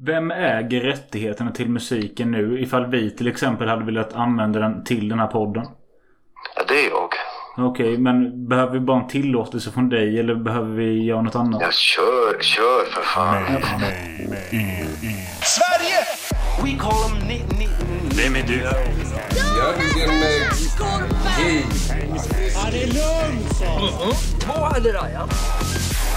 Vem 0.00 0.30
äger 0.30 0.80
rättigheterna 0.80 1.50
till 1.50 1.68
musiken 1.68 2.30
nu? 2.30 2.60
Ifall 2.60 2.86
vi 2.86 3.10
till 3.10 3.26
exempel 3.28 3.68
hade 3.68 3.84
velat 3.84 4.12
använda 4.12 4.60
den 4.60 4.84
till 4.84 5.08
den 5.08 5.18
här 5.18 5.26
podden. 5.26 5.66
Ja, 6.56 6.62
det 6.68 6.86
är 6.86 6.90
jag. 6.90 7.08
Okej, 7.56 7.98
men 7.98 8.48
behöver 8.48 8.72
vi 8.72 8.80
bara 8.80 9.02
en 9.02 9.08
tillåtelse 9.08 9.70
från 9.70 9.88
dig 9.88 10.20
eller 10.20 10.34
behöver 10.34 10.76
vi 10.76 11.04
göra 11.04 11.22
något 11.22 11.34
annat? 11.34 11.62
Ja, 11.62 11.70
kör, 11.70 12.42
kör 12.42 12.84
för 12.90 13.02
fan. 13.02 13.44
Sverige! 15.42 15.98
We 16.62 16.78
call 16.78 16.92
them 16.92 17.28
ni, 17.28 17.42
ni, 17.58 17.68
Vem 18.16 18.36
är 18.36 18.46
du? 18.46 18.58
Jag 19.58 19.72
vill 19.78 20.08
med... 20.08 20.52
Två 24.40 24.76
eller 24.76 24.94
ja. 24.94 25.28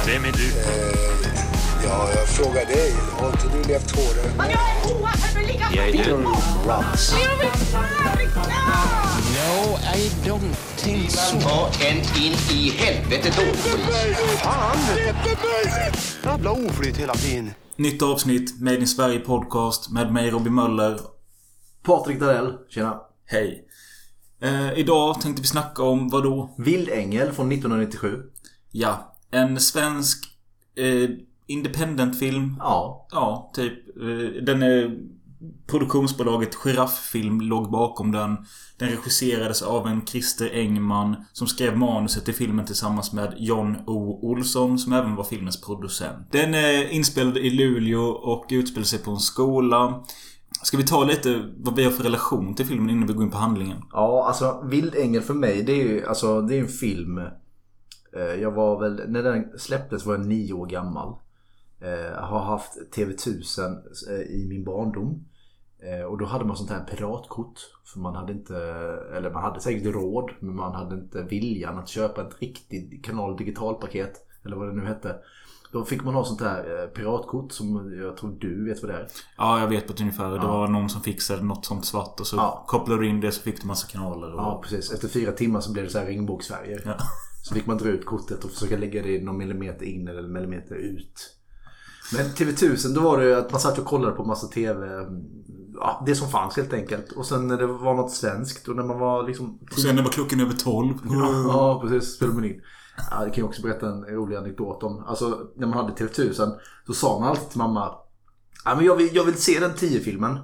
Vem 0.07 0.25
är 0.25 0.31
du? 0.31 1.44
Ja, 1.87 2.09
jag 2.15 2.27
frågar 2.27 2.65
dig. 2.65 2.93
Har 3.11 3.29
inte 3.29 3.47
du 3.53 3.63
levt 3.67 3.91
hårdare? 3.95 4.33
Men 4.37 4.49
jag 4.49 4.59
är 4.59 5.01
oerhört 5.01 5.75
Jag 5.75 5.87
är 5.87 5.93
du. 5.93 5.99
Jag 5.99 7.37
vill 7.39 7.65
sparka! 7.65 8.41
No, 9.35 9.77
I 9.95 10.09
don't 10.29 10.55
think 10.77 11.11
so. 11.11 11.39
Ta 11.39 11.69
en 11.85 11.97
in 11.97 12.33
i 12.51 12.69
helvetet 12.69 13.37
oflyt. 13.37 14.17
Fan! 14.37 14.77
Jävla 16.23 16.51
oflyt 16.51 16.97
hela 16.97 17.13
tiden. 17.13 17.51
Nytt 17.75 18.01
avsnitt, 18.01 18.61
Made 18.61 18.77
in 18.77 18.87
Sverige 18.87 19.19
Podcast 19.19 19.91
med 19.91 20.13
mig 20.13 20.29
Robin 20.29 20.53
Möller. 20.53 20.99
Patrik 21.83 22.19
Darell, 22.19 22.53
tjena. 22.69 22.99
Hej. 23.25 23.67
Eh, 24.41 24.79
idag 24.79 25.21
tänkte 25.21 25.41
vi 25.41 25.47
snacka 25.47 25.83
om 25.83 26.09
vad 26.09 26.23
då? 26.23 26.55
Vildängel 26.57 27.31
från 27.31 27.51
1997. 27.51 28.21
Ja, 28.71 29.15
en 29.31 29.59
svensk 29.59 30.25
eh, 30.77 31.09
independent-film. 31.47 32.55
Ja. 32.59 33.07
Ja, 33.11 33.51
typ. 33.53 33.73
Eh, 34.01 34.43
den 34.43 34.63
är... 34.63 34.97
Produktionsbolaget 35.67 36.55
Girafffilm 36.55 37.41
låg 37.41 37.71
bakom 37.71 38.11
den. 38.11 38.37
Den 38.77 38.89
regisserades 38.89 39.61
av 39.61 39.87
en 39.87 40.05
Christer 40.05 40.49
Engman 40.53 41.15
som 41.33 41.47
skrev 41.47 41.77
manuset 41.77 42.25
till 42.25 42.33
filmen 42.33 42.65
tillsammans 42.65 43.13
med 43.13 43.33
John 43.37 43.77
O. 43.87 44.19
Olsson 44.21 44.79
som 44.79 44.93
även 44.93 45.15
var 45.15 45.23
filmens 45.23 45.61
producent. 45.61 46.27
Den 46.31 46.53
är 46.53 46.89
inspelad 46.89 47.37
i 47.37 47.49
Luleå 47.49 48.01
och 48.03 48.45
utspelar 48.49 48.85
sig 48.85 48.99
på 48.99 49.11
en 49.11 49.19
skola. 49.19 50.03
Ska 50.63 50.77
vi 50.77 50.83
ta 50.83 51.03
lite 51.03 51.43
vad 51.57 51.75
vi 51.75 51.83
har 51.83 51.91
för 51.91 52.03
relation 52.03 52.55
till 52.55 52.65
filmen 52.65 52.89
innan 52.89 53.07
vi 53.07 53.13
går 53.13 53.23
in 53.23 53.31
på 53.31 53.37
handlingen? 53.37 53.77
Ja, 53.91 54.25
alltså 54.27 54.61
Vildängel 54.69 55.21
för 55.21 55.33
mig 55.33 55.63
det 55.63 55.71
är 55.71 55.87
ju 55.87 56.05
alltså, 56.07 56.41
det 56.41 56.55
är 56.55 56.61
en 56.61 56.67
film. 56.67 57.17
Eh, 57.17 58.41
Jag 58.41 58.51
var 58.51 58.79
väl, 58.79 59.01
när 59.07 59.23
den 59.23 59.59
släpptes 59.59 60.05
var 60.05 60.15
jag 60.15 60.25
nio 60.25 60.53
år 60.53 60.65
gammal. 60.67 61.15
Eh, 61.85 62.23
har 62.23 62.39
haft 62.39 62.77
TV1000 62.95 63.77
eh, 64.09 64.21
i 64.21 64.45
min 64.49 64.63
barndom. 64.63 65.25
Eh, 65.83 66.05
Och 66.05 66.17
då 66.17 66.25
hade 66.25 66.45
man 66.45 66.57
sånt 66.57 66.69
här 66.69 66.83
piratkort. 66.83 67.59
För 67.93 67.99
man 67.99 68.15
hade 68.15 68.33
inte, 68.33 68.55
eller 69.17 69.31
man 69.31 69.43
hade 69.43 69.59
säkert 69.59 69.95
råd. 69.95 70.31
Men 70.39 70.55
man 70.55 70.73
hade 70.75 70.95
inte 70.95 71.23
viljan 71.23 71.77
att 71.79 71.87
köpa 71.89 72.21
ett 72.27 72.41
riktigt 72.41 73.05
kanal 73.05 73.37
digitalpaket. 73.37 74.13
Eller 74.45 74.55
vad 74.55 74.67
det 74.67 74.73
nu 74.81 74.85
hette. 74.85 75.15
Då 75.71 75.85
fick 75.85 76.03
man 76.03 76.13
ha 76.13 76.23
sånt 76.25 76.41
här 76.41 76.87
piratkort 76.87 77.51
som 77.51 77.93
jag 78.01 78.17
tror 78.17 78.37
du 78.39 78.65
vet 78.69 78.81
vad 78.83 78.91
det 78.91 78.97
är. 78.97 79.07
Ja, 79.37 79.59
jag 79.59 79.67
vet 79.67 79.87
på 79.87 79.93
ett 79.93 80.01
ungefär. 80.01 80.31
Det 80.31 80.47
var 80.47 80.67
någon 80.67 80.89
som 80.89 81.01
fixade 81.01 81.43
något 81.43 81.65
sånt 81.65 81.85
svart 81.85 82.19
och 82.19 82.27
så 82.27 82.35
Ja. 82.37 82.63
kopplade 82.67 83.01
du 83.01 83.07
in 83.09 83.21
det 83.21 83.31
så 83.31 83.41
fick 83.41 83.61
du 83.61 83.67
massa 83.67 83.87
kanaler. 83.87 84.33
Och... 84.33 84.39
Ja, 84.39 84.59
precis. 84.63 84.91
Efter 84.93 85.07
fyra 85.07 85.31
timmar 85.31 85.59
så 85.59 85.71
blev 85.73 85.85
det 85.85 85.91
så 85.91 85.99
här 85.99 86.05
regnbågsfärger. 86.05 86.81
Ja. 86.85 86.95
Så 87.43 87.53
fick 87.53 87.65
man 87.65 87.77
dra 87.77 87.87
ut 87.89 88.05
kortet 88.05 88.43
och 88.43 88.51
försöka 88.51 88.77
lägga 88.77 89.03
det 89.03 89.23
någon 89.23 89.37
millimeter 89.37 89.85
in 89.85 90.07
eller 90.07 90.21
millimeter 90.27 90.75
ut. 90.75 91.35
Men 92.13 92.25
TV1000 92.25 92.95
då 92.95 93.01
var 93.01 93.17
det 93.17 93.25
ju 93.25 93.35
att 93.35 93.51
man 93.51 93.61
satt 93.61 93.79
och 93.79 93.85
kollade 93.85 94.15
på 94.15 94.25
massa 94.25 94.47
TV. 94.47 94.87
Ja, 95.73 96.03
det 96.05 96.15
som 96.15 96.29
fanns 96.29 96.57
helt 96.57 96.73
enkelt. 96.73 97.11
Och 97.11 97.25
sen 97.25 97.47
när 97.47 97.57
det 97.57 97.67
var 97.67 97.93
något 97.93 98.11
svenskt 98.11 98.67
och 98.67 98.75
när 98.75 98.83
man 98.83 98.99
var 98.99 99.23
liksom... 99.27 99.59
Och 99.71 99.79
sen 99.79 99.95
när 99.95 100.03
var 100.03 100.11
klockan 100.11 100.39
över 100.39 100.53
12. 100.53 100.93
Ja, 101.47 101.79
precis. 101.81 102.15
Spelade 102.15 102.35
man 102.35 102.45
in. 102.45 102.61
Ja, 103.11 103.25
det 103.25 103.29
kan 103.29 103.41
jag 103.41 103.49
också 103.49 103.61
berätta 103.61 103.87
en 103.87 104.05
rolig 104.05 104.35
anekdot 104.35 104.83
om. 104.83 105.03
Alltså, 105.07 105.39
när 105.55 105.67
man 105.67 105.77
hade 105.77 105.93
TV1000 105.93 106.51
så 106.87 106.93
sa 106.93 107.19
man 107.19 107.29
alltid 107.29 107.49
till 107.49 107.57
mamma. 107.57 107.95
Ja, 108.65 108.75
men 108.75 108.85
jag 108.85 108.95
vill, 108.95 109.15
jag 109.15 109.23
vill 109.23 109.41
se 109.41 109.59
den 109.59 109.71
10-filmen. 109.71 110.39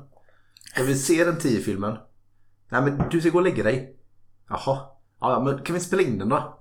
Jag 0.75 0.83
vill 0.83 1.03
se 1.03 1.23
den 1.23 1.37
10-filmen. 1.37 1.97
Nej, 2.71 2.81
men 2.81 3.09
du 3.11 3.21
ska 3.21 3.29
gå 3.29 3.37
och 3.37 3.43
lägga 3.43 3.63
dig. 3.63 3.97
Jaha. 4.49 4.79
Ja, 5.19 5.43
men 5.45 5.63
kan 5.63 5.73
vi 5.73 5.79
spela 5.79 6.01
in 6.01 6.17
den 6.17 6.29
då? 6.29 6.60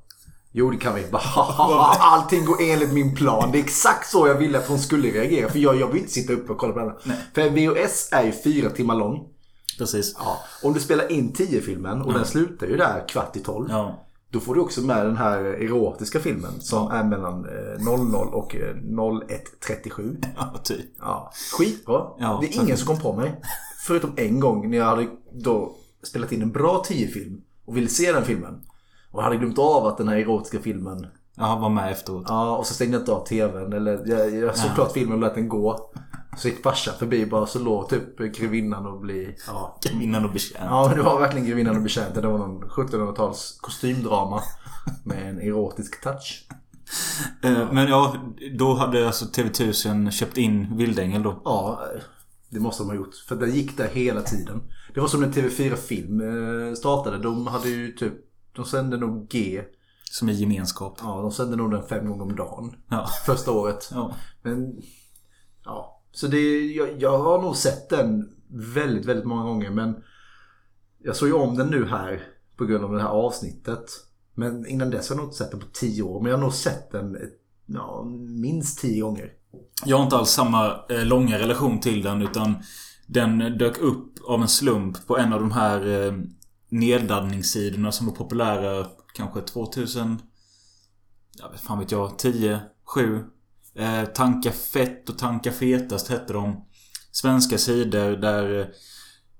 Jo, 0.52 0.70
det 0.70 0.76
kan 0.76 0.94
vi. 0.94 1.04
Allting 1.12 2.44
går 2.44 2.62
enligt 2.62 2.92
min 2.92 3.14
plan. 3.16 3.52
Det 3.52 3.58
är 3.58 3.62
exakt 3.62 4.10
så 4.10 4.26
jag 4.26 4.34
ville 4.34 4.58
att 4.58 4.68
hon 4.68 4.78
skulle 4.78 5.08
reagera. 5.08 5.48
För 5.48 5.58
jag, 5.58 5.76
jag 5.76 5.86
vill 5.86 6.00
inte 6.00 6.12
sitta 6.12 6.32
uppe 6.32 6.52
och 6.52 6.58
kolla 6.58 6.72
på 6.72 6.78
den. 6.78 7.16
För 7.34 7.50
VHS 7.50 8.08
är 8.12 8.24
ju 8.24 8.32
fyra 8.32 8.70
timmar 8.70 8.94
lång. 8.94 9.28
Precis. 9.78 10.16
Ja, 10.18 10.38
om 10.62 10.72
du 10.72 10.80
spelar 10.80 11.12
in 11.12 11.32
10-filmen 11.32 12.02
och 12.02 12.12
den 12.12 12.24
slutar 12.24 12.66
ju 12.66 12.76
där 12.76 13.08
kvart 13.08 13.36
i 13.36 13.40
12. 13.40 13.66
Ja. 13.70 14.06
Då 14.30 14.40
får 14.40 14.54
du 14.54 14.60
också 14.60 14.80
med 14.80 15.06
den 15.06 15.16
här 15.16 15.38
erotiska 15.38 16.20
filmen 16.20 16.60
som 16.60 16.90
är 16.90 17.04
mellan 17.04 17.44
eh, 17.44 17.84
00 17.84 18.34
och 18.34 18.56
eh, 18.56 18.74
01.37. 18.74 20.24
Ja, 20.36 20.54
typ. 20.64 20.86
Ja, 20.98 21.32
skitbra. 21.58 22.06
Ja, 22.18 22.38
det 22.40 22.46
är 22.56 22.62
ingen 22.62 22.76
som 22.76 22.86
kom 22.86 23.00
på 23.00 23.12
mig. 23.12 23.40
Förutom 23.86 24.12
en 24.16 24.40
gång 24.40 24.70
när 24.70 24.78
jag 24.78 24.84
hade 24.84 25.06
då 25.32 25.76
spelat 26.02 26.32
in 26.32 26.42
en 26.42 26.52
bra 26.52 26.82
10-film 26.88 27.40
och 27.64 27.76
ville 27.76 27.88
se 27.88 28.12
den 28.12 28.24
filmen. 28.24 28.60
Och 29.10 29.22
hade 29.22 29.36
glömt 29.36 29.58
av 29.58 29.86
att 29.86 29.98
den 29.98 30.08
här 30.08 30.16
erotiska 30.16 30.58
filmen 30.58 31.06
Ja, 31.36 31.56
var 31.56 31.68
med 31.68 31.92
efteråt. 31.92 32.24
Ja, 32.28 32.56
och 32.56 32.66
så 32.66 32.74
stängde 32.74 32.94
jag 32.94 33.02
inte 33.02 33.12
av 33.12 33.26
tvn. 33.26 33.72
Eller 33.72 34.02
jag, 34.06 34.34
jag 34.34 34.56
såg 34.56 34.74
klart 34.74 34.92
filmen 34.92 35.12
och 35.14 35.20
lät 35.20 35.34
den 35.34 35.48
gå. 35.48 35.90
Så 36.36 36.48
gick 36.48 36.62
farsan 36.62 36.94
förbi 36.98 37.26
bara 37.26 37.46
så 37.46 37.58
låg 37.58 37.88
typ 37.88 38.18
grevinnan 38.38 38.86
och 38.86 39.00
bli... 39.00 39.36
Ja, 39.46 39.78
Innan 39.92 40.24
och 40.24 40.32
betjänt. 40.32 40.64
Ja, 40.70 40.86
men 40.88 40.96
det 40.96 41.02
var 41.02 41.20
verkligen 41.20 41.46
grevinnan 41.46 41.76
och 41.76 41.82
betjänten. 41.82 42.22
Det 42.22 42.28
var 42.28 42.38
någon 42.38 42.62
1700-tals 42.62 43.58
kostymdrama 43.60 44.42
med 45.04 45.28
en 45.28 45.40
erotisk 45.40 46.02
touch. 46.02 46.46
Eh, 47.42 47.72
Men 47.72 47.88
ja, 47.88 48.14
då 48.58 48.74
hade 48.74 49.06
alltså 49.06 49.24
TV1000 49.24 50.10
köpt 50.10 50.38
in 50.38 50.76
Vildängel 50.76 51.22
då. 51.22 51.42
Ja, 51.44 51.80
det 52.48 52.60
måste 52.60 52.82
de 52.82 52.88
ha 52.88 52.96
gjort. 52.96 53.14
För 53.28 53.36
den 53.36 53.50
gick 53.50 53.76
där 53.76 53.88
hela 53.88 54.20
tiden. 54.20 54.62
Det 54.94 55.00
var 55.00 55.08
som 55.08 55.20
när 55.20 55.28
TV4 55.28 55.76
Film 55.76 56.20
eh, 56.20 56.74
startade. 56.74 57.18
De 57.18 57.46
hade 57.46 57.68
ju 57.68 57.92
typ... 57.92 58.12
De 58.60 58.66
sände 58.66 58.96
nog 58.96 59.28
G. 59.28 59.62
Som 60.10 60.28
är 60.28 60.32
gemenskap. 60.32 60.98
Ja, 61.02 61.20
de 61.20 61.32
sände 61.32 61.56
nog 61.56 61.70
den 61.70 61.86
fem 61.86 62.08
gånger 62.08 62.22
om 62.22 62.36
dagen. 62.36 62.76
Ja. 62.88 63.06
Första 63.26 63.52
året. 63.52 63.88
Ja. 63.92 64.14
Men... 64.42 64.82
Ja. 65.64 66.02
Så 66.12 66.26
det... 66.26 66.66
Jag, 66.66 67.02
jag 67.02 67.18
har 67.18 67.42
nog 67.42 67.56
sett 67.56 67.88
den 67.88 68.30
väldigt, 68.74 69.06
väldigt 69.06 69.26
många 69.26 69.42
gånger. 69.42 69.70
Men... 69.70 70.02
Jag 70.98 71.16
såg 71.16 71.28
ju 71.28 71.34
om 71.34 71.56
den 71.56 71.66
nu 71.66 71.86
här. 71.86 72.22
På 72.56 72.64
grund 72.64 72.84
av 72.84 72.92
det 72.92 73.02
här 73.02 73.08
avsnittet. 73.08 73.84
Men 74.34 74.66
innan 74.66 74.90
dess 74.90 75.08
har 75.08 75.16
jag 75.16 75.20
nog 75.20 75.26
inte 75.26 75.38
sett 75.38 75.50
den 75.50 75.60
på 75.60 75.66
tio 75.72 76.02
år. 76.02 76.20
Men 76.20 76.30
jag 76.30 76.38
har 76.38 76.44
nog 76.44 76.54
sett 76.54 76.90
den 76.90 77.16
ja, 77.66 78.04
minst 78.20 78.80
tio 78.80 79.02
gånger. 79.02 79.32
Jag 79.84 79.96
har 79.96 80.04
inte 80.04 80.16
alls 80.16 80.30
samma 80.30 80.80
eh, 80.88 81.04
långa 81.04 81.38
relation 81.38 81.80
till 81.80 82.02
den 82.02 82.22
utan 82.22 82.54
den 83.06 83.38
dök 83.38 83.78
upp 83.78 84.14
av 84.28 84.42
en 84.42 84.48
slump 84.48 85.06
på 85.06 85.18
en 85.18 85.32
av 85.32 85.40
de 85.40 85.52
här 85.52 86.06
eh, 86.06 86.12
nedladdningssidorna 86.70 87.92
som 87.92 88.06
var 88.06 88.14
populära 88.14 88.86
kanske 89.14 89.40
2000... 89.40 90.22
Jag 91.38 91.50
vet 91.50 91.60
fan 91.60 91.78
vet 91.78 91.92
jag. 91.92 92.18
10, 92.18 92.60
7. 92.84 93.24
Eh, 93.74 94.04
tanka 94.04 94.50
fett 94.50 95.08
och 95.08 95.18
tanka 95.18 95.52
fetast 95.52 96.08
hette 96.08 96.32
de. 96.32 96.64
Svenska 97.12 97.58
sidor 97.58 98.16
där 98.16 98.60
eh, 98.60 98.66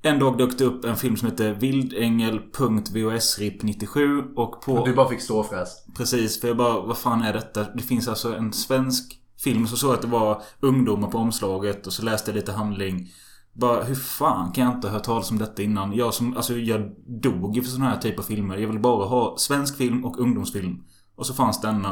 en 0.02 0.18
dag 0.18 0.38
dök 0.38 0.58
det 0.58 0.64
upp 0.64 0.84
en 0.84 0.96
film 0.96 1.16
som 1.16 1.30
heter 1.30 1.52
Vildängel.vhsrip97 1.52 4.22
och 4.34 4.62
på... 4.62 4.84
Du 4.84 4.94
bara 4.94 5.08
fick 5.08 5.20
ståfräs. 5.20 5.84
Precis, 5.96 6.40
för 6.40 6.48
jag 6.48 6.56
bara, 6.56 6.80
vad 6.80 6.98
fan 6.98 7.22
är 7.22 7.32
detta? 7.32 7.66
Det 7.74 7.82
finns 7.82 8.08
alltså 8.08 8.36
en 8.36 8.52
svensk 8.52 9.20
film. 9.44 9.66
Så 9.66 9.76
såg 9.76 9.90
jag 9.90 9.96
att 9.96 10.02
det 10.02 10.08
var 10.08 10.42
ungdomar 10.60 11.08
på 11.08 11.18
omslaget 11.18 11.86
och 11.86 11.92
så 11.92 12.02
läste 12.02 12.30
jag 12.30 12.36
lite 12.36 12.52
handling. 12.52 13.08
Bara, 13.52 13.84
hur 13.84 13.94
fan 13.94 14.52
kan 14.52 14.64
jag 14.64 14.74
inte 14.74 14.86
ha 14.88 14.94
hört 14.94 15.04
talas 15.04 15.30
om 15.30 15.38
detta 15.38 15.62
innan? 15.62 15.92
Jag 15.92 16.14
som, 16.14 16.36
alltså 16.36 16.54
jag 16.56 16.90
dog 17.22 17.56
ju 17.56 17.62
för 17.62 17.70
sådana 17.70 17.90
här 17.90 17.96
typer 18.00 18.18
av 18.18 18.26
filmer. 18.26 18.56
Jag 18.56 18.68
ville 18.68 18.80
bara 18.80 19.06
ha 19.06 19.34
svensk 19.38 19.76
film 19.76 20.04
och 20.04 20.18
ungdomsfilm. 20.20 20.82
Och 21.14 21.26
så 21.26 21.34
fanns 21.34 21.60
denna. 21.60 21.90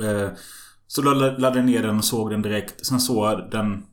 Eh, 0.00 0.30
så 0.86 1.02
laddade 1.02 1.58
jag 1.58 1.64
ner 1.66 1.82
den 1.82 1.96
och 1.98 2.04
såg 2.04 2.30
den 2.30 2.42
direkt. 2.42 2.86
Sen 2.86 3.00
såg 3.00 3.26
jag 3.26 3.50
den 3.50 3.86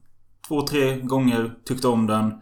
två, 0.48 0.62
tre 0.62 1.00
gånger. 1.02 1.54
Tyckte 1.66 1.88
om 1.88 2.08
den. 2.08 2.34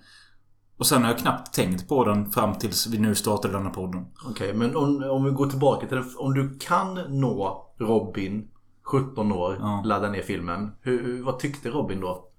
Och 0.77 0.85
sen 0.87 1.01
har 1.03 1.09
jag 1.09 1.19
knappt 1.19 1.53
tänkt 1.53 1.87
på 1.87 2.05
den 2.05 2.31
fram 2.31 2.53
tills 2.55 2.87
vi 2.87 2.97
nu 2.97 3.15
startade 3.15 3.53
denna 3.57 3.69
podden. 3.69 4.05
Okej, 4.29 4.53
men 4.53 4.75
om, 4.75 5.03
om 5.11 5.23
vi 5.23 5.31
går 5.31 5.47
tillbaka 5.49 5.87
till 5.87 5.97
det. 5.97 6.03
Om 6.17 6.33
du 6.33 6.57
kan 6.59 6.93
nå 7.19 7.65
Robin, 7.79 8.47
17 8.83 9.31
år, 9.31 9.57
Ja. 9.59 9.81
ladda 9.85 10.09
ner 10.09 10.21
filmen. 10.21 10.71
Hur- 10.81 11.23
vad 11.23 11.39
tyckte 11.39 11.69
Robin 11.69 11.99
då? 12.01 12.29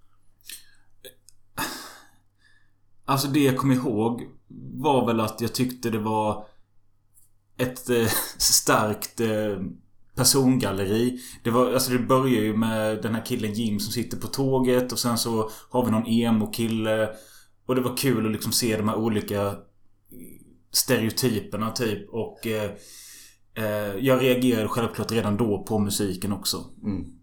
Alltså 3.06 3.28
det 3.28 3.40
jag 3.40 3.56
kom 3.56 3.72
ihåg 3.72 4.22
var 4.74 5.06
väl 5.06 5.20
att 5.20 5.40
jag 5.40 5.54
tyckte 5.54 5.90
det 5.90 5.98
var 5.98 6.46
ett 7.56 7.90
eh, 7.90 8.06
starkt 8.38 9.20
eh, 9.20 9.60
persongalleri. 10.14 11.20
Det, 11.42 11.50
var, 11.50 11.72
alltså 11.72 11.90
det 11.90 11.98
börjar 11.98 12.42
ju 12.42 12.56
med 12.56 13.02
den 13.02 13.14
här 13.14 13.24
killen 13.24 13.52
Jim 13.52 13.80
som 13.80 13.92
sitter 13.92 14.16
på 14.16 14.26
tåget 14.26 14.92
och 14.92 14.98
sen 14.98 15.18
så 15.18 15.50
har 15.70 15.84
vi 15.84 15.90
någon 15.90 16.06
emo-kille. 16.06 17.08
Och 17.66 17.74
det 17.74 17.80
var 17.80 17.96
kul 17.96 18.26
att 18.26 18.32
liksom 18.32 18.52
se 18.52 18.76
de 18.76 18.88
här 18.88 18.96
olika 18.96 19.54
stereotyperna 20.72 21.70
typ 21.70 22.08
och 22.10 22.46
eh, 22.46 22.70
eh, 23.54 23.96
jag 24.00 24.22
reagerade 24.22 24.68
självklart 24.68 25.12
redan 25.12 25.36
då 25.36 25.62
på 25.62 25.78
musiken 25.78 26.32
också. 26.32 26.64
Mm. 26.82 27.15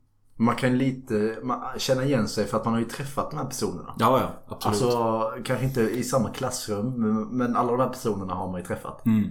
Man 0.43 0.55
kan 0.55 0.77
lite 0.77 1.37
man, 1.43 1.59
känna 1.77 2.03
igen 2.05 2.27
sig 2.27 2.45
för 2.45 2.57
att 2.57 2.65
man 2.65 2.73
har 2.73 2.79
ju 2.81 2.87
träffat 2.87 3.31
de 3.31 3.37
här 3.37 3.45
personerna. 3.45 3.93
Ja, 3.99 4.19
ja. 4.19 4.55
Absolut. 4.55 4.93
Alltså 4.95 5.31
kanske 5.45 5.65
inte 5.65 5.81
i 5.81 6.03
samma 6.03 6.29
klassrum 6.29 6.93
men- 7.31 7.55
alla 7.55 7.71
de 7.71 7.79
här 7.79 7.89
personerna 7.89 8.33
har 8.33 8.51
man 8.51 8.59
ju 8.61 8.65
träffat. 8.67 9.05
Mm. 9.05 9.23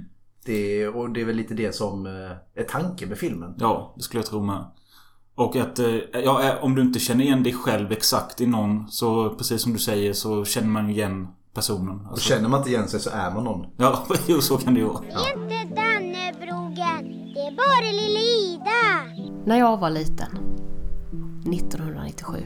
Det, 0.45 0.89
och 0.89 1.11
det 1.11 1.21
är 1.21 1.25
väl 1.25 1.37
lite 1.37 1.55
det 1.55 1.75
som 1.75 2.07
eh, 2.07 2.61
är 2.63 2.65
tanken 2.69 3.09
med 3.09 3.19
filmen. 3.19 3.55
Ja, 3.59 3.93
det 3.97 4.03
skulle 4.03 4.19
jag 4.23 4.27
tro 4.31 4.43
med. 4.43 4.65
Och 5.35 5.57
att, 5.57 5.79
eh, 5.79 5.87
ja, 6.25 6.43
eh, 6.43 6.65
om 6.65 6.75
du 6.75 6.83
inte 6.83 6.99
känner 6.99 7.25
igen 7.25 7.43
dig 7.43 7.53
själv 7.53 7.93
exakt 7.93 8.41
i 8.41 8.47
någon 8.47 8.89
så 8.89 9.31
precis 9.31 9.63
som 9.63 9.73
du 9.73 9.79
säger 9.79 10.13
så 10.13 10.45
känner 10.45 10.69
man 10.69 10.91
igen 10.91 11.29
personen. 11.55 12.01
Och 12.01 12.11
Alltså, 12.11 12.29
känner 12.29 12.49
man 12.49 12.59
inte 12.61 12.71
igen 12.71 12.89
sig 12.89 13.01
så 13.01 13.11
är 13.11 13.31
man 13.31 13.45
någon. 13.45 13.67
ja, 13.77 14.07
jo 14.27 14.41
så 14.41 14.59
kan 14.59 14.75
det 14.75 14.81
ju 14.81 14.87
vara. 14.87 15.05
Inte 15.05 15.75
Dannebrogen, 15.75 17.33
det 17.35 17.41
är 17.41 17.57
bara 17.57 17.91
lilla 17.93 18.21
Ida. 18.21 19.23
När 19.47 19.59
jag 19.59 19.77
var 19.81 19.91
liten, 19.91 20.29
1997. 21.47 22.39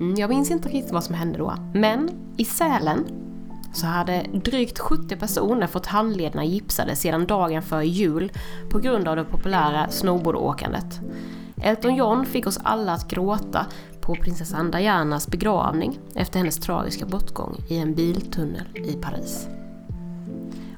Mm, 0.00 0.14
jag 0.14 0.30
minns 0.30 0.50
inte 0.50 0.68
riktigt 0.68 0.92
vad 0.92 1.04
som 1.04 1.14
hände 1.14 1.38
då, 1.38 1.54
men 1.74 2.10
i 2.36 2.44
Sälen 2.44 3.04
så 3.72 3.86
hade 3.86 4.26
drygt 4.32 4.78
70 4.78 5.16
personer 5.16 5.66
fått 5.66 5.86
handlederna 5.86 6.44
gipsade 6.44 6.96
sedan 6.96 7.26
dagen 7.26 7.62
före 7.62 7.86
jul 7.86 8.32
på 8.70 8.78
grund 8.78 9.08
av 9.08 9.16
det 9.16 9.24
populära 9.24 9.88
snowboardåkandet. 9.88 11.00
Elton 11.62 11.94
John 11.94 12.26
fick 12.26 12.46
oss 12.46 12.58
alla 12.62 12.92
att 12.92 13.08
gråta 13.08 13.66
på 14.00 14.14
prinsessan 14.14 14.70
Dianas 14.70 15.28
begravning 15.28 15.98
efter 16.14 16.38
hennes 16.38 16.60
tragiska 16.60 17.06
bortgång 17.06 17.56
i 17.68 17.78
en 17.78 17.94
biltunnel 17.94 18.66
i 18.74 18.92
Paris. 18.92 19.48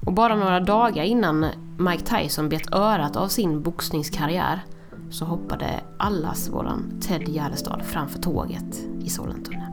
Och 0.07 0.13
bara 0.13 0.37
några 0.37 0.61
dagar 0.61 1.05
innan 1.05 1.47
Mike 1.79 2.05
Tyson 2.05 2.49
bet 2.49 2.75
örat 2.75 3.17
av 3.17 3.29
sin 3.29 3.63
boxningskarriär 3.63 4.65
så 5.15 5.25
hoppade 5.25 5.81
allas 5.99 6.49
våran 6.49 7.01
Ted 7.01 7.29
Gärdestad 7.29 7.83
framför 7.85 8.19
tåget 8.19 8.87
i 9.01 9.09
Sollentuna. 9.09 9.73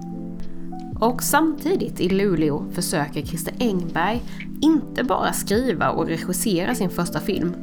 Och 1.00 1.24
samtidigt 1.24 2.00
i 2.00 2.10
Luleå 2.10 2.66
försöker 2.72 3.22
Christer 3.22 3.54
Engberg 3.60 4.22
inte 4.62 5.04
bara 5.04 5.34
skriva 5.34 5.90
och 5.90 6.08
regissera 6.08 6.76
sin 6.76 6.90
första 6.90 7.20
film, 7.20 7.56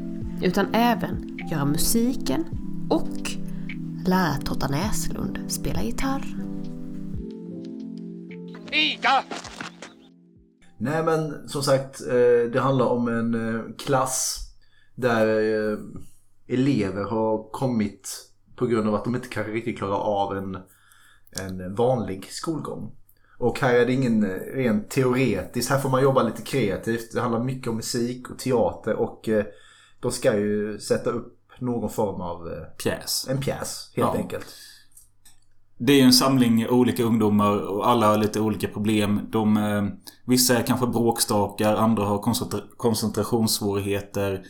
utan 0.43 0.67
även 0.75 1.39
göra 1.51 1.65
musiken 1.65 2.45
och 2.91 3.31
lära 4.07 4.35
Totta 4.35 4.69
Näslund 4.69 5.39
spela 5.49 5.83
gitarr. 5.83 6.25
Nej 10.79 11.03
men 11.03 11.49
som 11.49 11.63
sagt 11.63 12.01
eh, 12.01 12.51
det 12.53 12.61
handlar 12.61 12.87
om 12.87 13.09
en 13.09 13.35
eh, 13.35 13.63
klass 13.79 14.39
där 14.95 15.27
eh, 15.27 15.79
elever 16.49 17.05
har 17.05 17.51
kommit 17.53 18.25
på 18.57 18.67
grund 18.67 18.89
av 18.89 18.95
att 18.95 19.05
de 19.05 19.15
inte 19.15 19.29
kanske 19.29 19.53
riktigt 19.53 19.79
klarar 19.79 19.95
av 19.99 20.37
en, 20.37 20.59
en 21.41 21.75
vanlig 21.75 22.25
skolgång. 22.31 22.93
Och 23.39 23.61
här 23.61 23.75
är 23.75 23.87
det 23.87 23.93
ingen 23.93 24.25
eh, 24.25 24.31
rent 24.55 24.91
teoretiskt, 24.91 25.71
här 25.71 25.79
får 25.79 25.89
man 25.89 26.03
jobba 26.03 26.23
lite 26.23 26.43
kreativt. 26.43 27.13
Det 27.15 27.21
handlar 27.21 27.45
mycket 27.45 27.69
om 27.69 27.77
musik 27.77 28.31
och 28.31 28.39
teater 28.39 28.95
och 28.95 29.29
eh, 29.29 29.45
de 30.01 30.13
ska 30.13 30.37
ju 30.39 30.79
sätta 30.79 31.11
upp 31.11 31.35
någon 31.59 31.91
form 31.91 32.21
av 32.21 32.49
eh, 32.49 32.63
Pjäs. 32.83 33.27
en 33.31 33.41
pjäs 33.41 33.93
helt 33.97 34.09
Ja. 34.15 34.17
enkelt. 34.21 34.47
Det 35.81 35.93
är 35.93 35.97
ju 35.97 36.03
en 36.03 36.13
samling 36.13 36.69
olika 36.69 37.03
ungdomar 37.05 37.57
och 37.69 37.89
alla 37.89 38.07
har 38.07 38.19
lite 38.19 38.41
olika 38.41 38.69
problem. 38.69 39.21
De, 39.31 39.91
vissa 40.25 40.59
är 40.59 40.63
kanske 40.63 40.87
bråkstakar, 40.87 41.77
andra 41.77 42.05
har 42.05 42.19
koncentra- 42.23 42.69
koncentrationssvårigheter. 42.77 44.43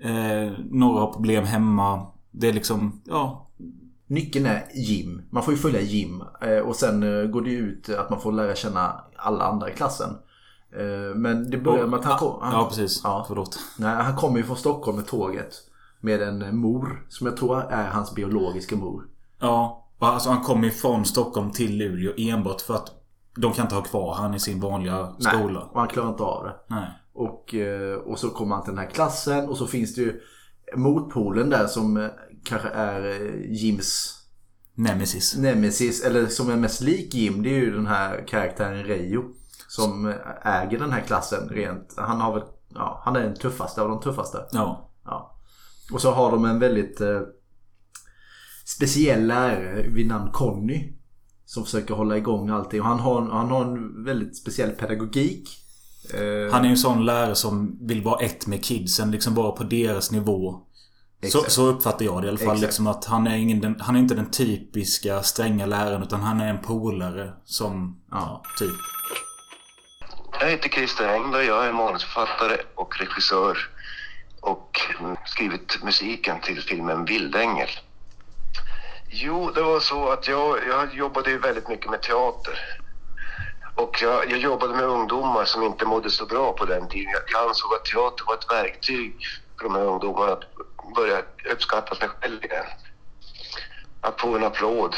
Eh, 0.00 0.52
några 0.70 1.00
har 1.00 1.12
problem 1.12 1.44
hemma. 1.44 2.06
Det 2.30 2.48
är 2.48 2.52
liksom, 2.52 3.00
ja. 3.04 3.46
Nyckeln 4.06 4.46
är 4.46 4.64
Jim. 4.74 5.22
Man 5.30 5.42
får 5.42 5.54
ju 5.54 5.58
följa 5.60 5.80
Jim. 5.80 6.22
Eh, 6.42 6.58
Och 6.58 6.76
sen 6.76 7.02
eh, 7.02 7.24
går 7.30 7.42
det 7.42 7.50
ut 7.50 7.88
att 7.88 8.10
man 8.10 8.20
får 8.20 8.32
lära 8.32 8.54
känna 8.54 9.00
alla 9.16 9.44
andra 9.44 9.70
i 9.70 9.72
klassen. 9.74 10.10
Eh, 10.76 11.16
Men 11.16 11.50
det 11.50 11.58
börjar 11.58 11.86
med 11.86 11.98
att 11.98 12.04
han 12.04 12.18
kom, 12.18 12.38
han, 12.42 12.52
Ja, 12.52 12.66
precis. 12.68 13.00
Ja. 13.04 13.24
Förlåt. 13.28 13.58
Nej, 13.78 13.96
han 13.96 14.16
kommer 14.16 14.36
ju 14.38 14.44
från 14.44 14.56
Stockholm 14.56 14.96
med 14.96 15.06
tåget. 15.06 15.54
Med 16.00 16.22
en 16.22 16.56
mor 16.56 17.06
som 17.08 17.26
jag 17.26 17.36
tror 17.36 17.60
är 17.62 17.90
hans 17.90 18.14
biologiska 18.14 18.76
mor. 18.76 19.04
Ja. 19.40 19.86
Alltså 19.98 20.30
han 20.30 20.42
kommer 20.44 20.64
ju 20.64 20.70
från 20.70 21.04
Stockholm 21.04 21.50
till 21.50 21.76
Luleå 21.78 22.12
enbart 22.16 22.60
för 22.60 22.74
att 22.74 22.90
de 23.36 23.52
kan 23.52 23.64
inte 23.64 23.74
ha 23.74 23.82
kvar 23.82 24.14
han 24.14 24.34
i 24.34 24.40
sin 24.40 24.60
vanliga 24.60 25.08
Nej, 25.18 25.34
skola. 25.34 25.60
och 25.60 25.80
han 25.80 25.88
klarar 25.88 26.08
inte 26.08 26.22
av 26.22 26.44
det. 26.44 26.54
Nej. 26.66 26.88
Och, 27.12 27.54
eh, 27.54 27.94
och 27.94 28.18
så 28.18 28.30
kommer 28.30 28.54
han 28.54 28.64
till 28.64 28.74
den 28.74 28.84
här 28.84 28.90
klassen 28.90 29.48
och 29.48 29.56
så 29.56 29.66
finns 29.66 29.94
det 29.94 30.00
ju 30.00 30.20
motpolen 30.76 31.50
där 31.50 31.66
som 31.66 31.96
eh, 31.96 32.08
kanske 32.44 32.68
är 32.68 33.06
eh, 33.06 33.52
Jims 33.52 34.16
Nemesis. 34.74 35.36
nemesis, 35.36 36.04
eller 36.04 36.26
som 36.26 36.50
är 36.50 36.56
mest 36.56 36.80
lik 36.80 37.14
Jim, 37.14 37.42
det 37.42 37.48
är 37.48 37.60
ju 37.60 37.70
den 37.70 37.86
här 37.86 38.24
karaktären 38.28 38.84
Reijo. 38.84 39.24
Som 39.68 40.14
äger 40.42 40.78
den 40.78 40.92
här 40.92 41.00
klassen 41.00 41.48
rent. 41.48 41.94
Han 41.96 42.20
har 42.20 42.34
väl, 42.34 42.42
ja, 42.68 43.02
han 43.04 43.16
är 43.16 43.22
den 43.22 43.34
tuffaste 43.34 43.82
av 43.82 43.88
de 43.88 44.00
tuffaste. 44.00 44.46
Ja. 44.52 44.90
Ja. 45.04 45.40
Och 45.92 46.00
så 46.00 46.10
har 46.10 46.30
de 46.30 46.44
en 46.44 46.58
väldigt 46.58 47.00
eh, 47.00 47.20
speciell 48.64 49.26
lärare 49.26 49.88
vid 49.88 50.06
namn 50.06 50.30
Conny. 50.32 50.96
Som 51.44 51.64
försöker 51.64 51.94
hålla 51.94 52.16
igång 52.16 52.50
allting. 52.50 52.80
Och 52.80 52.86
han 52.86 53.00
har, 53.00 53.22
han 53.22 53.50
har 53.50 53.64
en 53.64 54.04
väldigt 54.04 54.36
speciell 54.36 54.70
pedagogik. 54.70 55.48
Eh, 56.14 56.52
Han 56.52 56.60
är 56.60 56.64
ju 56.64 56.70
en 56.70 56.76
sån 56.76 57.04
lärare 57.06 57.34
som 57.34 57.78
vill 57.86 58.02
vara 58.02 58.20
ett 58.24 58.46
med 58.46 58.64
kidsen. 58.64 59.10
Liksom 59.10 59.34
vara 59.34 59.52
på 59.52 59.64
deras 59.64 60.10
nivå. 60.10 60.60
Så, 61.28 61.38
så 61.50 61.66
uppfattar 61.66 62.04
jag 62.04 62.22
det 62.22 62.26
i 62.26 62.28
alla 62.28 62.38
fall. 62.38 62.60
Liksom 62.60 62.86
att 62.86 63.04
han 63.04 63.26
är, 63.26 63.36
ingen, 63.36 63.60
den- 63.60 63.80
han 63.80 63.96
är 63.96 64.00
inte 64.00 64.14
den 64.14 64.30
typiska 64.30 65.22
stränga 65.22 65.66
läraren. 65.66 66.02
Utan 66.02 66.20
han 66.20 66.40
är 66.40 66.48
en 66.50 66.58
polare 66.58 67.32
som... 67.44 68.00
Ja, 68.10 68.42
typ. 68.58 68.70
Jag 70.40 70.50
heter 70.50 70.68
Christer 70.68 71.08
Engberg, 71.08 71.46
jag 71.46 71.66
är 71.66 71.72
manusförfattare 71.72 72.56
och 72.74 72.98
regissör 73.00 73.58
och 74.40 74.80
skrivit 75.26 75.78
musiken 75.82 76.40
till 76.40 76.60
filmen 76.62 77.04
Vildängel. 77.04 77.68
Jo, 79.10 79.50
det 79.54 79.62
var 79.62 79.80
så 79.80 80.08
att 80.12 80.28
jag, 80.28 80.56
jag 80.68 80.94
jobbade 80.94 81.30
ju 81.30 81.38
väldigt 81.38 81.68
mycket 81.68 81.90
med 81.90 82.02
teater. 82.02 82.54
Och 83.74 84.02
jag, 84.02 84.30
jag 84.30 84.38
jobbade 84.38 84.74
med 84.74 84.84
ungdomar 84.84 85.44
som 85.44 85.62
inte 85.62 85.84
mådde 85.84 86.10
så 86.10 86.26
bra 86.26 86.52
på 86.52 86.64
den 86.64 86.88
tiden. 86.88 87.12
Jag, 87.32 87.48
ansåg 87.48 87.74
att 87.74 87.84
teater 87.84 88.24
var 88.26 88.34
ett 88.34 88.50
verktyg 88.50 89.16
för 89.58 89.64
de 89.68 89.74
här 89.74 89.84
ungdomarna 89.84 90.32
att 90.32 90.42
börja 90.96 91.22
uppskatta 91.52 91.94
sig 91.94 92.08
själv 92.08 92.44
igen. 92.44 92.64
Att 94.00 94.20
få 94.20 94.36
en 94.36 94.44
applåd 94.44 94.96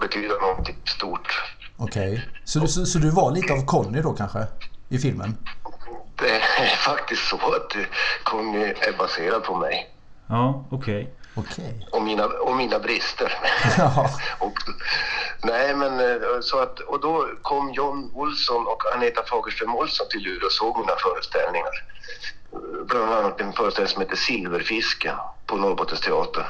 betyder 0.00 0.40
någonting 0.40 0.76
stort. 0.84 1.42
Okej. 1.76 2.28
Så, 2.44 2.58
du- 2.58 2.68
så, 2.68 2.86
så 2.86 2.98
du 2.98 3.10
var 3.10 3.30
lite 3.32 3.52
av 3.52 3.64
Conny 3.66 4.00
då 4.02 4.12
kanske? 4.12 4.46
I 4.88 4.98
filmen? 4.98 5.36
Det 6.14 6.30
är 6.30 6.76
faktiskt 6.84 7.28
så 7.28 7.36
att 7.36 7.76
Conny 8.22 8.64
är 8.64 8.98
baserad 8.98 9.42
på 9.44 9.56
mig 9.56 9.88
Ja, 10.28 10.68
okej. 10.70 11.17
Okej. 11.34 11.86
och 11.92 12.02
mina, 12.02 12.26
och 12.26 12.56
mina 12.56 12.78
brister. 12.78 13.38
Ja. 13.78 14.10
och, 14.38 14.58
nej, 15.42 15.74
men 15.74 16.00
eh, 16.00 16.40
så 16.40 16.58
att, 16.58 16.80
och 16.80 17.00
då 17.00 17.28
kom 17.42 17.72
John 17.72 18.10
Olsson 18.14 18.66
och 18.66 18.94
Aneta 18.94 19.22
Fagerström 19.22 19.74
Olsson 19.74 20.06
till 20.10 20.22
Luleå 20.22 20.46
och 20.46 20.52
såg 20.52 20.78
mina 20.78 20.96
föreställningar. 20.96 21.84
Bland 22.86 23.12
annat 23.12 23.40
en 23.40 23.52
föreställning 23.52 23.92
som 23.92 24.02
heter 24.02 24.16
Silverfisken 24.16 25.16
på 25.46 25.56
Norrbottens 25.56 26.00
teater 26.00 26.46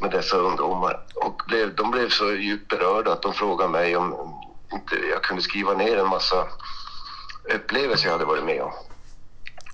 med 0.00 0.10
dessa 0.10 0.36
ungdomar. 0.36 1.00
Och 1.14 1.42
blev, 1.48 1.74
de 1.74 1.90
blev 1.90 2.08
så 2.08 2.32
djupt 2.32 2.68
berörda 2.68 3.12
att 3.12 3.22
de 3.22 3.34
frågade 3.34 3.70
mig 3.70 3.96
om 3.96 4.34
inte 4.72 4.96
jag 5.10 5.22
kunde 5.22 5.42
skriva 5.42 5.74
ner 5.74 5.96
en 5.96 6.08
massa 6.08 6.46
upplevelser 7.54 8.06
jag 8.06 8.12
hade 8.12 8.24
varit 8.24 8.44
med 8.44 8.62
om. 8.62 8.72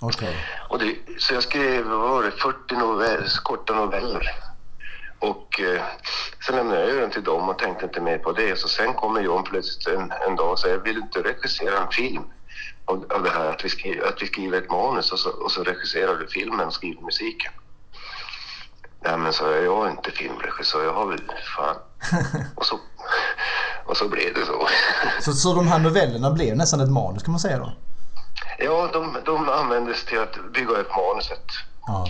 Okej. 0.05 0.35
Och 0.69 0.79
det, 0.79 0.95
så 1.19 1.33
jag 1.33 1.43
skrev, 1.43 1.85
vad 1.85 1.99
var 1.99 2.23
det, 2.23 2.31
40 2.31 2.75
novell, 2.75 3.23
korta 3.43 3.75
noveller. 3.75 4.31
Och 5.19 5.59
eh, 5.59 5.81
sen 6.45 6.55
lämnade 6.55 6.89
jag 6.89 6.97
den 6.97 7.11
till 7.11 7.23
dem 7.23 7.49
och 7.49 7.59
tänkte 7.59 7.85
inte 7.85 8.01
mer 8.01 8.17
på 8.17 8.31
det. 8.31 8.59
Så 8.59 8.67
sen 8.67 8.93
kommer 8.93 9.21
John 9.21 9.43
plötsligt 9.43 9.87
en, 9.87 10.11
en 10.27 10.35
dag 10.35 10.51
och 10.51 10.59
säger, 10.59 10.77
vill 10.77 10.95
du 10.95 11.01
inte 11.01 11.23
regissera 11.23 11.77
en 11.77 11.91
film? 11.91 12.23
Av, 12.85 13.05
av 13.09 13.23
det 13.23 13.29
här 13.29 13.45
att 13.45 13.65
vi, 13.65 13.69
skriver, 13.69 14.07
att 14.07 14.21
vi 14.21 14.27
skriver 14.27 14.57
ett 14.57 14.71
manus 14.71 15.11
och 15.11 15.19
så, 15.19 15.29
och 15.29 15.51
så 15.51 15.63
regisserar 15.63 16.15
du 16.15 16.27
filmen 16.27 16.67
och 16.67 16.73
skriver 16.73 17.01
musiken. 17.01 17.51
Nej 19.03 19.17
men 19.17 19.33
så 19.33 19.43
jag, 19.43 19.63
jag 19.63 19.87
är 19.87 19.91
inte 19.91 20.11
filmregissör, 20.11 20.83
jag 20.83 20.93
har 20.93 21.07
väl 21.07 21.21
fan. 21.57 21.75
och, 22.55 22.65
så, 22.65 22.79
och 23.85 23.97
så 23.97 24.09
blev 24.09 24.33
det 24.33 24.45
så. 24.45 24.67
Så, 25.21 25.33
så 25.33 25.53
de 25.53 25.67
här 25.67 25.79
novellerna 25.79 26.31
blev 26.31 26.55
nästan 26.55 26.79
ett 26.79 26.91
manus 26.91 27.23
kan 27.23 27.31
man 27.31 27.39
säga 27.39 27.59
då? 27.59 27.71
Ja, 28.59 28.89
de, 28.93 29.17
de 29.25 29.49
användes 29.49 30.05
till 30.05 30.19
att 30.19 30.37
bygga 30.53 30.71
upp 30.71 30.89
manuset. 30.95 31.45
Ja. 31.87 32.07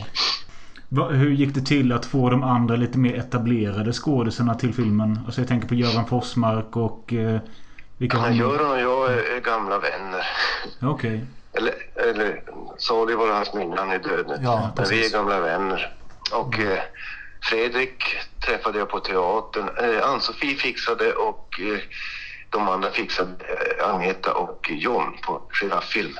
Va, 0.90 1.08
hur 1.08 1.30
gick 1.32 1.56
det 1.56 1.62
till 1.62 1.92
att 1.92 2.06
få 2.06 2.30
de 2.30 2.44
andra 2.44 2.75
lite 2.75 2.98
mer 2.98 3.20
etablerade 3.20 3.94
skådisarna 3.94 4.56
till 4.56 4.74
filmen? 4.74 5.20
Alltså 5.25 5.42
jag 5.42 5.48
tänker 5.48 5.68
på 5.68 5.75
Göran 5.75 6.06
Forsmark 6.08 6.75
och... 6.75 7.14
Eh, 7.14 7.40
vilka 7.98 8.18
Ja? 8.18 8.30
Göran 8.32 8.72
och 8.72 8.80
jag 8.80 9.14
är, 9.14 9.36
är 9.38 9.42
gamla 9.42 9.80
vänner. 9.80 10.25
Okej. 10.82 11.25
Eller, 11.54 11.74
eller 11.96 12.44
sorry 12.78 13.16
var 13.16 13.34
hans 13.34 13.54
minne, 13.54 13.75
han 13.78 13.92
är 13.92 14.00
död 14.00 14.25
nu. 14.28 14.40
Ja, 14.44 14.72
Men 14.75 14.86
vi 14.90 15.06
är 15.06 15.12
gamla 15.12 15.40
vänner. 15.40 15.94
Och 16.34 16.60
eh, 16.60 16.80
Fredrik 17.42 18.04
träffade 18.46 18.80
jag 18.80 18.90
på 18.90 19.00
teatern. 19.00 19.70
Eh, 19.78 20.10
Ann-Sofie 20.10 20.56
fixade 20.56 21.14
och 21.14 21.60
eh, 21.60 21.80
de 22.50 22.70
andra 22.70 22.90
fixade 22.90 23.32
eh, 23.80 23.90
Agneta 23.90 24.34
och 24.34 24.72
John 24.72 25.18
på 25.22 25.42
Giraffilm. 25.62 26.18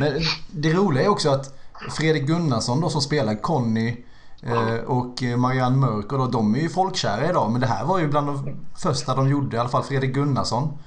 Men 0.00 0.20
det 0.50 0.72
roliga 0.72 1.04
är 1.04 1.08
också 1.08 1.30
att 1.30 1.54
Fredrik 1.90 2.22
Gunnarsson 2.22 2.80
då 2.80 2.88
som 2.90 3.00
spelar 3.00 3.34
Conny 3.34 4.04
eh, 4.42 4.84
och 4.86 5.22
Marianne 5.22 5.76
Mörk 5.76 6.12
och 6.12 6.18
då, 6.18 6.26
de 6.26 6.54
är 6.54 6.60
ju 6.60 6.68
folkkära 6.68 7.30
idag. 7.30 7.50
Men 7.50 7.60
det 7.60 7.66
här 7.66 7.84
var 7.84 7.98
ju 7.98 8.08
bland 8.08 8.26
de 8.26 8.56
första 8.82 9.14
de 9.14 9.28
gjorde, 9.28 9.56
i 9.56 9.58
alla 9.58 9.68
fall 9.68 9.82
Fredrik 9.82 10.14
Gunnarsson. 10.14 10.78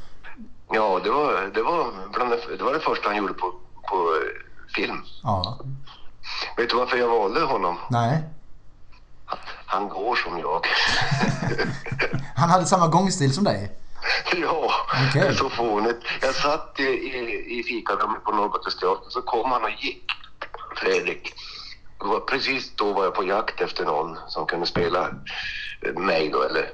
Ja, 0.72 1.00
det 1.04 1.10
var 1.10 1.52
det, 1.54 1.64
var 1.64 1.86
bland 2.14 2.32
det, 2.32 2.58
det 2.58 2.64
var 2.64 2.74
det 2.74 2.80
första 2.80 3.10
han 3.10 3.18
gjorde 3.18 3.34
på, 3.34 3.54
på 3.90 3.96
eh, 3.96 4.74
film. 4.76 4.98
Ja. 5.24 5.60
Vet 6.58 6.70
du 6.70 6.76
varför 6.76 6.98
jag 6.98 7.20
valde 7.20 7.42
honom? 7.42 7.78
Nej. 7.90 8.24
Han 9.66 9.90
går 9.90 10.16
som 10.16 10.40
jag. 10.40 10.66
Han 12.36 12.50
hade 12.50 12.66
samma 12.66 12.88
gångstil 12.88 13.34
som 13.34 13.44
dig. 13.44 13.72
Ja, 14.42 14.72
är 15.16 15.34
så 15.34 15.50
fånigt. 15.50 15.98
Jag 16.22 16.36
satt 16.36 16.80
i, 16.80 16.84
i, 16.84 17.60
i 17.60 17.64
fikarummet 17.64 18.24
på 18.24 18.32
Norrbottensteatern 18.32 19.10
så 19.10 19.22
kom 19.22 19.52
han 19.52 19.64
och 19.64 19.84
gick, 19.84 20.06
Fredrik. 20.78 21.34
Det 22.00 22.06
var 22.06 22.20
precis 22.20 22.72
då 22.76 22.94
var 22.94 23.04
jag 23.04 23.16
på 23.16 23.24
jakt 23.24 23.62
efter 23.62 23.86
någon 23.86 24.18
som 24.28 24.46
kunde 24.46 24.66
spela 24.66 25.10
mig 25.96 26.30
då, 26.30 26.44
eller 26.44 26.70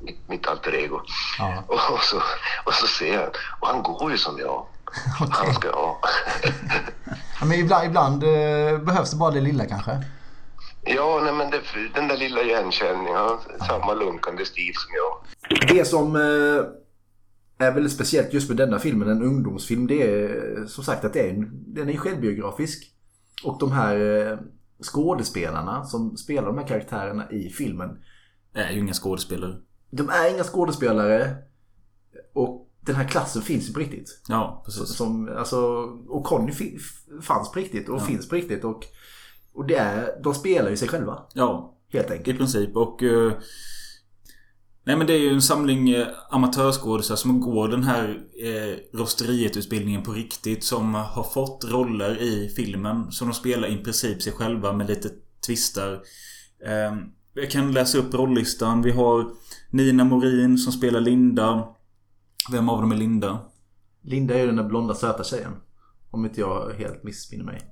mitt, 0.00 0.28
mitt 0.28 0.46
alter 0.46 0.74
ego. 0.74 1.00
Ja. 1.38 1.62
Och, 1.94 2.02
så, 2.02 2.22
och 2.64 2.74
så 2.74 2.86
ser 2.86 3.14
jag, 3.14 3.28
och 3.60 3.68
han 3.68 3.82
går 3.82 4.10
ju 4.10 4.18
som 4.18 4.38
jag. 4.38 4.66
Han 5.30 5.54
ska 5.54 5.70
ha. 5.70 6.00
Ja, 7.40 7.46
Men 7.46 7.58
ibland, 7.58 7.86
ibland 7.86 8.22
eh, 8.24 8.78
behövs 8.78 9.10
det 9.10 9.16
bara 9.16 9.30
det 9.30 9.40
lilla 9.40 9.66
kanske. 9.66 10.04
Ja, 10.84 11.20
nej, 11.24 11.34
men 11.34 11.50
det, 11.50 11.60
den 11.94 12.08
där 12.08 12.16
lilla 12.16 12.42
igenkänningen, 12.42 13.14
han 13.14 13.28
har 13.28 13.66
samma 13.66 13.94
lunkande 13.94 14.44
stil 14.44 14.72
som 14.74 14.90
jag. 14.94 15.76
Det 15.76 15.84
som 15.84 16.16
eh, 16.16 17.66
är 17.66 17.72
väldigt 17.74 17.92
speciellt 17.92 18.32
just 18.32 18.48
med 18.48 18.56
denna 18.56 18.78
filmen, 18.78 19.08
en 19.08 19.22
ungdomsfilm, 19.22 19.86
det 19.86 20.02
är 20.02 20.66
som 20.66 20.84
sagt 20.84 21.04
att 21.04 21.12
det 21.12 21.20
är 21.20 21.30
en, 21.34 21.50
den 21.74 21.88
är 21.90 21.96
självbiografisk. 21.96 22.88
Och 23.44 23.58
de 23.60 23.72
här 23.72 23.96
eh, 24.32 24.38
skådespelarna 24.82 25.84
som 25.84 26.16
spelar 26.16 26.46
de 26.46 26.58
här 26.58 26.66
karaktärerna 26.66 27.30
i 27.30 27.48
filmen, 27.50 27.98
Det 28.52 28.60
är 28.60 28.70
ju 28.72 28.78
inga 28.80 28.92
skådespelare. 28.92 29.56
de 29.90 30.08
är 30.08 30.34
inga 30.34 30.44
skådespelare. 30.44 31.36
Och 32.34 32.68
den 32.80 32.96
här 32.96 33.08
klassen 33.08 33.42
finns 33.42 33.68
ju 33.68 33.72
på 33.72 33.80
riktigt. 33.80 34.22
Ja, 34.28 34.62
precis. 34.64 34.88
Som, 34.88 35.28
alltså, 35.36 35.58
och 36.08 36.24
Conny 36.24 36.52
fanns 37.22 37.52
på 37.52 37.58
riktigt 37.58 37.88
och 37.88 38.02
finns 38.02 38.28
på 38.28 38.34
riktigt. 38.34 38.64
Och, 38.64 38.84
och 39.54 39.66
det 39.66 39.74
är, 39.76 40.22
de 40.22 40.34
spelar 40.34 40.70
ju 40.70 40.76
sig 40.76 40.88
själva, 40.88 41.22
Ja, 41.34 41.74
helt 41.92 42.10
i 42.10 42.12
enkelt. 42.12 42.38
princip. 42.38 42.76
Och... 42.76 43.02
eh, 43.02 43.32
nej 44.84 44.96
men 44.96 45.06
det 45.06 45.12
är 45.12 45.18
ju 45.18 45.28
en 45.30 45.42
samling 45.42 45.90
eh, 45.90 46.06
amatörskådisar 46.30 47.16
som 47.16 47.40
går 47.40 47.68
den 47.68 47.82
här 47.82 48.22
eh, 48.44 48.98
rosteriet-utbildningen 48.98 50.02
på 50.02 50.12
riktigt. 50.12 50.64
Som 50.64 50.94
har 50.94 51.24
fått 51.24 51.64
roller 51.64 52.22
i 52.22 52.48
filmen. 52.56 53.12
Så 53.12 53.24
de 53.24 53.34
spelar 53.34 53.68
i 53.68 53.76
princip 53.76 54.22
sig 54.22 54.32
själva 54.32 54.72
med 54.72 54.86
lite 54.88 55.08
twistar. 55.46 55.92
Eh, 56.66 56.96
jag 57.34 57.50
kan 57.50 57.72
läsa 57.72 57.98
upp 57.98 58.14
rollistan. 58.14 58.82
Vi 58.82 58.90
har 58.90 59.26
Nina 59.70 60.04
Morin 60.04 60.58
som 60.58 60.72
spelar 60.72 61.00
Linda. 61.00 61.68
Vem 62.52 62.68
av 62.68 62.80
dem 62.80 62.92
är 62.92 62.96
Linda? 62.96 63.38
Linda 64.02 64.34
är 64.34 64.38
ju 64.40 64.46
den 64.46 64.56
där 64.56 64.64
blonda 64.64 64.94
söta 64.94 65.24
tjejen. 65.24 65.52
Om 66.10 66.24
inte 66.24 66.40
jag 66.40 66.72
helt 66.78 67.02
missminner 67.04 67.44
mig. 67.44 67.71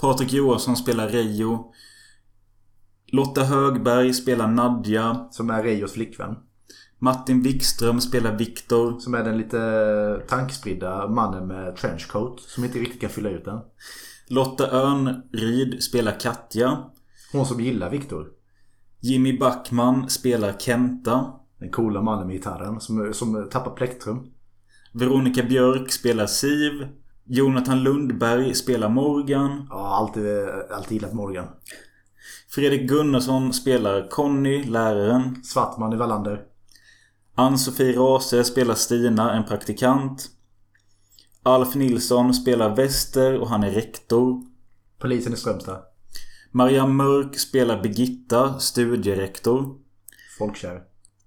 Patrik 0.00 0.32
Johansson 0.32 0.76
spelar 0.76 1.08
Reijo. 1.08 1.72
Lotta 3.12 3.44
Högberg 3.44 4.14
spelar 4.14 4.48
Nadja. 4.48 5.28
Som 5.30 5.50
är 5.50 5.62
Reios 5.62 5.92
flickvän. 5.92 6.36
Martin 6.98 7.42
Wikström 7.42 8.00
spelar 8.00 8.36
Viktor. 8.36 8.98
Som 8.98 9.14
är 9.14 9.24
den 9.24 9.38
lite 9.38 10.22
tankspridda 10.28 11.08
mannen 11.08 11.46
med 11.46 11.76
trenchcoat. 11.76 12.40
Som 12.40 12.64
inte 12.64 12.78
riktigt 12.78 13.00
kan 13.00 13.10
fylla 13.10 13.30
ut 13.30 13.44
den. 13.44 13.60
Lotta 14.28 14.70
Örnrid 14.70 15.82
spelar 15.82 16.20
Katja. 16.20 16.78
Hon 17.32 17.46
som 17.46 17.60
gillar 17.60 17.90
Viktor. 17.90 18.28
Jimmy 19.00 19.38
Backman 19.38 20.10
spelar 20.10 20.52
Kenta. 20.58 21.32
Den 21.58 21.70
coola 21.70 22.02
mannen 22.02 22.26
med 22.26 22.36
gitarren. 22.36 22.80
Som, 22.80 23.14
som 23.14 23.48
tappar 23.50 23.70
plektrum. 23.70 24.26
Veronica 24.92 25.42
Björk 25.42 25.92
spelar 25.92 26.26
Siv. 26.26 26.88
Jonathan 27.30 27.82
Lundberg 27.82 28.54
spelar 28.54 28.88
Morgan. 28.88 29.66
Ja, 29.70 29.96
alltid, 29.96 30.48
alltid 30.70 30.92
gillat 30.92 31.14
Morgan. 31.14 31.46
Fredrik 32.48 32.88
Gunnarsson 32.88 33.52
spelar 33.52 34.08
Conny, 34.08 34.64
läraren. 34.64 35.44
Svartman 35.44 35.92
i 35.92 35.96
Wallander. 35.96 36.44
Ann-Sofie 37.34 37.92
Rase 37.92 38.44
spelar 38.44 38.74
Stina, 38.74 39.32
en 39.32 39.44
praktikant. 39.44 40.30
Alf 41.42 41.74
Nilsson 41.74 42.34
spelar 42.34 42.76
Wester 42.76 43.38
och 43.38 43.48
han 43.48 43.64
är 43.64 43.70
rektor. 43.70 44.42
Polisen 44.98 45.32
i 45.32 45.36
Strömstad. 45.36 45.82
Marianne 46.52 46.92
Mörk 46.92 47.38
spelar 47.38 47.82
Birgitta, 47.82 48.58
studierektor. 48.58 49.76
Folkkär. 50.38 50.82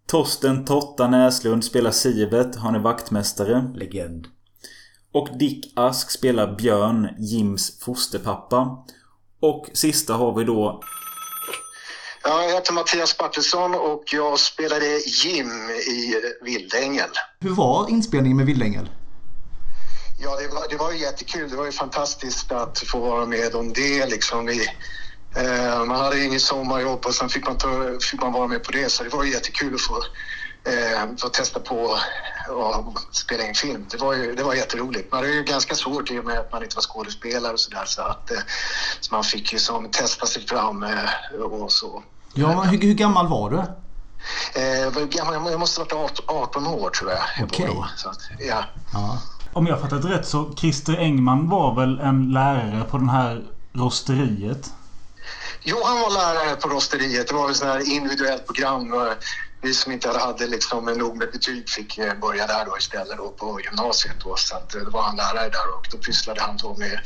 Torsten 0.08 0.66
Totta 0.66 1.08
Näslund 1.08 1.64
spelar 1.64 1.92
Sivert, 1.92 2.56
han 2.56 2.76
är 2.76 2.80
vaktmästare. 2.80 3.72
Legend. 3.76 4.28
Och 5.14 5.38
Dick 5.38 5.74
Ask 5.76 6.12
spelar 6.12 6.56
Björn, 6.56 7.10
Jims 7.20 7.80
fosterpappa. 7.80 8.86
Och 9.42 9.70
sista 9.74 10.14
har 10.14 10.38
vi 10.38 10.44
då... 10.44 10.82
Ja, 12.24 12.44
jag 12.44 12.54
heter 12.54 12.74
Mattias 12.74 13.18
Bertilsson 13.18 13.76
och 13.76 14.04
jag 14.14 14.40
spelade 14.40 15.00
Jim 15.00 15.50
i 15.70 16.16
Vildängel. 16.42 17.10
Hur 17.40 17.56
var 17.56 17.90
inspelningen 17.90 18.38
med 18.38 18.46
Vildängel? 18.46 18.90
Ja, 20.24 20.38
det 20.42 20.48
var, 20.48 20.70
det 20.70 20.78
var 20.78 20.92
ju 20.92 20.98
jättekul. 20.98 21.50
Det 21.50 21.56
var 21.56 21.66
ju 21.66 21.72
fantastiskt 21.72 22.52
att 22.52 22.80
få 22.80 23.00
vara 23.00 23.26
med 23.26 23.56
om 23.56 23.74
det. 23.74 24.06
Liksom. 24.06 24.46
Vi, 24.46 24.68
eh, 25.38 25.86
man 25.86 26.00
hade 26.00 26.24
inget 26.24 26.42
sommarjobb 26.42 27.06
och 27.06 27.16
sen 27.16 27.30
fick 27.30 27.46
man, 27.46 27.58
ta, 27.58 27.70
fick 28.12 28.22
man 28.22 28.34
vara 28.34 28.48
med 28.48 28.64
på 28.64 28.72
det. 28.72 28.92
Så 28.92 29.04
det 29.04 29.10
var 29.10 29.24
ju 29.24 29.32
jättekul 29.32 29.76
att 29.76 29.82
få, 29.82 29.98
eh, 30.64 31.16
få 31.18 31.30
testa 31.30 31.60
på 31.60 31.98
att 32.50 33.16
spela 33.16 33.48
in 33.48 33.56
film. 33.56 33.86
Det 33.92 33.98
var, 33.98 34.14
ju, 34.14 34.36
det 34.36 34.44
var 34.44 34.54
jätteroligt. 34.54 35.12
Man 35.12 35.20
hade 35.20 35.34
ju 35.34 35.44
ganska 35.44 35.76
svårt 35.76 36.12
i 36.12 36.20
och 36.20 36.26
med 36.26 36.40
att 36.40 36.52
man 36.52 36.64
inte 36.64 36.76
var 36.76 36.82
skådespelare 36.82 37.54
och 37.54 37.60
sådär. 37.60 37.86
Så, 37.86 38.02
att, 38.02 38.32
eh, 38.32 38.38
så 39.00 39.16
man 39.16 39.24
fick 39.24 39.54
ju 39.54 39.60
som 39.60 39.92
testa 39.92 40.26
sig 40.26 40.48
fram 40.48 40.84
eh, 40.84 41.40
och 41.42 41.72
så. 41.72 42.04
Ja, 42.34 42.48
men 42.48 42.70
hur, 42.70 42.82
hur 42.82 42.94
gammal 42.94 43.28
var 43.28 43.50
du? 43.50 43.58
Eh, 44.56 45.52
jag 45.52 45.60
måste 45.60 45.82
ha 45.82 46.02
varit 46.02 46.20
18 46.28 46.68
år 46.68 46.90
tror 46.90 47.12
jag. 47.12 47.20
jag 47.38 47.46
Okej. 47.46 47.84
att, 48.06 48.20
ja. 48.40 48.64
Ja. 48.94 49.18
Om 49.54 49.68
jag 49.68 49.82
fattat 49.82 50.06
rätt 50.06 50.28
så 50.28 50.56
Christer 50.56 50.98
Engman 50.98 51.50
var 51.50 51.76
väl 51.76 52.00
en 52.00 52.32
lärare 52.32 52.84
på 52.84 52.98
den 52.98 53.10
här 53.10 53.44
rosteriet? 53.74 54.74
Jo, 55.64 55.78
han 55.86 56.02
var 56.02 56.10
lärare 56.10 56.56
på 56.56 56.70
rosteriet. 56.70 57.28
Det 57.28 57.34
var 57.34 57.54
sånt 57.54 57.72
här 57.72 57.94
individuellt 57.96 58.46
program. 58.46 58.94
Vi 59.62 59.74
som 59.74 59.92
inte 59.92 60.10
hade 60.10 60.48
liksom 60.48 60.86
nog 60.86 61.18
med 61.18 61.32
betyg 61.32 61.70
fick 61.70 61.98
eh, 61.98 62.14
börja 62.14 62.48
där 62.48 62.66
då 62.66 62.78
istället 62.78 63.18
då 63.18 63.30
på 63.30 63.62
gymnasiet. 63.62 64.16
Då. 64.24 64.36
Så 64.38 64.56
att, 64.56 64.76
eh, 64.76 64.82
då 64.82 64.90
var 64.90 65.02
han 65.02 65.16
lärare 65.16 65.50
där 65.50 65.76
och 65.78 65.88
då 65.92 65.98
pysslade 65.98 66.42
han 66.42 66.58
då 66.58 66.76
med 66.78 67.00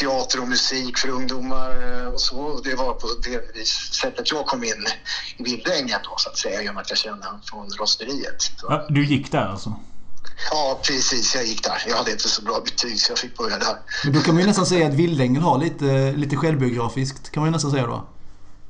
teater 0.00 0.40
och 0.40 0.48
musik 0.48 0.98
för 0.98 1.08
ungdomar 1.08 2.00
eh, 2.00 2.06
och 2.06 2.20
så. 2.20 2.60
Det 2.64 2.74
var 2.74 2.92
på 2.92 3.06
det 3.24 3.66
sättet 4.02 4.30
jag 4.30 4.46
kom 4.46 4.64
in 4.64 4.86
i 5.36 5.42
Vildängen 5.42 6.00
då 6.04 6.14
så 6.16 6.28
att 6.30 6.38
säga 6.38 6.62
genom 6.62 6.76
att 6.76 6.90
jag 6.90 6.98
kände 6.98 7.26
han 7.26 7.40
från 7.42 7.70
rosteriet. 7.70 8.52
Ja, 8.62 8.86
du 8.88 9.04
gick 9.06 9.32
där 9.32 9.46
alltså? 9.46 9.74
Ja, 10.50 10.80
precis. 10.82 11.34
Jag 11.34 11.44
gick 11.44 11.64
där. 11.64 11.82
Jag 11.88 11.96
hade 11.96 12.10
inte 12.10 12.28
så 12.28 12.42
bra 12.42 12.60
betyg 12.64 13.00
så 13.00 13.12
jag 13.12 13.18
fick 13.18 13.36
börja 13.36 13.58
där. 13.58 13.76
Men 14.04 14.12
då 14.12 14.20
kan 14.20 14.34
man 14.34 14.40
ju 14.40 14.46
nästan 14.46 14.66
säga 14.66 14.86
att 14.86 14.94
Vildängel 14.94 15.42
har 15.42 15.58
lite, 15.58 16.12
lite 16.12 16.36
självbiografiskt. 16.36 17.30
Kan 17.30 17.40
man 17.40 17.48
ju 17.48 17.52
nästan 17.52 17.70
säga 17.70 17.86
då. 17.86 18.08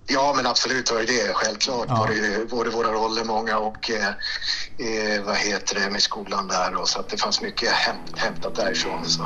Ja, 0.07 0.33
men 0.37 0.47
absolut 0.47 0.93
var 0.93 0.99
det 0.99 1.07
det. 1.07 1.33
Självklart 1.35 1.87
Ja. 1.89 1.95
var 1.97 2.09
det 2.09 2.51
både 2.51 2.71
våra 2.71 2.93
roller, 2.93 3.25
många 3.25 3.59
och 3.59 3.91
eh, 3.91 4.07
eh, 4.07 5.23
vad 5.25 5.37
heter 5.37 5.81
det 5.81 5.91
med 5.91 6.03
skolan 6.03 6.49
där. 6.49 6.75
Och, 6.81 6.89
så 6.89 7.01
att 7.01 7.09
det 7.09 7.17
fanns 7.17 7.41
mycket 7.43 7.69
hämt, 7.73 8.19
hämtat 8.19 8.55
därifrån. 8.55 9.05
Så. 9.05 9.23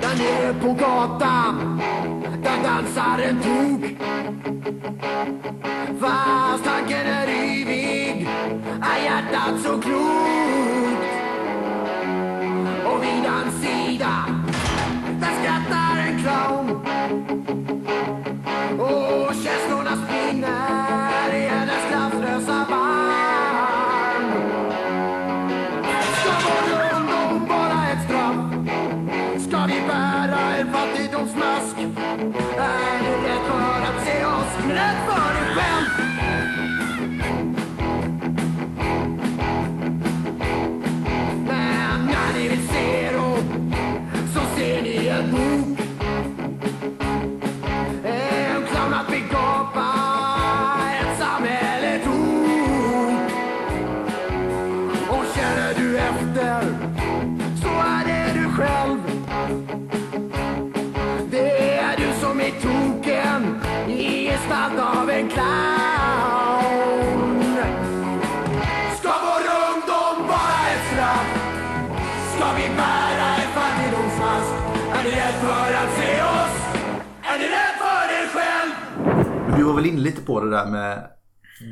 Där 0.00 0.16
nere 0.18 0.54
på 0.60 0.72
gatan, 0.72 1.80
där 2.42 2.62
dansar 2.62 3.18
en 3.18 3.42
tok. 3.42 3.98
Fast 6.00 6.64
tanken 6.64 7.06
är 7.06 7.28
yvig, 7.28 8.28
är 8.82 9.04
hjärtat 9.04 9.62
så 9.64 9.80
klokt. 9.80 11.10
Och 12.86 13.02
vid 13.02 13.24
hans 13.30 13.54
sida, 13.62 14.24
där 15.20 15.32
skrattar 15.42 15.83
zone. 16.22 16.82
Oh, 18.78 19.30
she's 19.32 19.64
gonna 19.70 19.93
Du 79.56 79.62
var 79.64 79.74
väl 79.74 79.86
inne 79.86 80.00
lite 80.00 80.22
på 80.22 80.40
det 80.40 80.50
där 80.50 80.66
med 80.70 81.10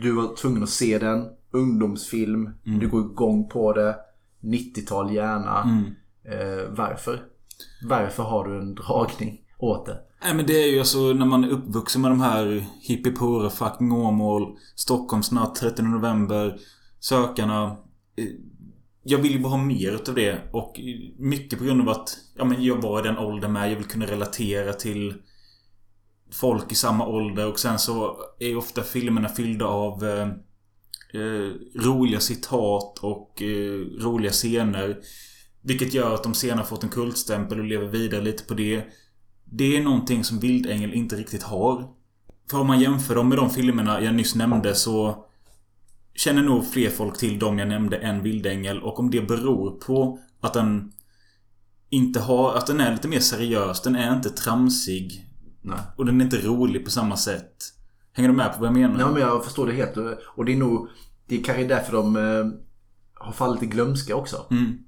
du 0.02 0.12
var 0.12 0.37
tvungen 0.37 0.62
att 0.62 0.69
se 0.69 0.99
den. 0.99 1.28
Ungdomsfilm. 1.50 2.50
Mm. 2.66 2.78
Du 2.78 2.88
går 2.88 3.00
igång 3.00 3.49
på 3.49 3.73
det. 3.73 3.97
90-tal 4.40 5.14
gärna. 5.14 5.62
Mm. 5.62 5.85
Eh, 6.25 6.64
varför? 6.69 7.21
Varför 7.88 8.23
har 8.23 8.49
du 8.49 8.59
en 8.59 8.75
dragning 8.75 9.40
åt 9.59 9.87
det? 9.87 9.99
Nej 10.24 10.34
men 10.34 10.46
det 10.46 10.62
är 10.62 10.66
ju 10.66 10.78
alltså 10.78 11.12
när 11.12 11.26
man 11.26 11.44
är 11.44 11.48
uppvuxen 11.48 12.02
med 12.02 12.10
de 12.10 12.20
här 12.20 12.66
Hippie 12.80 13.50
fucking 13.50 13.92
Åmål, 13.92 14.56
Stockholmsnatt, 14.74 15.54
13 15.54 15.90
november, 15.90 16.58
Sökarna. 17.00 17.76
Eh, 18.16 18.24
jag 19.04 19.18
vill 19.18 19.32
ju 19.32 19.38
bara 19.38 19.48
ha 19.48 19.56
mer 19.56 19.92
utav 19.92 20.14
det 20.14 20.38
och 20.52 20.80
mycket 21.18 21.58
på 21.58 21.64
grund 21.64 21.80
av 21.80 21.88
att 21.88 22.18
ja, 22.36 22.44
men 22.44 22.64
jag 22.64 22.82
var 22.82 23.00
i 23.00 23.02
den 23.02 23.18
åldern 23.18 23.52
med. 23.52 23.70
Jag 23.70 23.76
vill 23.76 23.84
kunna 23.84 24.06
relatera 24.06 24.72
till 24.72 25.14
folk 26.32 26.72
i 26.72 26.74
samma 26.74 27.06
ålder 27.06 27.48
och 27.48 27.58
sen 27.58 27.78
så 27.78 28.16
är 28.38 28.48
ju 28.48 28.56
ofta 28.56 28.82
filmerna 28.82 29.28
fyllda 29.28 29.66
av 29.66 30.04
eh, 30.04 30.28
eh, 31.22 31.52
roliga 31.74 32.20
citat 32.20 32.98
och 32.98 33.42
eh, 33.42 33.78
roliga 34.00 34.32
scener. 34.32 34.98
Vilket 35.62 35.94
gör 35.94 36.14
att 36.14 36.22
de 36.22 36.34
senare 36.34 36.66
fått 36.66 36.82
en 36.82 36.88
kultstämpel 36.88 37.58
och 37.58 37.64
lever 37.64 37.86
vidare 37.86 38.22
lite 38.22 38.44
på 38.44 38.54
det. 38.54 38.84
Det 39.54 39.76
är 39.76 39.82
någonting 39.82 40.25
som 40.25 40.38
Vildängel 40.38 40.94
inte 40.94 41.16
riktigt 41.16 41.42
har. 41.42 41.88
För 42.50 42.61
om 42.61 42.66
man 42.66 42.80
jämför 42.80 43.14
dem 43.14 43.28
med 43.28 43.38
de 43.38 43.50
filmerna 43.50 44.00
jag 44.00 44.14
nyss 44.14 44.35
nämnde 44.35 44.75
så 44.75 45.26
Känner 46.14 46.42
nog 46.42 46.66
fler 46.66 46.90
folk 46.90 47.18
till 47.18 47.38
dem 47.38 47.59
jag 47.59 47.68
nämnde 47.68 47.97
än 47.97 48.23
Vildängel 48.23 48.82
och 48.82 48.99
om 48.99 49.11
det 49.11 49.21
beror 49.21 49.71
på 49.71 50.18
att 50.40 50.54
den 50.54 50.92
inte 51.88 52.21
har, 52.21 52.54
att 52.54 52.66
den 52.66 52.80
är 52.80 52.92
lite 52.92 53.09
mer 53.09 53.21
seriös. 53.21 53.82
Den 53.82 53.97
är 53.97 54.16
inte 54.16 54.30
tramsig. 54.30 55.26
Nej. 55.62 55.78
Och 55.97 56.06
den 56.06 56.21
är 56.21 56.25
inte 56.25 56.38
rolig 56.38 56.85
på 56.85 56.90
samma 56.90 57.16
sätt. 57.16 57.56
Hänger 58.12 58.28
du 58.28 58.37
med 58.37 58.52
på 58.52 58.61
vad 58.61 58.66
jag 58.66 58.75
menar? 58.75 59.00
Ja 59.00 59.11
men 59.11 59.23
jag 59.23 59.44
förstår 59.44 59.66
det 59.66 59.73
helt. 59.73 59.97
Och 60.37 60.44
det 60.44 60.52
är 60.52 60.56
nog, 60.56 60.88
det 61.26 61.40
är 61.40 61.44
kanske 61.44 61.64
därför 61.64 61.92
de 61.92 62.16
eh, 62.16 62.47
har 63.14 63.32
fallit 63.32 63.62
i 63.62 63.66
glömska 63.66 64.16
också. 64.16 64.47
Mm. 64.50 64.78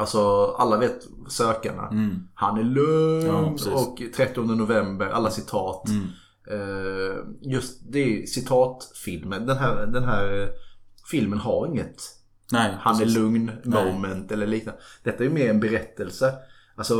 Alltså 0.00 0.46
alla 0.58 0.76
vet 0.76 0.98
Sökarna. 1.28 1.88
Mm. 1.88 2.28
Han 2.34 2.58
är 2.58 2.64
lugn 2.64 3.26
Ja, 3.26 3.72
och 3.72 4.02
13 4.16 4.46
november, 4.58 5.06
alla 5.06 5.30
citat. 5.30 5.88
Mm. 5.88 6.06
Eh, 6.50 7.16
just 7.40 7.92
det 7.92 8.28
citatfilmen. 8.28 9.46
Den 9.46 9.56
här, 9.56 9.86
den 9.86 10.04
här 10.04 10.42
eh, 10.42 10.48
filmen 11.10 11.38
har 11.38 11.66
inget 11.66 11.96
Nej, 12.52 12.76
han 12.80 12.98
precis. 12.98 13.16
är 13.16 13.20
lugn 13.20 13.50
Nej. 13.64 13.92
moment 13.92 14.32
eller 14.32 14.46
liknande. 14.46 14.80
Detta 15.02 15.18
är 15.18 15.28
ju 15.28 15.34
mer 15.34 15.50
en 15.50 15.60
berättelse. 15.60 16.34
Alltså 16.74 16.96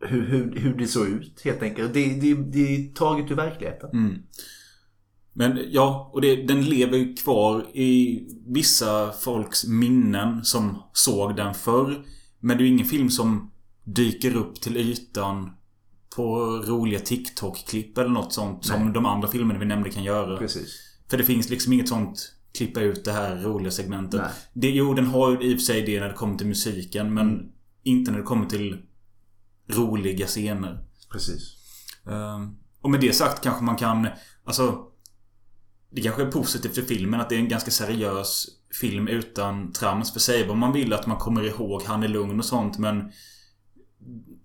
hur, 0.00 0.26
hur, 0.26 0.58
hur 0.58 0.74
det 0.74 0.86
såg 0.86 1.06
ut 1.06 1.40
helt 1.44 1.62
enkelt. 1.62 1.94
Det, 1.94 2.20
det, 2.20 2.34
det 2.34 2.76
är 2.76 2.94
taget 2.94 3.30
ur 3.30 3.34
verkligheten. 3.34 3.90
Mm. 3.92 4.22
Men 5.36 5.58
ja, 5.70 6.10
och 6.12 6.20
det, 6.20 6.36
den 6.36 6.64
lever 6.64 7.16
kvar 7.16 7.66
i 7.76 8.20
vissa 8.46 9.12
folks 9.12 9.64
minnen 9.64 10.44
som 10.44 10.82
såg 10.92 11.36
den 11.36 11.54
förr. 11.54 12.04
Men 12.40 12.56
det 12.56 12.62
är 12.62 12.66
ju 12.66 12.72
ingen 12.72 12.86
film 12.86 13.10
som 13.10 13.50
dyker 13.84 14.36
upp 14.36 14.60
till 14.60 14.76
ytan 14.76 15.50
på 16.16 16.36
roliga 16.66 16.98
TikTok-klipp 17.00 17.98
eller 17.98 18.10
något 18.10 18.32
sånt 18.32 18.64
som 18.64 18.84
Nej. 18.84 18.92
de 18.94 19.06
andra 19.06 19.28
filmerna 19.28 19.58
vi 19.58 19.66
nämnde 19.66 19.90
kan 19.90 20.04
göra. 20.04 20.38
Precis. 20.38 20.80
För 21.10 21.16
det 21.18 21.24
finns 21.24 21.50
liksom 21.50 21.72
inget 21.72 21.88
sånt 21.88 22.32
klippa 22.58 22.80
ut 22.80 23.04
det 23.04 23.12
här 23.12 23.36
roliga 23.36 23.70
segmentet. 23.70 24.20
Nej. 24.20 24.30
Det, 24.52 24.70
jo, 24.70 24.94
den 24.94 25.06
har 25.06 25.30
ju 25.30 25.50
i 25.50 25.54
och 25.54 25.58
för 25.58 25.64
sig 25.64 25.82
det 25.82 26.00
när 26.00 26.08
det 26.08 26.14
kommer 26.14 26.36
till 26.38 26.46
musiken 26.46 27.14
men 27.14 27.28
Mm. 27.30 27.46
inte 27.82 28.10
när 28.10 28.18
det 28.18 28.24
kommer 28.24 28.46
till 28.46 28.78
roliga 29.66 30.26
scener. 30.26 30.84
Precis. 31.12 31.42
Ehm, 32.06 32.56
och 32.80 32.90
med 32.90 33.00
det 33.00 33.12
sagt 33.12 33.42
kanske 33.42 33.64
man 33.64 33.76
kan... 33.76 34.08
Alltså... 34.44 34.84
Det 35.94 36.00
kanske 36.00 36.22
är 36.22 36.30
positivt 36.30 36.74
för 36.74 36.82
filmen 36.82 37.20
att 37.20 37.28
det 37.28 37.34
är 37.34 37.38
en 37.38 37.48
ganska 37.48 37.70
seriös 37.70 38.46
film 38.80 39.08
utan 39.08 39.72
trams. 39.72 40.12
För 40.12 40.20
säg 40.20 40.46
vad 40.48 40.56
man 40.56 40.72
vill 40.72 40.92
att 40.92 41.06
man 41.06 41.16
kommer 41.16 41.42
ihåg 41.42 41.82
Han 41.82 42.02
är 42.02 42.08
lugn 42.08 42.38
och 42.38 42.44
sånt 42.44 42.78
men... 42.78 43.12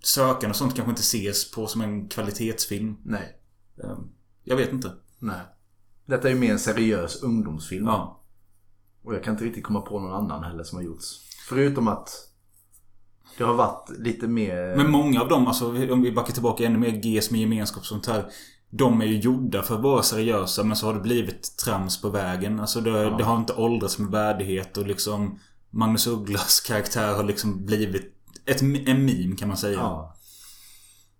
Sökande 0.03 0.49
och 0.49 0.55
sånt 0.55 0.75
kanske 0.75 0.89
inte 0.89 1.01
ses 1.01 1.51
på 1.51 1.67
som 1.67 1.81
en 1.81 2.09
kvalitetsfilm. 2.09 2.97
Nej. 3.03 3.35
Ehm, 3.83 4.09
jag 4.43 4.55
vet 4.55 4.73
inte. 4.73 4.91
Nej. 5.19 5.41
Detta 6.05 6.29
är 6.29 6.33
ju 6.33 6.39
mer 6.39 6.51
en 6.51 6.59
seriös 6.59 7.23
ungdomsfilm. 7.23 7.85
Ja. 7.85 8.23
Och 9.03 9.15
jag 9.15 9.23
kan 9.23 9.33
inte 9.33 9.45
riktigt 9.45 9.63
komma 9.63 9.81
på 9.81 9.99
någon 9.99 10.13
annan 10.13 10.43
heller 10.43 10.63
som 10.63 10.77
har 10.77 10.83
gjorts. 10.83 11.05
Förutom 11.49 11.87
att 11.87 12.09
det 13.37 13.43
har 13.43 13.53
varit 13.53 13.89
lite 13.89 14.27
mer... 14.27 14.77
Men 14.77 14.91
många 14.91 15.21
av 15.21 15.27
dem, 15.27 15.47
alltså 15.47 15.67
om 15.67 16.01
vi 16.01 16.11
backar 16.11 16.33
tillbaka 16.33 16.65
ännu 16.65 16.77
mer 16.77 16.89
GS 16.89 17.31
med 17.31 17.41
gemenskap 17.41 17.79
och 17.79 17.85
sånt 17.85 18.07
här. 18.07 18.31
De 18.69 19.01
är 19.01 19.05
ju 19.05 19.19
gjorda 19.19 19.61
för 19.61 19.75
att 19.75 19.81
vara 19.81 20.03
seriösa 20.03 20.63
men 20.63 20.75
så 20.77 20.85
har 20.85 20.93
det 20.93 20.99
blivit 20.99 21.57
trams 21.57 22.01
på 22.01 22.09
vägen. 22.09 22.59
Alltså 22.59 22.81
det, 22.81 22.89
Ja. 22.89 23.09
det 23.17 23.23
har 23.23 23.37
inte 23.37 23.53
åldrats 23.53 23.99
med 23.99 24.11
värdighet 24.11 24.77
och 24.77 24.87
liksom 24.87 25.39
Magnus 25.69 26.07
Ugglas 26.07 26.59
karaktär 26.67 27.13
har 27.15 27.23
liksom 27.23 27.65
blivit 27.65 28.15
ett, 28.45 28.61
en 28.61 29.05
meme 29.05 29.35
kan 29.35 29.47
man 29.47 29.57
säga. 29.57 29.77
Ja. 29.79 30.15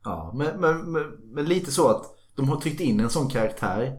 Ja, 0.04 0.32
men, 0.36 0.60
men, 0.60 0.92
men, 0.92 1.04
men 1.34 1.46
lite 1.46 1.72
så 1.72 1.88
att 1.88 2.04
de 2.36 2.50
har 2.50 2.56
tryckt 2.62 2.82
in 2.82 3.00
en 3.00 3.10
sån 3.10 3.30
karaktär 3.30 3.98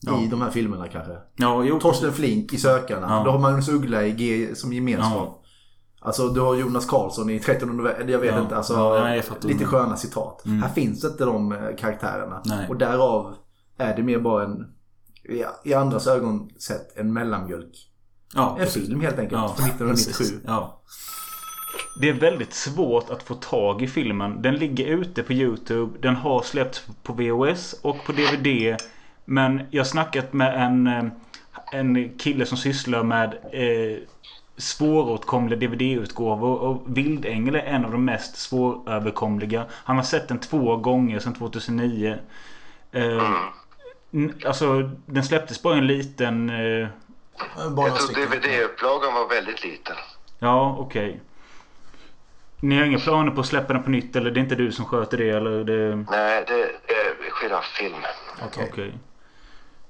Ja. 0.00 0.22
i 0.22 0.26
de 0.26 0.42
här 0.42 0.50
filmerna 0.50 0.88
kanske. 0.88 1.12
Ja, 1.36 1.64
jo. 1.64 1.80
Torsten 1.80 2.12
Flink 2.12 2.52
i 2.52 2.58
Sökarna. 2.58 3.06
Ja. 3.10 3.24
Du 3.24 3.30
har 3.30 3.38
Magnus 3.38 3.68
Uggla 3.68 4.06
i 4.06 4.10
G 4.12 4.54
som 4.54 4.72
gemenskap. 4.72 5.41
Alltså 6.04 6.28
du 6.28 6.40
har 6.40 6.54
Jonas 6.54 6.86
Karlsson 6.86 7.30
i 7.30 7.38
13 7.40 7.68
november. 7.76 8.04
Jag 8.08 8.18
vet 8.18 8.34
Ja. 8.34 8.40
inte. 8.42 8.56
Alltså, 8.56 8.72
Ja, 8.74 9.00
nej, 9.04 9.22
lite 9.42 9.64
sköna 9.64 9.96
citat. 9.96 10.44
Mm. 10.46 10.62
Här 10.62 10.68
finns 10.68 11.04
inte 11.04 11.24
de 11.24 11.52
eh, 11.52 11.58
karaktärerna. 11.78 12.42
Nej. 12.44 12.68
Och 12.68 12.76
därav 12.76 13.34
är 13.78 13.96
det 13.96 14.02
mer 14.02 14.18
bara 14.18 14.44
en 14.44 14.66
i, 15.64 15.74
andras 15.74 16.06
ögon 16.06 16.50
sett 16.58 16.98
en 16.98 17.12
mellanmjölk. 17.12 17.88
Ja, 18.34 18.50
en 18.58 18.64
precis. 18.64 18.86
film 18.86 19.00
helt 19.00 19.18
enkelt. 19.18 19.40
Ja, 19.42 19.48
från 19.48 19.66
1997. 19.66 20.18
precis. 20.18 20.40
Ja. 20.46 20.82
Det 22.00 22.08
är 22.08 22.12
väldigt 22.14 22.52
svårt 22.54 23.10
att 23.10 23.22
få 23.22 23.34
tag 23.34 23.82
i 23.82 23.86
filmen. 23.88 24.42
Den 24.42 24.54
ligger 24.54 24.86
ute 24.86 25.22
på 25.22 25.32
Youtube. 25.32 25.98
Den 26.02 26.16
har 26.16 26.42
släppts 26.42 26.86
på 27.02 27.12
VHS 27.12 27.72
och 27.82 27.96
på 28.06 28.12
DVD. 28.12 28.76
Men 29.24 29.60
jag 29.70 29.80
har 29.80 29.84
snackat 29.88 30.32
med 30.32 30.66
en, 30.66 30.86
eh, 30.86 31.04
en 31.72 32.18
kille 32.18 32.46
som 32.46 32.58
sysslar 32.58 33.02
med 33.02 33.28
eh, 33.52 33.98
svåråtkomliga 34.56 35.58
DVD-utgåvor. 35.58 36.58
Och 36.58 36.82
Vildängel 36.86 37.54
är 37.54 37.60
en 37.62 37.84
av 37.84 37.92
de 37.92 38.04
mest 38.04 38.36
svåröverkomliga. 38.36 39.64
Han 39.70 39.96
har 39.96 40.04
sett 40.04 40.28
den 40.28 40.38
två 40.40 40.76
gånger 40.76 41.18
sedan 41.18 41.34
2009. 41.34 42.18
Eh, 42.92 43.32
n- 44.12 44.34
alltså 44.46 44.90
den 45.06 45.24
släpptes 45.24 45.62
bara 45.62 45.76
en 45.76 45.86
liten... 45.86 46.50
Eh, 46.50 46.56
Jag 47.56 47.76
tror 47.76 48.26
DVD-upplagan 48.26 49.14
var 49.14 49.28
väldigt 49.28 49.64
liten. 49.64 49.96
Ja, 50.38 50.76
okej. 50.78 51.20
Ni 52.60 52.78
har 52.78 52.84
inga 52.84 52.98
planer 52.98 53.30
på 53.30 53.40
att 53.40 53.46
släppa 53.46 53.72
den 53.72 53.82
på 53.82 53.90
nytt 53.90 54.16
eller 54.16 54.30
det 54.30 54.40
är 54.40 54.42
inte 54.42 54.54
du 54.54 54.72
som 54.72 54.84
sköter 54.84 55.18
det 55.18 55.30
eller? 55.30 55.64
Det... 55.64 55.96
Nej, 56.10 56.44
det 56.46 56.62
är 56.94 57.14
Giraffilm. 57.42 57.94
Okej. 58.62 58.92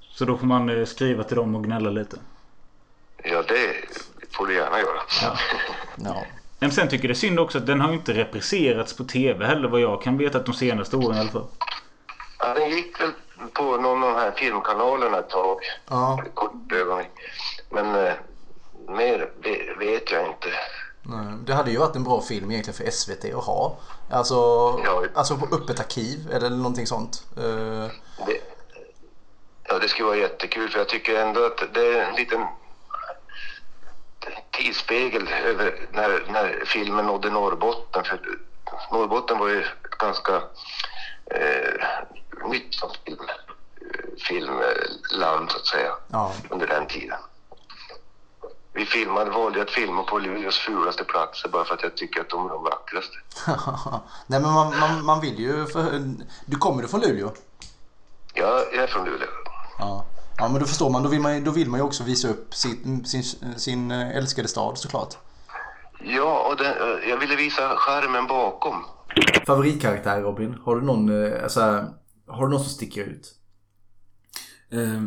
Så 0.01 0.25
då 0.25 0.37
får 0.39 0.47
man 0.47 0.69
eh, 0.69 0.85
skriva 0.85 1.25
till 1.25 1.37
dem 1.37 1.55
och 1.55 1.65
gnälla 1.65 1.91
lite? 1.91 2.17
Ja, 3.25 3.43
det 3.49 3.55
får 4.33 4.47
du 4.47 4.55
gärna 4.55 4.79
göra. 4.81 5.03
Ja. 6.05 6.25
Men 6.59 6.73
sen 6.73 6.89
tycker 6.89 7.05
jag 7.05 7.09
det 7.11 7.13
är 7.13 7.29
synd 7.29 7.41
också 7.41 7.59
att 7.59 7.67
den 7.67 7.81
har 7.81 7.93
inte 7.93 8.13
repriserats 8.13 8.97
på 8.97 9.05
TV 9.05 9.47
heller 9.47 9.69
vad 9.69 9.81
jag 9.81 10.03
kan 10.03 10.19
veta 10.19 10.39
att 10.39 10.47
de 10.47 10.55
senaste 10.55 10.97
åren 10.97 11.17
i 11.17 11.21
alla 11.21 11.31
fall. 11.31 11.47
Ja, 12.39 12.55
den 12.55 12.71
gick 12.71 13.01
väl 13.01 13.11
på 13.53 13.63
någon 13.77 14.05
av 14.05 14.11
de 14.15 14.21
här 14.21 14.31
filmkanalerna 14.31 15.19
ett 15.19 15.31
tag. 15.31 15.59
Ja. 15.89 16.23
Kort 16.35 16.73
ögonblick. 16.73 17.09
Men 17.71 17.95
eh, 18.07 18.13
mer 18.89 19.31
ve- 19.43 19.75
vet 19.79 20.11
jag 20.11 20.27
inte. 20.27 20.49
Nej, 21.03 21.35
Det 21.47 21.55
hade 21.55 21.71
ju 21.71 21.79
varit 21.79 21.97
en 21.97 22.05
bra 22.05 22.21
film 22.21 22.51
egentligen 22.51 22.77
för 22.77 22.91
SVT 22.91 23.25
att 23.35 23.45
ha. 23.45 23.77
Alltså, 24.11 24.37
alltså 25.15 25.37
på 25.37 25.55
öppet 25.57 25.81
arkiv 25.81 26.31
eller 26.33 26.51
någonting 26.51 26.87
sånt. 26.87 27.27
Eh, 27.37 27.87
Det, 28.27 28.41
ja, 29.69 29.79
det 29.79 29.89
skulle 29.89 30.07
vara 30.07 30.17
jättekul 30.17 30.69
för 30.71 30.79
jag 30.79 30.89
tycker 30.89 31.15
ändå 31.23 31.45
att 31.47 31.75
det 31.75 31.87
är 31.99 32.03
en 32.05 32.15
liten 32.15 32.47
tidsspegel 34.63 35.29
över 35.29 35.89
när, 35.93 36.25
när 36.33 36.63
filmen 36.67 37.07
nådde 37.07 37.31
Norrbotten. 37.31 38.05
För 38.05 38.21
Norrbotten 38.93 39.39
var 39.39 39.49
ju 39.49 39.65
ganska 39.99 40.35
eh, 41.31 41.87
nytt 42.51 42.75
som 42.75 42.91
film, 43.05 43.19
filmland 44.29 45.51
så 45.51 45.57
att 45.59 45.67
säga 45.67 45.93
Ja. 46.09 46.33
under 46.51 46.67
den 46.67 46.87
tiden. 46.87 47.19
Vi 48.75 48.87
filmade, 48.87 49.31
valde 49.31 49.63
att 49.63 49.71
filma 49.71 50.03
på 50.03 50.19
Luleås 50.19 50.59
fulaste 50.59 51.05
platser 51.05 51.49
bara 51.49 51.65
för 51.65 51.75
att 51.75 51.83
jag 51.83 51.97
tycker 51.97 52.21
att 52.21 52.29
de 52.31 52.47
är 52.47 52.51
de 52.51 52.63
vackraste. 52.63 53.17
Nej 54.27 54.41
men 54.41 54.53
man, 54.53 54.79
man, 54.81 55.05
man 55.05 55.21
vill 55.21 55.39
ju 55.39 55.67
för... 55.67 56.01
Du 56.47 56.57
kommer 56.57 56.83
du 56.83 56.89
från 56.89 57.01
Luleå? 57.01 57.33
Jag, 58.35 58.59
jag 58.73 58.83
är 58.83 58.87
från 58.87 59.05
Luleå. 59.05 59.29
Ja. 59.79 60.05
Ja 60.39 60.49
men 60.49 60.61
då 60.61 60.67
förstår 60.67 60.91
man. 60.91 61.03
Då 61.03 61.09
vill 61.09 61.21
man, 61.21 61.35
ju- 61.37 61.45
då 61.45 61.51
vill 61.51 61.69
man 61.71 61.81
ju 61.81 61.85
också 61.87 62.05
visa 62.05 62.29
upp 62.29 62.55
sin, 62.55 63.05
sin, 63.05 63.23
sin 63.57 63.91
eh, 63.91 64.17
älskade 64.17 64.49
stad 64.49 64.79
såklart. 64.79 65.17
Ja, 66.05 66.49
och 66.51 66.57
den, 66.57 66.67
eh, 66.67 67.09
jag 67.11 67.17
ville 67.17 67.37
visa 67.37 67.69
skärmen 67.77 68.27
bakom. 68.27 68.75
Favoritkaraktär 69.47 70.21
Robin? 70.21 70.55
Har 70.65 70.77
du 70.77 70.83
någon, 70.83 71.25
eh, 71.27 71.43
alltså, 71.43 71.61
har 72.27 72.47
du 72.47 72.51
någon 72.51 72.61
som 72.65 72.69
sticker 72.73 73.05
ut? 73.05 73.35
Eh, 74.71 75.03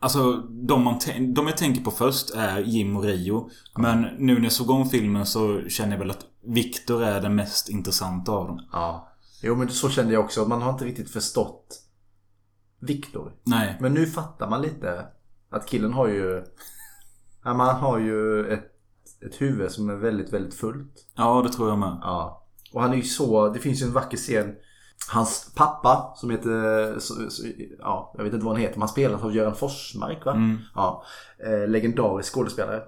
alltså, 0.00 0.32
de, 0.42 0.84
man 0.84 0.98
de 1.34 1.46
jag 1.46 1.56
tänker 1.56 1.82
på 1.84 1.90
först 1.90 2.30
är 2.34 2.58
Jim 2.58 2.96
och 2.96 3.04
Rio. 3.04 3.50
Men 3.76 4.02
nu 4.18 4.34
när 4.34 4.42
jag 4.42 4.52
såg 4.52 4.70
om 4.70 4.90
filmen 4.90 5.26
så 5.26 5.60
känner 5.68 5.92
jag 5.92 5.98
väl 5.98 6.10
att 6.10 6.24
Victor 6.46 7.02
är 7.04 7.20
den 7.20 7.34
mest 7.34 7.68
intressanta 7.68 8.32
av 8.32 8.46
dem. 8.46 8.60
Ja. 8.72 9.08
Jo 9.42 9.54
men 9.56 9.68
så 9.68 9.88
kände 9.90 10.12
jag 10.12 10.24
också. 10.24 10.44
Man 10.44 10.62
har 10.62 10.72
inte 10.72 10.84
riktigt 10.84 11.10
förstått 11.10 11.82
Viktor. 12.80 13.32
Nej. 13.44 13.76
Men 13.80 13.94
nu 13.94 14.06
fattar 14.06 14.50
man 14.50 14.62
lite 14.62 15.06
att 15.50 15.66
killen 15.66 15.92
har 15.92 16.08
ju... 16.08 16.44
Ja, 17.44 17.54
man 17.54 17.76
har 17.76 17.98
ju 17.98 18.46
ett, 18.52 18.66
ett 19.26 19.40
huvud 19.40 19.70
som 19.70 19.90
är 19.90 19.94
väldigt, 19.94 20.32
väldigt 20.32 20.54
fullt. 20.54 21.06
Ja, 21.16 21.42
det 21.42 21.52
tror 21.52 21.68
jag 21.68 21.78
med. 21.78 21.98
Ja. 22.02 22.46
Och 22.72 22.82
han 22.82 22.92
är 22.92 22.96
ju 22.96 23.02
så... 23.02 23.48
Det 23.48 23.58
finns 23.58 23.82
ju 23.82 23.86
en 23.86 23.92
vacker 23.92 24.16
scen. 24.16 24.54
Hans 25.12 25.52
pappa 25.56 26.12
som 26.16 26.30
heter... 26.30 26.98
Så, 26.98 27.30
så, 27.30 27.46
ja, 27.78 28.14
jag 28.16 28.24
vet 28.24 28.32
inte 28.32 28.44
vad 28.44 28.54
han 28.54 28.62
heter. 28.62 28.74
Men 28.74 28.82
han 28.82 28.88
spelas 28.88 29.22
av 29.22 29.34
Göran 29.34 29.54
Forsmark 29.54 30.24
va? 30.24 30.32
Mm. 30.32 30.58
Ja. 30.74 31.04
Eh, 31.46 31.68
legendarisk 31.68 32.34
skådespelare. 32.34 32.82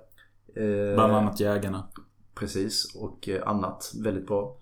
Eh, 0.56 0.94
Bland 0.94 1.16
annat 1.16 1.40
Jägarna. 1.40 1.88
Precis, 2.34 2.94
och 2.94 3.28
eh, 3.28 3.48
annat 3.48 3.92
väldigt 4.02 4.26
bra. 4.26 4.56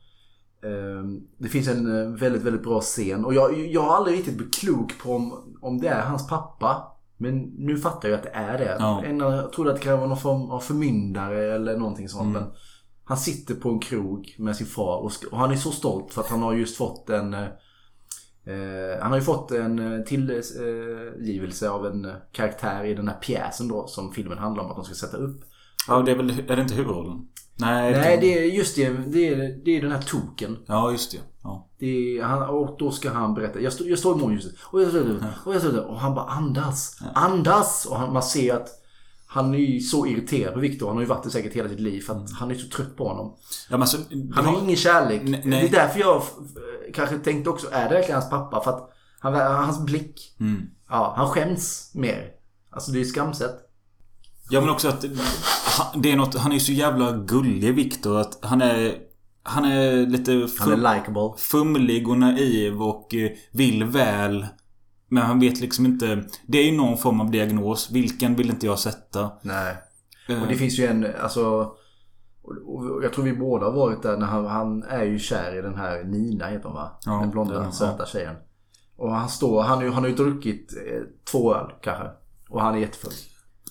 Ehm, 0.62 1.20
Det 1.38 1.48
finns 1.48 1.68
en 1.68 2.00
eh, 2.00 2.08
väldigt, 2.20 2.42
väldigt 2.42 2.62
bra 2.62 2.80
scen 2.80 3.24
och 3.24 3.34
jag, 3.34 3.58
jag 3.58 3.82
har 3.82 3.96
aldrig 3.96 4.18
riktigt 4.18 4.36
blivit 4.36 4.54
klok 4.54 4.98
på 4.98 5.12
om, 5.12 5.54
om 5.60 5.80
det 5.80 5.88
är 5.88 6.02
hans 6.02 6.28
pappa. 6.28 6.94
Men 7.16 7.38
nu 7.38 7.76
fattar 7.76 8.08
jag 8.08 8.16
att 8.16 8.22
det 8.22 8.30
är 8.34 8.58
det. 8.58 8.76
Ja. 8.78 9.04
Jag 9.06 9.52
trodde 9.52 9.70
att 9.70 9.76
det 9.76 9.82
kan 9.82 9.98
vara 9.98 10.08
någon 10.08 10.18
form 10.18 10.50
av 10.50 10.60
förmyndare 10.60 11.54
eller 11.54 11.78
någonting 11.78 12.08
sånt. 12.08 12.36
Mm. 12.36 12.42
Men 12.42 12.52
han 13.04 13.16
sitter 13.16 13.54
på 13.54 13.68
en 13.68 13.78
krog 13.78 14.34
med 14.38 14.56
sin 14.56 14.66
far 14.66 14.96
och, 14.96 15.12
och 15.30 15.38
han 15.38 15.50
är 15.50 15.56
så 15.56 15.70
stolt 15.70 16.14
för 16.14 16.20
att 16.20 16.28
han 16.28 16.42
har 16.42 16.54
just 16.54 16.76
fått 16.76 17.10
en 17.10 17.34
eh, 17.34 17.40
eh, 18.44 19.00
han 19.00 19.10
har 19.10 19.18
ju 19.18 19.24
fått 19.24 19.50
en 19.50 19.78
eh, 19.78 20.04
tillgivelse 20.04 21.70
av 21.70 21.86
en 21.86 22.06
karaktär 22.32 22.84
i 22.84 22.94
den 22.94 23.08
här 23.08 23.16
pjäsen 23.16 23.68
då 23.68 23.86
som 23.86 24.12
filmen 24.12 24.38
handlar 24.38 24.64
om 24.64 24.70
att 24.70 24.76
de 24.76 24.84
ska 24.84 24.94
sätta 24.94 25.16
upp. 25.16 25.40
Ja, 25.88 26.02
det 26.02 26.12
är 26.12 26.16
väl... 26.16 26.30
Är 26.30 26.56
det 26.56 26.62
inte 26.62 26.74
huvudrollen? 26.74 27.28
Nej, 27.58 27.92
Nej, 27.92 28.18
det 28.20 28.38
är 28.38 28.42
just 28.44 28.76
det. 28.76 28.88
Det 28.90 29.28
är, 29.28 29.64
det 29.64 29.76
är 29.76 29.82
den 29.82 29.92
här 29.92 30.02
token. 30.02 30.56
Ja, 30.66 30.90
just 30.92 31.12
det. 31.12 31.18
Ja. 31.42 31.68
Det 31.78 31.86
är, 32.18 32.22
han, 32.22 32.42
och 32.48 32.76
då 32.78 32.90
ska 32.90 33.10
han 33.10 33.34
berätta. 33.34 33.60
Jag, 33.60 33.72
stod, 33.72 33.88
jag 33.90 33.98
står 33.98 34.16
i 34.16 34.20
månljuset. 34.20 34.52
Och 34.64 34.82
jag 34.82 34.88
står 34.88 35.20
och 35.44 35.54
jag 35.54 35.62
står 35.62 35.86
Och 35.86 36.00
han 36.00 36.14
bara 36.14 36.24
andas. 36.26 36.98
Andas! 37.14 37.86
Och 37.86 37.96
han, 37.98 38.12
man 38.12 38.22
ser 38.22 38.54
att 38.54 38.68
han 39.26 39.54
är 39.54 39.58
ju 39.58 39.80
så 39.80 40.06
irriterad 40.06 40.54
på 40.54 40.60
Viktor. 40.60 40.86
Han 40.86 40.96
har 40.96 41.02
ju 41.02 41.08
varit 41.08 41.24
det 41.24 41.30
säkert 41.30 41.52
hela 41.52 41.68
sitt 41.68 41.80
liv. 41.80 42.00
För 42.00 42.14
att 42.14 42.30
han 42.32 42.50
är 42.50 42.54
så 42.54 42.68
trött 42.68 42.96
på 42.96 43.08
honom. 43.08 43.26
Ja, 43.70 43.76
men 43.76 43.80
alltså, 43.80 43.96
Han 44.34 44.44
har 44.44 44.58
ingen 44.62 44.76
kärlek. 44.76 45.22
Nej. 45.24 45.42
Det 45.44 45.56
är 45.60 45.68
därför 45.70 46.00
jag 46.00 46.22
f- 46.22 46.62
kanske 46.94 47.18
tänkte 47.18 47.50
också. 47.50 47.66
Är 47.72 47.88
det 47.88 47.94
verkligen 47.94 48.20
hans 48.20 48.30
pappa? 48.30 48.60
För 48.64 48.70
att 48.70 48.90
han, 49.20 49.34
hans 49.34 49.80
blick. 49.84 50.36
Mm. 50.40 50.62
Ja, 50.88 51.14
han 51.16 51.28
skäms 51.28 51.90
mer. 51.94 52.30
Alltså 52.70 52.92
det 52.92 53.00
är 53.00 53.04
skamset. 53.04 53.67
Ja 54.50 54.60
men 54.60 54.70
också 54.70 54.88
att 54.88 55.04
han, 55.78 56.02
det 56.02 56.12
är 56.12 56.16
något, 56.16 56.34
han 56.34 56.52
är 56.52 56.58
så 56.58 56.72
jävla 56.72 57.12
gullig 57.12 57.74
Viktor 57.74 58.20
att 58.20 58.38
han 58.42 58.62
är 58.62 58.94
Han 59.42 59.64
är 59.64 60.06
lite 60.06 60.48
Han 60.58 60.72
är 60.72 60.76
likeable. 60.76 61.32
fumlig 61.38 62.08
och 62.08 62.18
naiv 62.18 62.82
och 62.82 63.14
eh, 63.14 63.30
vill 63.52 63.84
väl 63.84 64.46
Men 65.08 65.22
han 65.22 65.40
vet 65.40 65.60
liksom 65.60 65.86
inte 65.86 66.24
Det 66.46 66.58
är 66.58 66.64
ju 66.64 66.76
någon 66.76 66.98
form 66.98 67.20
av 67.20 67.30
diagnos 67.30 67.90
Vilken 67.90 68.36
vill 68.36 68.50
inte 68.50 68.66
jag 68.66 68.78
sätta 68.78 69.30
Nej. 69.42 69.76
Eh. 70.28 70.42
Och 70.42 70.48
det 70.48 70.54
finns 70.54 70.78
ju 70.78 70.86
en, 70.86 71.06
alltså 71.22 71.72
och- 72.66 73.04
jag 73.04 73.12
tror 73.12 73.24
vi 73.24 73.32
båda 73.32 73.66
har 73.66 73.72
varit 73.72 74.02
där 74.02 74.16
när 74.16 74.26
han, 74.26 74.46
han 74.46 74.82
är 74.82 75.04
ju 75.04 75.18
kär 75.18 75.58
i 75.58 75.62
den 75.62 75.76
här 75.76 76.04
Nina 76.04 76.46
heter 76.46 76.64
hon 76.64 76.74
va? 76.74 76.98
Ja, 77.06 77.12
den 77.12 77.30
blonda 77.30 77.60
den, 77.60 77.72
söta 77.72 78.06
tjejen. 78.06 78.34
Och 78.96 79.12
han 79.14 79.28
står, 79.28 79.62
han, 79.62 79.92
han 79.92 80.02
har 80.02 80.08
ju 80.08 80.14
druckit 80.14 80.72
eh, 80.86 81.00
två 81.30 81.54
öl 81.54 81.72
kanske. 81.82 82.04
Och 82.50 82.62
han 82.62 82.74
är 82.74 82.78
jättefull. 82.78 83.12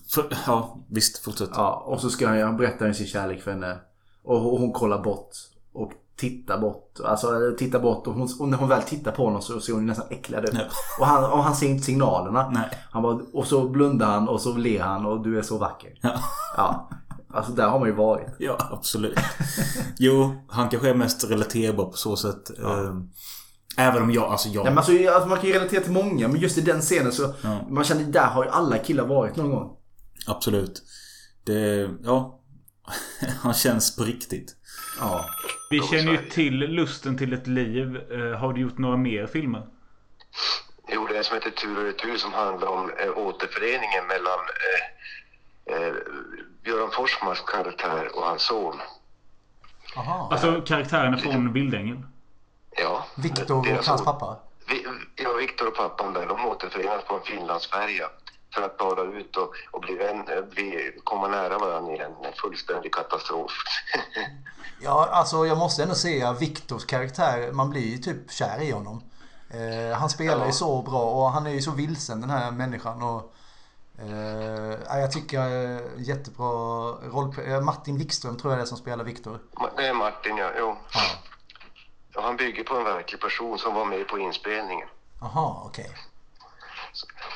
För, 0.09 0.37
ja 0.47 0.77
visst, 0.89 1.17
fortsätt 1.17 1.49
Ja, 1.55 1.83
och 1.85 2.01
så 2.01 2.09
ska 2.09 2.27
han, 2.27 2.41
han 2.41 2.57
berättar 2.57 2.93
sin 2.93 3.07
kärlek 3.07 3.41
för 3.41 3.51
henne. 3.51 3.77
Och 4.23 4.39
hon 4.39 4.61
hon 4.61 4.73
kollar 4.73 5.03
bort. 5.03 5.29
Och 5.73 5.91
tittar 6.17 6.57
bort. 6.57 6.99
Alltså 7.05 7.55
tittar 7.57 7.79
bort 7.79 8.07
och, 8.07 8.13
hon, 8.13 8.29
och 8.39 8.47
när 8.47 8.57
hon 8.57 8.69
väl 8.69 8.81
tittar 8.81 9.11
på 9.11 9.25
honom 9.25 9.41
så 9.41 9.59
ser 9.59 9.73
hon 9.73 9.85
nästan 9.85 10.07
äcklad 10.09 10.43
ut. 10.43 10.53
Ja. 10.53 10.61
Och, 10.99 11.05
han, 11.05 11.23
och 11.23 11.43
han 11.43 11.55
ser 11.55 11.67
inte 11.67 11.83
signalerna. 11.83 12.49
Nej. 12.49 12.69
Han 12.91 13.03
bara, 13.03 13.19
och 13.33 13.47
så 13.47 13.69
blundar 13.69 14.07
han 14.07 14.29
och 14.29 14.41
så 14.41 14.53
ler 14.53 14.81
han 14.81 15.05
och 15.05 15.23
du 15.23 15.37
är 15.37 15.41
så 15.41 15.57
vacker. 15.57 15.99
Ja. 16.01 16.13
Ja. 16.57 16.89
Alltså 17.33 17.51
där 17.51 17.67
har 17.67 17.79
man 17.79 17.87
ju 17.87 17.95
varit. 17.95 18.27
Ja, 18.39 18.57
absolut. 18.71 19.19
Jo, 19.97 20.35
han 20.47 20.69
kanske 20.69 20.89
är 20.89 20.93
mest 20.93 21.31
relaterbar 21.31 21.85
på 21.85 21.97
så 21.97 22.15
sätt. 22.15 22.59
Eh, 22.59 22.95
Även 23.79 24.03
om 24.03 24.11
jag, 24.11 24.23
alltså 24.23 24.49
jag... 24.49 24.65
Ja, 24.65 24.69
men 24.69 24.77
alltså, 24.77 24.91
alltså, 25.09 25.29
man 25.29 25.37
kan 25.37 25.47
ju 25.47 25.53
relatera 25.53 25.81
till 25.81 25.91
många 25.91 26.27
men 26.27 26.41
just 26.41 26.57
i 26.57 26.61
den 26.61 26.81
scenen 26.81 27.11
så 27.11 27.33
Ja. 27.41 27.59
Man 27.69 27.83
känner 27.83 28.03
där 28.03 28.27
har 28.27 28.43
ju 28.43 28.49
alla 28.49 28.77
killar 28.77 29.05
varit 29.05 29.35
någon 29.35 29.51
gång. 29.51 29.77
Absolut. 30.27 30.83
Det, 31.43 31.89
ja. 32.03 32.39
Han 33.41 33.53
känns 33.53 33.95
på 33.95 34.03
riktigt. 34.03 34.55
Ja. 34.99 35.25
Vi 35.69 35.79
känner 35.81 36.11
ju 36.11 36.29
till 36.29 36.57
Lusten 36.57 37.17
till 37.17 37.33
ett 37.33 37.47
liv. 37.47 37.95
Eh, 38.11 38.39
Har 38.39 38.53
du 38.53 38.61
gjort 38.61 38.77
några 38.77 38.97
mer 38.97 39.27
filmer? 39.27 39.67
Jo, 40.89 41.07
det 41.07 41.13
är 41.13 41.17
en 41.17 41.23
som 41.23 41.35
heter 41.35 41.49
Tur 41.51 41.77
och 41.77 41.83
retur 41.83 42.17
som 42.17 42.33
handlar 42.33 42.67
om 42.67 42.91
eh, 42.99 43.17
återföreningen 43.17 44.07
mellan 44.07 44.39
eh, 44.39 45.75
eh, 45.75 45.93
Björn 46.63 46.91
Forsmans 46.91 47.41
karaktär 47.41 48.15
och 48.15 48.23
hans 48.23 48.41
son. 48.41 48.79
Aha. 49.95 50.29
Alltså 50.31 50.61
karaktärerna 50.61 51.17
från 51.17 51.53
Vildängen. 51.53 52.05
Ja, 52.71 53.05
Viktor 53.15 53.57
och 53.57 53.85
hans 53.85 54.03
pappa. 54.03 54.39
Vi, 54.69 54.85
ja, 55.15 55.33
Viktor 55.33 55.67
och 55.67 55.75
pappan 55.75 56.13
där, 56.13 56.25
de 56.25 56.45
återförenas 56.45 57.03
på 57.03 57.15
en 57.15 57.21
Finlandsfärja 57.23 58.09
för 58.53 58.61
att 58.61 58.77
bada 58.77 59.01
ut 59.03 59.37
och, 59.37 59.51
och 59.71 59.81
bli 59.81 59.95
vän, 59.95 60.27
eh, 60.29 60.41
bli, 60.43 60.91
komma 61.03 61.27
nära 61.27 61.57
varandra 61.57 61.93
i 61.93 61.99
en 61.99 62.33
fullständig 62.41 62.93
katastrof. 62.93 63.51
Ja, 64.81 65.09
alltså 65.11 65.45
jag 65.45 65.57
måste 65.57 65.83
ändå 65.83 65.95
säga 65.95 66.33
Viktors 66.33 66.85
karaktär. 66.85 67.51
Man 67.51 67.69
blir 67.69 67.81
ju 67.91 67.97
typ 67.97 68.31
kär 68.31 68.61
i 68.61 68.71
honom. 68.71 69.03
Eh, 69.49 69.97
han 69.97 70.09
spelar 70.09 70.39
ju 70.39 70.45
Ja. 70.45 70.51
så 70.51 70.81
bra 70.81 71.01
och 71.11 71.29
han 71.31 71.47
är 71.47 71.51
ju 71.51 71.61
så 71.61 71.71
vilsen 71.71 72.21
den 72.21 72.29
här 72.29 72.51
människan. 72.51 73.01
Och, 73.03 73.33
eh, 73.99 74.77
ja, 74.87 74.97
jag 74.99 75.11
tycker 75.11 75.39
eh, 75.39 75.81
jättebra 75.97 76.47
roll. 76.91 77.35
eh, 77.47 77.61
Martin 77.61 77.97
Wikström 77.97 78.37
tror 78.37 78.53
jag 78.53 78.59
det 78.59 78.63
är 78.63 78.65
som 78.65 78.77
spelar 78.77 79.03
Viktor. 79.03 79.39
Det 79.77 79.87
är 79.87 79.93
Martin, 79.93 80.37
ja. 80.37 80.49
Jo. 80.59 80.77
Ja, 82.13 82.21
han 82.21 82.37
bygger 82.37 82.63
på 82.63 82.75
en 82.77 82.83
verklig 82.83 83.21
person 83.21 83.59
som 83.59 83.73
var 83.73 83.85
med 83.85 84.07
på 84.07 84.19
inspelningen. 84.19 84.87
Jaha, 85.21 85.61
okej. 85.65 85.91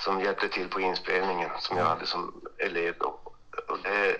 Som 0.03 0.19
hjälpte 0.21 0.47
till 0.49 0.67
på 0.67 0.81
inspelningen 0.81 1.49
som 1.59 1.77
jag 1.77 1.85
hade 1.85 2.05
som 2.05 2.41
elev 2.57 2.93
då. 2.99 3.07
Och 3.67 3.77
det 3.83 3.89
är 3.89 4.17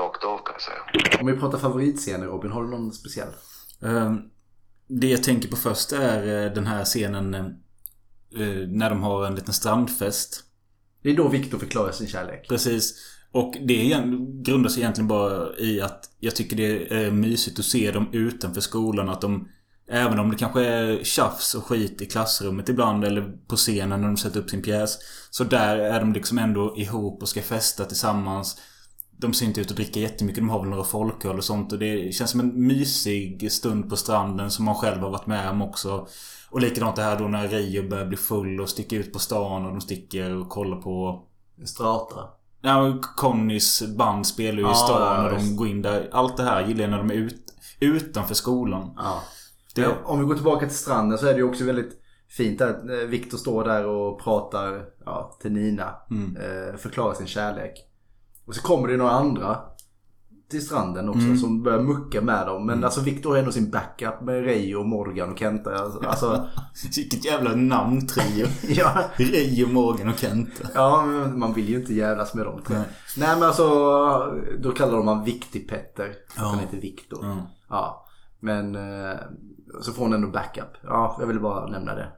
rakt 0.00 0.24
av 0.24 0.38
kan 0.38 0.52
jag 0.54 0.62
säga. 0.62 1.20
Om 1.20 1.26
vi 1.26 1.36
pratar 1.36 1.58
favoritscener 1.58 2.26
Robin, 2.26 2.50
har 2.50 2.62
du 2.62 2.68
någon 2.70 2.92
speciell? 2.92 3.28
Eh, 3.82 4.14
Det 4.86 5.06
jag 5.06 5.22
tänker 5.22 5.48
på 5.48 5.56
först 5.56 5.92
är 5.92 6.44
eh, 6.46 6.52
den 6.52 6.66
här 6.66 6.84
scenen 6.84 7.34
eh, 7.34 7.44
eh, 8.42 8.68
när 8.68 8.90
de 8.90 9.02
har 9.02 9.26
en 9.26 9.34
liten 9.34 9.54
strandfest. 9.54 10.44
Det 11.02 11.10
är 11.10 11.16
då 11.16 11.28
Viktor 11.28 11.58
förklarar 11.58 11.92
sin 11.92 12.06
kärlek. 12.08 12.48
Precis. 12.48 13.12
Och 13.32 13.54
det 13.60 14.02
grundar 14.42 14.68
sig 14.70 14.82
egentligen 14.82 15.08
bara 15.08 15.56
i 15.56 15.80
att 15.80 16.10
jag 16.20 16.36
tycker 16.36 16.56
det 16.56 16.92
är 17.04 17.10
mysigt 17.10 17.58
att 17.58 17.64
se 17.64 17.90
dem 17.90 18.08
utanför 18.12 18.60
skolan. 18.60 19.08
Att 19.08 19.20
de, 19.20 19.48
även 19.88 20.18
om 20.18 20.30
det 20.30 20.36
kanske 20.36 20.64
är 20.64 21.04
tjafs 21.04 21.54
och 21.54 21.64
skit 21.64 22.02
i 22.02 22.06
klassrummet 22.06 22.68
ibland 22.68 23.04
eller 23.04 23.32
på 23.48 23.56
scenen 23.56 24.00
när 24.00 24.08
de 24.08 24.16
sätter 24.16 24.40
upp 24.40 24.50
sin 24.50 24.62
pjäs. 24.62 24.98
Så 25.30 25.44
där 25.44 25.78
är 25.78 26.00
de 26.00 26.12
liksom 26.12 26.38
ändå 26.38 26.74
ihop 26.76 27.22
och 27.22 27.28
ska 27.28 27.42
festa 27.42 27.84
tillsammans. 27.84 28.60
De 29.18 29.32
ser 29.32 29.46
inte 29.46 29.60
ut 29.60 29.70
att 29.70 29.76
dricka 29.76 30.00
jättemycket. 30.00 30.42
De 30.42 30.50
har 30.50 30.60
väl 30.60 30.68
några 30.68 30.84
folköl 30.84 31.38
och 31.38 31.44
sånt. 31.44 31.72
Och 31.72 31.78
det 31.78 32.14
känns 32.14 32.30
som 32.30 32.40
en 32.40 32.66
mysig 32.66 33.52
stund 33.52 33.90
på 33.90 33.96
stranden 33.96 34.50
som 34.50 34.64
man 34.64 34.74
själv 34.74 35.02
har 35.02 35.10
varit 35.10 35.26
med 35.26 35.50
om 35.50 35.62
också. 35.62 36.06
Och 36.50 36.60
likadant 36.60 36.96
det 36.96 37.02
här 37.02 37.18
då 37.18 37.28
när 37.28 37.48
Rio 37.48 37.88
börjar 37.88 38.06
bli 38.06 38.16
full 38.16 38.60
och 38.60 38.68
sticker 38.68 38.96
ut 38.96 39.12
på 39.12 39.18
stan 39.18 39.66
och 39.66 39.70
de 39.70 39.80
sticker 39.80 40.36
och 40.36 40.48
kollar 40.48 40.76
på 40.76 41.22
Strata. 41.64 42.20
Ja, 42.60 42.98
Connys 43.16 43.82
band 43.96 44.26
spelar 44.26 44.58
ju 44.58 44.70
i 44.70 44.74
stan 44.74 45.02
ja, 45.02 45.24
och 45.24 45.38
de 45.38 45.56
går 45.56 45.68
in 45.68 45.82
där. 45.82 46.08
Allt 46.12 46.36
det 46.36 46.42
här 46.42 46.66
gillar 46.66 46.80
jag 46.80 46.90
när 46.90 46.98
de 46.98 47.10
är 47.10 47.14
ut, 47.14 47.54
utanför 47.80 48.34
skolan. 48.34 48.92
Ja. 48.96 49.22
Det- 49.76 49.96
Om 50.04 50.18
vi 50.20 50.24
går 50.24 50.34
tillbaka 50.34 50.66
till 50.66 50.76
stranden 50.76 51.18
så 51.18 51.26
är 51.26 51.32
det 51.32 51.38
ju 51.38 51.44
också 51.48 51.64
väldigt 51.64 52.02
fint 52.28 52.60
att 52.60 52.88
eh, 52.90 52.96
Viktor 52.96 53.38
står 53.38 53.64
där 53.64 53.86
och 53.86 54.20
pratar 54.20 54.84
ja, 55.04 55.36
till 55.42 55.52
Nina. 55.52 55.94
Mm. 56.10 56.36
Eh, 56.36 56.76
förklarar 56.76 57.14
sin 57.14 57.26
kärlek. 57.26 57.72
Och 58.46 58.54
så 58.54 58.62
kommer 58.62 58.88
det 58.88 58.96
några 58.96 59.10
andra. 59.12 59.58
till 60.50 60.66
stranden 60.66 61.08
också 61.08 61.20
Mm. 61.20 61.36
som 61.38 61.62
börjar 61.62 61.80
mucka 61.82 62.20
med 62.22 62.46
dem. 62.46 62.66
Men 62.66 62.84
alltså 62.84 63.00
Victor 63.00 63.30
har 63.30 63.36
ändå 63.38 63.52
sin 63.52 63.70
backup 63.70 64.20
med 64.20 64.44
och 64.76 64.86
Morgan 64.86 65.32
och 65.32 65.38
Kenta. 65.38 65.74
Alltså, 65.74 66.46
Vilket 66.96 67.24
jävla 67.24 67.54
namntrio. 67.54 68.46
ja. 68.68 69.02
Ray, 69.16 69.66
Morgan 69.66 70.08
och 70.08 70.18
Kenta. 70.18 70.68
Ja, 70.74 71.04
men 71.06 71.38
man 71.38 71.52
vill 71.52 71.68
ju 71.68 71.76
inte 71.76 71.94
jävlas 71.94 72.34
med 72.34 72.44
dem. 72.46 72.60
Nej. 72.68 72.78
Nej, 73.16 73.28
men 73.34 73.42
alltså 73.42 73.64
då 74.60 74.70
kallar 74.72 74.96
de 74.96 75.08
han 75.08 75.24
Viktig-Petter. 75.24 76.14
Ja. 76.36 76.42
Han 76.42 76.58
heter 76.58 76.76
Viktor. 76.80 77.18
Ja. 77.22 77.36
Ja. 77.68 78.06
Men 78.40 78.74
eh, 78.74 79.16
så 79.80 79.92
får 79.92 80.02
hon 80.02 80.12
ändå 80.12 80.28
backup. 80.28 80.76
Ja, 80.82 81.16
jag 81.20 81.26
ville 81.26 81.40
bara 81.40 81.66
nämna 81.66 81.94
det. 81.94 82.08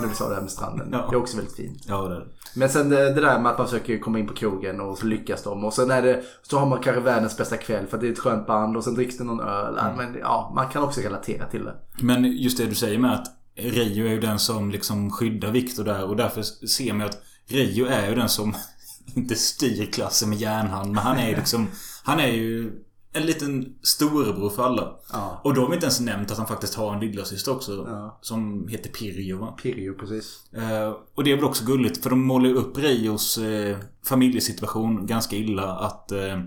När 0.00 0.08
vi 0.08 0.14
sa 0.14 0.28
det 0.28 0.34
här 0.34 0.42
med 0.42 0.50
stranden. 0.50 0.88
Ja. 0.92 1.06
Det 1.10 1.16
är 1.16 1.20
också 1.20 1.36
väldigt 1.36 1.56
fint. 1.56 1.82
Ja, 1.88 2.08
det. 2.08 2.26
Men 2.54 2.68
sen 2.68 2.88
det, 2.88 3.14
det 3.14 3.20
där 3.20 3.40
med 3.40 3.52
att 3.52 3.58
man 3.58 3.66
försöker 3.66 3.98
komma 3.98 4.18
in 4.18 4.26
på 4.26 4.34
krogen 4.34 4.80
och 4.80 4.98
så 4.98 5.06
lyckas 5.06 5.42
de. 5.42 5.64
Och 5.64 5.74
sen 5.74 5.90
är 5.90 6.02
det, 6.02 6.22
så 6.42 6.58
har 6.58 6.66
man 6.66 6.82
kanske 6.82 7.00
världens 7.00 7.36
bästa 7.36 7.56
kväll 7.56 7.86
för 7.86 7.96
att 7.96 8.00
det 8.00 8.08
är 8.08 8.12
ett 8.12 8.18
skönt 8.18 8.46
band 8.46 8.76
och 8.76 8.84
sen 8.84 8.94
dricks 8.94 9.18
det 9.18 9.24
någon 9.24 9.40
öl. 9.40 9.78
Mm. 9.78 9.96
Men 9.96 10.20
ja, 10.20 10.52
man 10.54 10.68
kan 10.68 10.82
också 10.82 11.00
relatera 11.00 11.46
till 11.46 11.64
det. 11.64 11.74
Men 12.00 12.24
just 12.24 12.58
det 12.58 12.66
du 12.66 12.74
säger 12.74 12.98
med 12.98 13.14
att 13.14 13.26
Rio 13.56 14.06
är 14.06 14.10
ju 14.10 14.20
den 14.20 14.38
som 14.38 14.70
liksom 14.70 15.10
skyddar 15.10 15.50
Viktor 15.50 15.84
där 15.84 16.04
och 16.04 16.16
därför 16.16 16.42
ser 16.42 16.92
man 16.92 17.00
ju 17.00 17.06
att 17.06 17.22
Rio 17.48 17.86
är 17.86 18.08
ju 18.08 18.14
den 18.14 18.28
som 18.28 18.54
inte 19.14 19.34
styr 19.34 19.86
klassen 19.86 20.28
med 20.28 20.38
järnhand 20.38 20.92
men 20.92 21.04
han 21.04 21.18
är 21.18 21.36
liksom 21.36 21.68
Han 22.04 22.20
är 22.20 22.28
ju 22.28 22.72
en 23.16 23.26
liten 23.26 23.74
storebror 23.82 24.50
för 24.50 24.62
alla. 24.66 24.92
Ja. 25.12 25.40
Och 25.44 25.54
då 25.54 25.60
har 25.60 25.68
vi 25.68 25.74
inte 25.74 25.86
ens 25.86 26.00
nämnt 26.00 26.30
att 26.30 26.38
han 26.38 26.46
faktiskt 26.46 26.74
har 26.74 26.94
en 26.94 27.00
lillasyster 27.00 27.52
också. 27.52 27.72
Ja. 27.88 28.18
Som 28.22 28.68
heter 28.68 28.90
Pirjo 28.90 29.38
va? 29.38 29.52
Pirjo, 29.62 29.94
precis. 29.94 30.40
Eh, 30.56 30.96
och 31.14 31.24
det 31.24 31.32
är 31.32 31.36
väl 31.36 31.44
också 31.44 31.64
gulligt 31.64 32.02
för 32.02 32.10
de 32.10 32.26
målar 32.26 32.50
upp 32.54 32.78
Rios 32.78 33.38
eh, 33.38 33.76
familjesituation 34.06 35.06
ganska 35.06 35.36
illa. 35.36 35.72
Att 35.76 36.12
eh, 36.12 36.40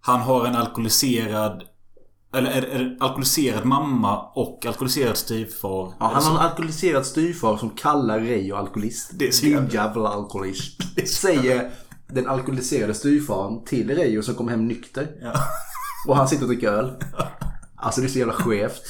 han 0.00 0.20
har 0.20 0.46
en 0.46 0.56
alkoholiserad 0.56 1.62
eller 2.34 2.50
är, 2.50 2.62
är 2.62 2.96
alkoholiserad 3.00 3.64
mamma 3.64 4.18
och 4.34 4.66
alkoholiserad 4.66 5.16
styvfar. 5.16 5.92
Ja, 6.00 6.10
han 6.14 6.22
har 6.22 6.30
en 6.30 6.50
alkoholiserad 6.50 7.06
styvfar 7.06 7.56
som 7.56 7.70
kallar 7.70 8.20
Reijo 8.20 8.56
alkoholist. 8.56 9.10
Det 9.14 9.24
är 9.28 9.42
Din 9.42 9.68
jävla- 9.70 10.08
alkoholist. 10.08 10.80
Säger 11.08 11.70
den 12.06 12.26
alkoholiserade 12.28 12.94
styvfaren 12.94 13.64
till 13.64 13.90
Reijo 13.90 14.22
som 14.22 14.34
kom 14.34 14.48
hem 14.48 14.66
nykter. 14.68 15.08
Ja. 15.22 15.32
Och 16.06 16.16
han 16.16 16.28
sitter 16.28 16.42
och 16.42 16.48
dricker 16.48 16.68
öl. 16.68 16.92
Alltså 17.76 18.00
det 18.00 18.06
är 18.06 18.08
så 18.08 18.18
jävla 18.18 18.34
skevt. 18.34 18.82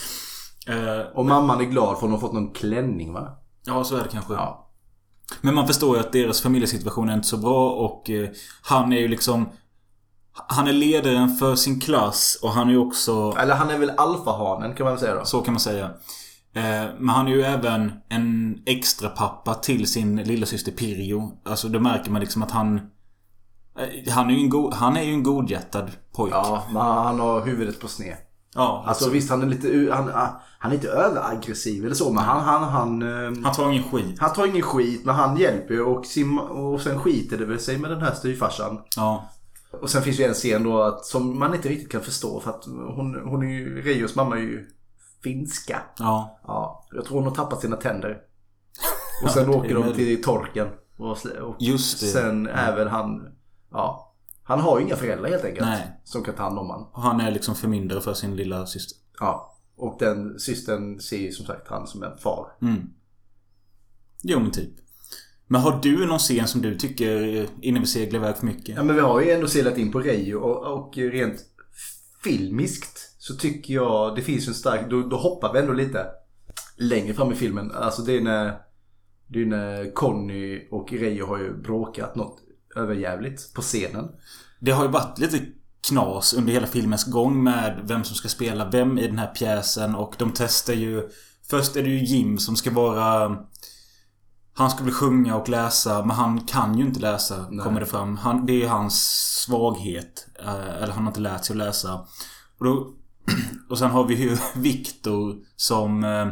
Eh, 0.68 1.06
Och 1.14 1.26
mamman 1.26 1.60
är 1.60 1.64
glad 1.64 1.94
för 1.94 2.00
hon 2.00 2.10
har 2.12 2.18
fått 2.18 2.32
någon 2.32 2.52
klänning 2.52 3.12
va? 3.12 3.38
ja, 3.66 3.84
så 3.84 3.96
är 3.96 4.02
det 4.02 4.08
kanske. 4.12 4.32
Ja. 4.34 4.70
Men 5.40 5.54
man 5.54 5.66
förstår 5.66 5.96
ju 5.96 6.00
att 6.02 6.12
deras 6.12 6.40
familjesituation 6.42 7.08
är 7.08 7.14
inte 7.14 7.28
så 7.28 7.36
bra 7.36 7.70
och 7.70 8.10
eh, 8.10 8.28
han 8.62 8.92
är 8.92 8.98
ju 8.98 9.08
liksom 9.08 9.48
Han 10.32 10.68
är 10.68 10.72
ledaren 10.72 11.36
för 11.36 11.54
sin 11.56 11.80
klass 11.80 12.38
och 12.42 12.50
han 12.50 12.68
är 12.68 12.72
ju 12.72 12.78
också 12.78 13.34
Eller 13.38 13.54
han 13.54 13.70
är 13.70 13.78
väl 13.78 13.90
alfahanen 13.96 14.74
kan 14.74 14.84
man 14.84 14.92
väl 14.92 15.00
säga 15.00 15.14
då. 15.14 15.24
Så 15.24 15.40
kan 15.40 15.54
man 15.54 15.60
säga. 15.60 15.84
Eh, 16.54 16.86
Men 16.98 17.08
han 17.08 17.26
är 17.26 17.30
ju 17.32 17.42
även 17.42 17.92
en 18.08 18.58
extra 18.66 19.08
pappa 19.08 19.54
till 19.54 19.86
sin 19.86 20.16
lillasyster 20.16 20.72
Pirjo. 20.72 21.32
Alltså 21.44 21.68
då 21.68 21.80
märker 21.80 22.10
man 22.10 22.20
liksom 22.20 22.42
att 22.42 22.50
han... 22.50 22.80
eh, 23.78 24.12
Han 24.12 24.30
är 24.30 24.34
ju 24.34 24.40
en, 24.40 24.48
go- 24.48 24.70
han 24.74 24.96
är 24.96 25.02
ju 25.02 25.12
en 25.12 25.22
godhjärtad 25.22 25.90
pojk. 26.16 26.32
Ja, 26.34 26.64
men 26.72 26.82
han 26.82 27.20
har 27.20 27.40
huvudet 27.46 27.80
på 27.80 27.88
sned. 27.88 28.16
Ja, 28.54 28.84
Alltså 28.86 29.10
visst 29.10 29.30
han 29.30 29.42
är 29.42 29.46
lite 29.46 29.92
han, 29.94 30.08
ah, 30.14 30.40
han 30.58 30.70
är 30.70 30.74
inte 30.74 30.88
överaggressiv 30.88 31.84
eller 31.84 31.94
så 31.94 32.12
men 32.12 32.24
han 32.24 32.40
han 32.44 32.62
han, 32.64 33.02
ehm, 33.02 33.44
Han 33.44 33.54
tar 33.54 33.70
ingen 33.70 33.82
skit. 33.82 34.18
han 34.20 34.32
tar 34.32 34.46
ingen 34.46 34.62
skit 34.62 35.04
men 35.04 35.14
han 35.14 35.36
hjälper 35.36 35.74
ju 35.74 35.82
och, 35.82 36.06
sin, 36.06 36.38
och 36.38 36.80
sen 36.80 36.98
skiter 37.00 37.38
det 37.38 37.44
väl 37.44 37.58
sig 37.60 37.78
med 37.78 37.90
den 37.90 38.00
här 38.00 38.14
styvfarsan. 38.14 38.78
Ja. 38.96 39.28
Och 39.82 39.90
sen 39.90 40.02
finns 40.02 40.20
ju 40.20 40.24
en 40.24 40.34
scen 40.34 40.62
då 40.62 40.82
att, 40.82 41.04
som 41.04 41.38
man 41.38 41.54
inte 41.54 41.68
riktigt 41.68 41.92
kan 41.92 42.00
förstå 42.00 42.40
för 42.40 42.50
att 42.50 42.64
hon, 42.66 43.20
hon 43.24 43.42
är 43.42 43.46
ju, 43.52 43.82
Reios 43.82 44.14
mamma 44.16 44.36
är 44.36 44.40
ju 44.40 44.66
finska. 45.22 45.82
Ja. 45.98 46.40
Ja, 46.46 46.86
jag 46.92 47.04
tror 47.04 47.16
hon 47.18 47.28
har 47.28 47.34
tappat 47.34 47.60
sina 47.60 47.76
tänder. 47.76 48.18
Och 49.24 49.30
sen 49.30 49.52
Ja, 49.52 49.58
åker 49.58 49.74
de 49.74 49.92
till 49.92 50.22
torken. 50.22 50.68
Och, 50.98 51.10
och 51.42 51.56
Just 51.58 52.00
det. 52.00 52.06
Sen 52.06 52.46
är 52.46 52.76
väl 52.76 52.88
han, 52.88 53.22
ja. 53.74 54.14
Han 54.42 54.60
har 54.60 54.78
ju 54.78 54.84
inga 54.84 54.96
föräldrar 54.96 55.30
helt 55.30 55.44
enkelt. 55.44 55.66
Nej. 55.66 56.00
Som 56.04 56.24
kan 56.24 56.34
ta 56.34 56.42
hand 56.42 56.58
om 56.58 56.70
han. 56.70 56.82
Och 56.92 57.02
han 57.02 57.20
är 57.20 57.30
liksom 57.30 57.54
förmyndare 57.54 58.00
för 58.00 58.14
sin 58.14 58.36
lilla 58.36 58.66
syster. 58.66 58.98
Ja. 59.20 59.56
Och 59.76 59.96
den 59.98 60.38
systern 60.38 61.00
ser 61.00 61.18
ju 61.18 61.32
som 61.32 61.46
sagt 61.46 61.68
han 61.68 61.86
som 61.86 62.02
en 62.02 62.18
far. 62.18 62.46
Mm. 62.62 62.90
Jo 64.22 64.40
men 64.40 64.50
typ. 64.50 64.70
Men 65.46 65.60
har 65.60 65.80
du 65.82 66.06
någon 66.06 66.18
scen 66.18 66.48
som 66.48 66.62
du 66.62 66.78
tycker 66.78 67.46
inneberseglar 67.60 68.20
iväg 68.20 68.36
för 68.36 68.46
mycket? 68.46 68.76
Ja 68.76 68.82
men 68.82 68.96
vi 68.96 69.02
har 69.02 69.20
ju 69.20 69.30
ändå 69.30 69.48
selat 69.48 69.78
in 69.78 69.92
på 69.92 70.00
Reijo 70.00 70.38
och, 70.38 70.78
och 70.78 70.96
rent 70.96 71.44
filmiskt 72.24 73.14
så 73.18 73.34
tycker 73.34 73.74
jag 73.74 74.16
det 74.16 74.22
finns 74.22 74.48
en 74.48 74.54
stark, 74.54 74.90
då, 74.90 75.02
då 75.02 75.16
hoppar 75.16 75.52
vi 75.52 75.58
ändå 75.58 75.72
lite 75.72 76.06
längre 76.76 77.14
fram 77.14 77.32
i 77.32 77.34
filmen. 77.34 77.70
Alltså 77.70 78.02
det 78.02 78.16
är 78.16 78.20
när, 78.20 78.58
det 79.26 79.42
är 79.42 79.46
när 79.46 79.92
Conny 79.92 80.68
och 80.70 80.92
Reijo 80.92 81.26
har 81.26 81.38
ju 81.38 81.56
bråkat 81.62 82.16
något 82.16 82.40
överjävligt 82.76 83.54
på 83.54 83.62
scenen. 83.62 84.08
Det 84.60 84.70
har 84.70 84.84
ju 84.84 84.90
varit 84.90 85.18
lite 85.18 85.40
knas 85.88 86.34
under 86.34 86.52
hela 86.52 86.66
filmens 86.66 87.04
gång 87.04 87.44
med 87.44 87.80
vem 87.82 88.04
som 88.04 88.16
ska 88.16 88.28
spela 88.28 88.70
vem 88.70 88.98
i 88.98 89.06
den 89.06 89.18
här 89.18 89.34
pjäsen 89.34 89.94
och 89.94 90.14
de 90.18 90.32
testar 90.34 90.72
ju 90.74 91.08
Först 91.50 91.76
är 91.76 91.82
det 91.82 91.88
ju 91.88 92.04
Jim 92.04 92.38
som 92.38 92.56
ska 92.56 92.70
vara 92.70 93.36
Han 94.54 94.70
ska 94.70 94.84
väl 94.84 94.92
sjunga 94.92 95.36
och 95.36 95.48
läsa 95.48 96.04
men 96.04 96.16
han 96.16 96.40
kan 96.40 96.78
ju 96.78 96.84
inte 96.84 97.00
läsa 97.00 97.46
Nej. 97.50 97.64
kommer 97.64 97.80
det 97.80 97.86
fram. 97.86 98.16
Han, 98.16 98.46
det 98.46 98.52
är 98.52 98.58
ju 98.58 98.66
hans 98.66 98.94
svaghet. 99.44 100.26
Eh, 100.40 100.82
Eller 100.82 100.92
han 100.92 101.02
har 101.02 101.10
inte 101.10 101.20
lärt 101.20 101.44
sig 101.44 101.54
att 101.54 101.58
läsa. 101.58 101.94
Och, 102.58 102.64
då, 102.64 102.94
och 103.70 103.78
sen 103.78 103.90
har 103.90 104.04
vi 104.04 104.14
ju 104.14 104.36
Viktor 104.54 105.36
som 105.56 106.04
eh, 106.04 106.26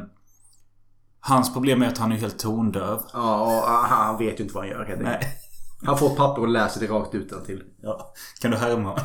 Hans 1.24 1.52
problem 1.52 1.82
är 1.82 1.88
att 1.88 1.98
han 1.98 2.12
är 2.12 2.16
helt 2.16 2.38
tondöv. 2.38 3.00
Ja, 3.12 3.40
och 3.40 3.70
ah, 3.70 3.86
han 3.86 4.18
vet 4.18 4.40
ju 4.40 4.42
inte 4.42 4.54
vad 4.54 4.64
han 4.64 4.70
gör 4.70 4.84
helt 4.84 5.00
enkelt. 5.00 5.32
Han 5.84 5.98
får 5.98 6.06
ett 6.06 6.16
papper 6.16 6.42
och 6.42 6.48
läser 6.48 6.80
det 6.80 6.86
rakt 6.86 7.14
utan 7.14 7.44
till. 7.44 7.62
Ja. 7.82 8.12
Kan 8.40 8.50
du 8.50 8.56
härma? 8.56 9.00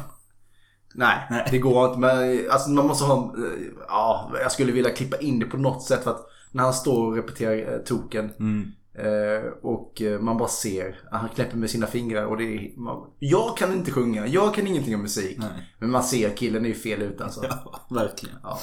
Nej, 0.95 1.27
Nej. 1.29 1.47
det 1.51 1.57
går 1.57 1.87
inte. 1.87 1.99
Men 1.99 2.45
alltså, 2.51 2.69
man 2.69 2.87
måste 2.87 3.05
ha... 3.05 3.15
eh, 3.37 3.61
Ja, 3.87 4.31
jag 4.41 4.51
skulle 4.51 4.71
vilja 4.71 4.91
klippa 4.91 5.17
in 5.17 5.39
det 5.39 5.45
på 5.45 5.57
något 5.57 5.83
sätt. 5.83 6.03
För 6.03 6.11
att 6.11 6.25
när 6.51 6.63
han 6.63 6.73
står 6.73 7.05
och 7.07 7.15
repeterar 7.15 7.73
eh, 7.73 7.79
token. 7.79 8.31
Mm. 8.39 8.71
Eh, 8.99 9.51
och 9.61 10.01
man 10.19 10.37
bara 10.37 10.49
ser 10.49 10.99
att 11.11 11.19
han 11.21 11.29
knäpper 11.29 11.57
med 11.57 11.69
sina 11.69 11.87
fingrar. 11.87 12.25
Och 12.25 12.37
det 12.37 12.43
är, 12.43 12.79
man, 12.79 13.03
jag 13.19 13.57
kan 13.57 13.73
inte 13.73 13.91
sjunga. 13.91 14.27
Jag 14.27 14.53
kan 14.53 14.67
ingenting 14.67 14.95
om 14.95 15.01
musik. 15.01 15.37
Nej. 15.39 15.73
Men 15.79 15.91
man 15.91 16.03
ser 16.03 16.35
killen 16.37 16.65
är 16.65 16.69
ju 16.69 16.75
fel 16.75 17.01
ut 17.01 17.21
alltså. 17.21 17.41
Ja, 17.49 17.85
verkligen. 17.89 18.35
Ja. 18.43 18.59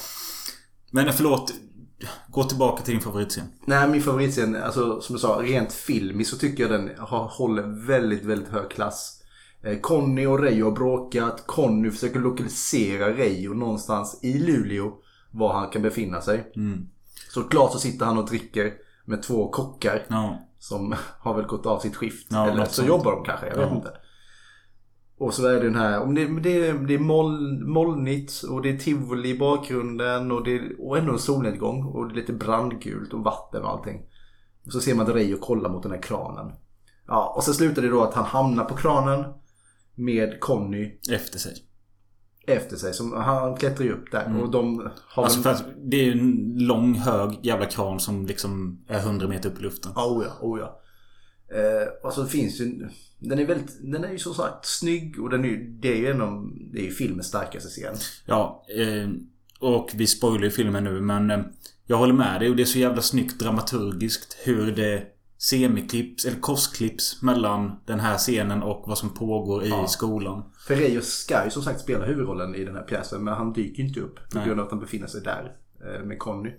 Men 0.91 1.13
förlåt. 1.13 1.53
Gå 2.29 2.45
tillbaka 2.45 2.83
till 2.83 2.95
din 2.95 3.01
favoritscen. 3.03 3.45
Nej, 3.65 3.89
min 3.89 4.03
favoritscen, 4.03 4.57
alltså 4.57 5.01
som 5.01 5.15
jag 5.15 5.21
sa, 5.21 5.39
rent 5.43 5.73
filmiskt 5.73 6.31
så 6.31 6.37
tycker 6.37 6.63
jag 6.63 6.73
den 6.73 6.91
har, 6.99 7.25
håller 7.25 7.87
väldigt, 7.87 8.25
väldigt 8.25 8.49
hög 8.49 8.71
klass. 8.71 9.21
Eh, 9.63 9.79
Conny 9.81 10.27
och 10.27 10.39
Reijo 10.39 10.65
har 10.65 10.73
bråkat. 10.73 11.43
Conny 11.47 11.91
försöker 11.91 12.21
lokalisera 12.21 13.11
Reijo 13.11 13.55
någonstans 13.55 14.19
i 14.23 14.39
Luleå. 14.39 14.93
Var 15.31 15.53
han 15.53 15.71
kan 15.71 15.83
befinna 15.83 16.21
sig. 16.21 16.53
Mm. 16.57 16.87
Såklart 17.31 17.73
så 17.73 17.79
sitter 17.79 18.07
han 18.07 18.19
och 18.19 18.27
dricker 18.29 18.73
med 19.05 19.23
två 19.23 19.49
kockar. 19.49 20.03
Ja. 20.09 20.39
Som 20.59 20.95
har 21.21 21.35
väl 21.35 21.45
gått 21.47 21.67
av 21.67 21.79
sitt 21.81 21.97
skift. 21.97 22.27
Ja, 22.31 22.51
Eller 22.51 22.65
så 22.65 22.73
sånt. 22.73 22.89
jobbar 22.89 23.13
de 23.13 23.25
kanske, 23.25 23.47
jag 23.47 23.57
vet 23.57 23.69
Ja. 23.71 23.77
inte. 23.77 23.91
Och 25.19 25.35
så 25.35 25.47
är 25.47 25.55
det 25.55 25.61
den 25.61 25.75
här, 25.75 26.01
om 26.01 26.15
det, 26.15 26.41
det, 26.41 26.73
det 26.73 26.95
är 26.95 26.99
moll, 26.99 27.65
molnigt 27.67 28.43
och 28.43 28.63
det 28.63 28.71
är 28.71 28.79
tivoli 28.79 29.29
i 29.29 29.39
bakgrunden 29.39 30.33
och, 30.33 30.45
det, 30.45 30.61
och 30.79 30.99
ändå 30.99 31.13
en 31.13 31.19
solnedgång 31.19 31.85
och 31.85 32.09
det 32.09 32.15
är 32.15 32.17
lite 32.17 32.33
brandgult 32.33 33.13
och 33.13 33.25
vatten 33.25 33.63
och 33.63 33.71
allting. 33.71 34.01
Och 34.67 34.73
så 34.73 34.81
ser 34.81 34.95
man 34.95 35.07
Reijo 35.07 35.37
kolla 35.41 35.69
mot 35.69 35.83
den 35.83 35.93
här 35.93 36.03
kranen. 36.03 36.53
Ja, 37.07 37.35
och 37.37 37.45
så 37.45 37.55
slutar 37.55 37.83
det 37.83 37.89
då 37.89 38.03
att 38.03 38.15
han 38.15 38.25
hamnar 38.25 38.65
på 38.65 38.77
kranen 38.77 39.25
med 39.95 40.41
Conny 40.41 40.99
Efter 41.13 41.39
sig. 41.39 41.53
efter 42.47 42.77
sig. 42.77 42.95
Som, 42.95 43.13
han 43.13 43.57
klättrar 43.57 43.85
ju 43.85 43.93
upp 43.93 44.11
där 44.13 44.43
och 44.43 44.51
de 44.51 44.91
har 45.09 45.25
Alltså 45.25 45.49
att 45.49 45.65
det 45.77 45.97
är 45.97 46.05
ju 46.05 46.13
en 46.13 46.55
lång 46.59 46.95
hög 46.95 47.39
jävla 47.43 47.67
kran 47.67 48.01
som 48.01 48.27
liksom 48.27 48.85
är 48.89 48.99
100 48.99 49.29
meter 49.29 49.51
upp 49.51 49.59
i 49.59 49.63
luften. 49.63 49.93
Oh 49.93 50.25
ja, 50.27 50.47
oh 50.47 50.61
ja. 50.61 50.81
Eh, 51.59 51.89
och 52.03 52.13
så 52.13 52.27
finns 52.27 52.61
ju, 52.61 52.89
den 53.29 53.39
är 53.39 53.47
väldigt, 53.47 53.79
den 53.93 54.05
är 54.05 54.13
ju 54.13 54.19
som 54.19 54.35
sagt 54.35 54.67
snygg 54.67 55.21
och 55.23 55.31
den 55.31 55.45
är, 55.45 55.57
det 55.81 55.93
är 55.93 55.97
ju 55.97 56.07
en 56.07 56.21
av, 56.21 56.51
det 56.73 56.79
är 56.79 56.85
ju 56.85 56.91
filmens 56.91 57.27
starkaste 57.27 57.69
scen. 57.69 57.95
Ja, 58.27 58.65
eh, 58.79 59.09
och 59.61 59.91
vi 59.95 60.07
spoilar 60.07 60.45
ju 60.45 60.51
filmen 60.51 60.85
nu 60.85 61.01
men 61.01 61.31
eh, 61.31 61.41
jag 61.87 61.97
håller 61.97 62.15
med 62.15 62.41
dig 62.41 62.51
och 62.51 62.57
det 62.57 62.63
är 62.63 62.67
så 62.67 62.79
jävla 62.79 63.03
snyggt 63.03 63.39
dramaturgiskt 63.39 64.37
hur 64.45 64.73
det 64.73 65.07
semiklipps 65.39 66.25
eller 66.25 66.41
korsklipps 66.41 67.23
mellan 67.23 67.81
den 67.87 68.01
här 68.01 68.19
scenen 68.19 68.63
och 68.63 68.85
vad 68.87 68.99
som 68.99 69.15
pågår 69.15 69.65
i 69.65 69.69
Ja. 69.69 69.87
skolan. 69.87 70.43
För 70.67 70.77
Reijo 70.77 71.01
ska 71.01 71.45
ju 71.45 71.51
som 71.51 71.63
sagt 71.63 71.81
spela 71.81 72.05
huvudrollen 72.05 72.55
i 72.55 72.65
den 72.65 72.75
här 72.75 72.83
pjäsen 72.83 73.25
men 73.25 73.35
han 73.35 73.53
dyker 73.53 73.83
inte 73.83 74.01
upp 74.01 74.31
på 74.31 74.39
grund 74.47 74.61
av 74.61 74.67
att 74.67 74.73
han 74.73 74.81
befinner 74.81 75.07
sig 75.07 75.21
där 75.23 75.57
eh, 75.85 76.05
med 76.05 76.19
Conny. 76.19 76.51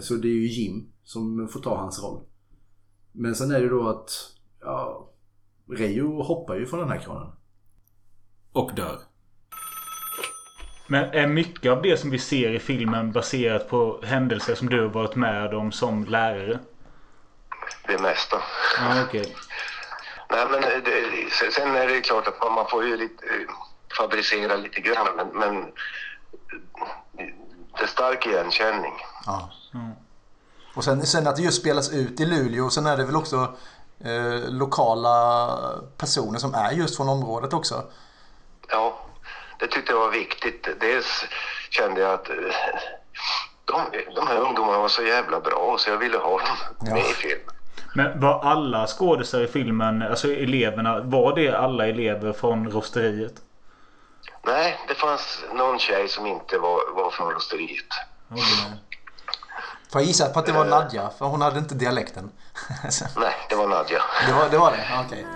Så 0.00 0.14
det 0.14 0.28
är 0.28 0.32
ju 0.32 0.46
Jim 0.48 0.92
som 1.04 1.48
får 1.48 1.60
ta 1.60 1.76
hans 1.76 2.02
roll. 2.02 2.22
Men 3.12 3.34
sen 3.34 3.50
är 3.50 3.60
det 3.60 3.68
då 3.68 3.88
att, 3.88 4.10
ja, 4.60 5.07
Reijo 5.70 6.22
hoppar 6.22 6.54
ju 6.54 6.66
från 6.66 6.80
den 6.80 6.90
här 6.90 6.98
kranen. 6.98 7.32
Och 8.52 8.74
dör. 8.74 8.98
Men 10.86 11.04
är 11.04 11.26
mycket 11.26 11.72
av 11.72 11.82
det 11.82 11.96
som 12.00 12.10
vi 12.10 12.18
ser 12.18 12.52
i 12.54 12.58
filmen 12.58 13.12
baserat 13.12 13.68
på 13.68 14.00
händelser 14.04 14.54
som 14.54 14.68
du 14.68 14.80
har 14.80 14.88
varit 14.88 15.14
med 15.16 15.54
om 15.54 15.72
som 15.72 16.04
lärare? 16.04 16.58
Det 17.86 17.98
mesta. 17.98 18.36
Ja, 18.78 19.02
okej. 19.08 19.36
Nej, 20.30 20.46
men 20.50 20.64
eh, 20.64 20.70
det, 20.84 21.30
sen- 21.52 21.76
är 21.76 21.86
det 21.86 22.00
klart 22.00 22.26
att 22.28 22.54
man, 22.54 22.68
får 22.70 22.84
ju 22.84 22.96
lite, 22.96 23.24
eh, 23.26 23.32
fabricera 23.98 24.56
lite 24.56 24.80
grann, 24.80 25.06
men, 25.16 25.28
men 25.28 25.62
eh, 25.62 27.34
det 27.76 27.82
är 27.82 27.86
stark 27.86 28.26
igenkänning. 28.26 28.92
Ja. 29.26 29.50
Och 30.74 30.84
sen, 30.84 31.06
sen 31.06 31.26
att 31.26 31.36
det 31.36 31.42
just 31.42 31.60
spelas 31.60 31.92
ut 31.92 32.20
i 32.20 32.26
Luleå. 32.26 32.70
Sen 32.70 32.86
är 32.86 32.96
det 32.96 33.04
väl 33.04 33.16
också 33.16 33.56
eh, 34.04 34.50
lokala 34.50 35.58
personer 35.96 36.38
som 36.38 36.54
är 36.54 36.72
just 36.72 36.96
från 36.96 37.08
området 37.08 37.52
också. 37.52 37.84
Ja, 38.68 38.98
det 39.58 39.66
tyckte 39.66 39.92
jag 39.92 40.00
var 40.00 40.10
viktigt. 40.10 40.68
Dels 40.80 41.24
kände 41.70 42.00
jag 42.00 42.14
att 42.14 42.30
eh, 42.30 42.36
de, 43.64 43.82
de 44.14 44.26
här 44.26 44.38
ungdomarna 44.38 44.78
var 44.78 44.88
så 44.88 45.02
jävla 45.02 45.40
bra 45.40 45.76
så 45.78 45.90
jag 45.90 45.96
ville 45.96 46.18
ha 46.18 46.38
dem 46.38 46.56
med 46.80 46.98
i 46.98 47.02
filmen. 47.02 47.54
Men 47.94 48.20
var 48.20 48.40
alla 48.40 48.86
skådisar 48.86 49.40
i 49.40 49.46
filmen, 49.46 50.02
alltså 50.02 50.32
eleverna, 50.32 51.00
var 51.00 51.34
det 51.34 51.52
alla 51.52 51.86
elever 51.86 52.32
från 52.32 52.70
rosteriet? 52.70 53.34
Nej, 54.46 54.78
det 54.88 54.94
fanns 54.94 55.44
någon 55.54 55.78
tjej 55.78 56.08
som 56.08 56.26
inte 56.26 56.58
var, 56.58 56.94
var 56.94 57.10
från 57.10 57.32
rosteriet. 57.32 57.86
Får 59.92 60.00
jag 60.00 60.06
gissa 60.06 60.28
på 60.28 60.38
att 60.38 60.46
det 60.46 60.52
var 60.52 60.64
Nadja? 60.64 61.10
För 61.18 61.26
hon 61.26 61.40
hade 61.40 61.58
inte 61.58 61.74
dialekten. 61.74 62.30
Nej, 63.16 63.34
det 63.48 63.56
var 63.56 63.68
Nadja. 63.68 63.98
det, 64.26 64.32
var, 64.32 64.48
det 64.50 64.58
var 64.58 64.70
det? 64.70 65.04
Okej. 65.06 65.26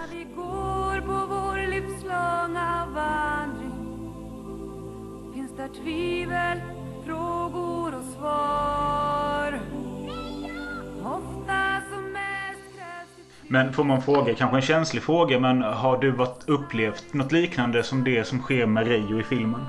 Men 13.49 13.73
får 13.73 13.85
man 13.85 14.03
fråga, 14.03 14.35
kanske 14.35 14.57
en 14.57 14.63
känslig 14.63 15.03
fråga, 15.03 15.41
men 15.41 15.63
har 15.63 15.99
du 15.99 16.11
varit, 16.11 16.49
upplevt 16.49 17.15
något 17.15 17.33
liknande 17.33 17.83
som 17.83 18.05
det 18.05 18.25
som 18.25 18.43
sker 18.43 18.67
med 18.67 18.87
Rio 18.87 19.21
i 19.21 19.25
filmen? 19.25 19.67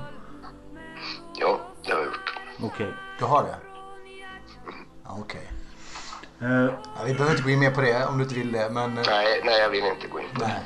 Ja, 1.34 1.60
det 1.84 1.92
har 1.92 1.98
jag 1.98 2.06
gjort. 2.06 2.38
Okej. 2.62 2.94
Du 3.18 3.24
har 3.24 3.42
det? 3.42 3.63
Okej. 5.20 5.50
Eh, 6.40 6.48
Ja, 6.96 7.02
vi 7.06 7.12
behöver 7.14 7.30
inte 7.30 7.42
gå 7.42 7.50
in 7.50 7.58
mer 7.60 7.70
på 7.70 7.80
det 7.80 8.06
om 8.06 8.18
du 8.18 8.22
inte 8.24 8.34
vill 8.34 8.52
det. 8.52 8.70
Men... 8.70 8.98
eh, 8.98 9.04
Nej, 9.06 9.40
nej, 9.44 9.60
jag 9.60 9.70
vill 9.70 9.84
inte 9.84 10.08
gå 10.08 10.20
in 10.20 10.26
på 10.34 10.40
det. 10.40 10.46
Är 10.46 10.60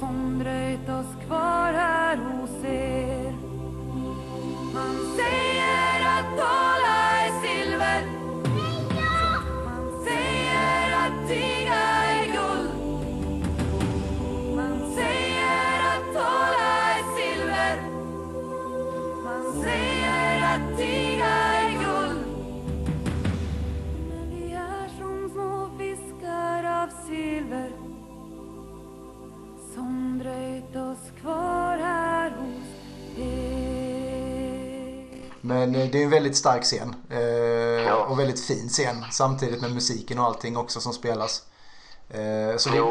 som 0.00 0.38
dröjt 0.38 0.88
oss 0.88 1.26
kvar 1.26 1.72
här 1.72 2.16
hos 2.16 2.64
er 2.64 3.32
Man 4.74 4.96
säger 5.16 6.00
att 6.18 6.36
tala 6.38 6.96
är 7.24 7.30
silver 7.42 8.02
Man 9.64 10.04
säger 10.04 10.96
att 11.06 11.28
tiga 11.28 12.03
att 20.54 20.80
är 20.80 21.70
guld 21.70 22.26
men 24.08 24.30
vi 24.30 24.52
är 24.52 24.88
som 24.98 25.30
små 25.32 25.70
fiskar 25.78 26.64
av 26.64 26.88
silver 27.06 27.72
som 29.74 30.18
dröjt 30.18 30.76
oss 30.76 31.20
kvar 31.20 31.78
här 31.78 32.30
hos 32.30 32.68
er. 33.18 34.34
Men 35.40 35.74
eh, 35.74 35.90
det 35.90 35.98
är 35.98 36.04
en 36.04 36.10
väldigt 36.10 36.36
stark 36.36 36.62
scen. 36.62 36.94
Eh, 37.10 37.92
Och 37.92 38.18
väldigt 38.18 38.40
fin 38.40 38.68
scen. 38.68 39.04
Samtidigt 39.12 39.60
med 39.60 39.72
musiken 39.74 40.18
och 40.18 40.24
allting 40.24 40.56
också 40.56 40.80
som 40.80 40.92
spelas. 40.92 41.42
Eh, 42.10 42.56
så 42.56 42.70
vi, 42.70 42.82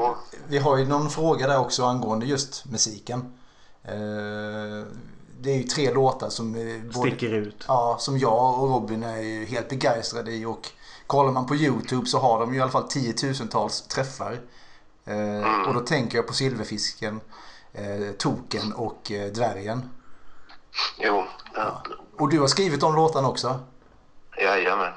vi 0.48 0.58
har 0.58 0.78
ju 0.78 0.86
någon 0.86 1.10
fråga 1.10 1.48
där 1.48 1.60
också 1.60 1.86
angående 1.86 2.26
just 2.26 2.66
musiken. 2.66 3.34
Det 5.44 5.52
är 5.52 5.58
ju 5.58 5.64
tre 5.64 5.94
låtar 5.94 6.30
som... 6.30 6.56
eh, 6.56 6.82
både- 6.94 7.10
Sticker 7.12 7.34
ut. 7.34 7.66
Ja, 7.68 7.96
som 8.00 8.18
jag 8.18 8.60
och 8.60 8.70
Robin 8.70 9.04
är 9.04 9.22
ju 9.22 9.46
helt 9.46 9.70
begeistrade 9.70 10.32
i. 10.32 10.46
Och 10.46 10.70
kollar 11.08 11.32
man 11.32 11.46
på 11.46 11.56
YouTube 11.56 12.06
så 12.06 12.20
har 12.20 12.40
de 12.40 12.54
ju 12.54 12.60
i 12.60 12.62
alla 12.62 12.72
fall 12.72 12.88
tiotusentals 12.88 13.82
träffar. 13.88 14.40
Eh, 15.06 15.68
och 15.68 15.74
då 15.74 15.80
tänker 15.80 16.18
jag 16.18 16.28
på 16.28 16.34
Silverfisken, 16.34 17.22
eh, 17.74 18.12
Token 18.18 18.74
och 18.74 19.12
eh, 19.12 19.32
Dvärgen. 19.32 19.90
Jo, 20.98 21.24
ja. 21.56 21.84
Och 22.20 22.30
du 22.30 22.40
har 22.40 22.48
skrivit 22.48 22.80
de 22.82 22.96
låtarna 22.96 23.28
också? 23.30 23.60
jajamän. 24.38 24.94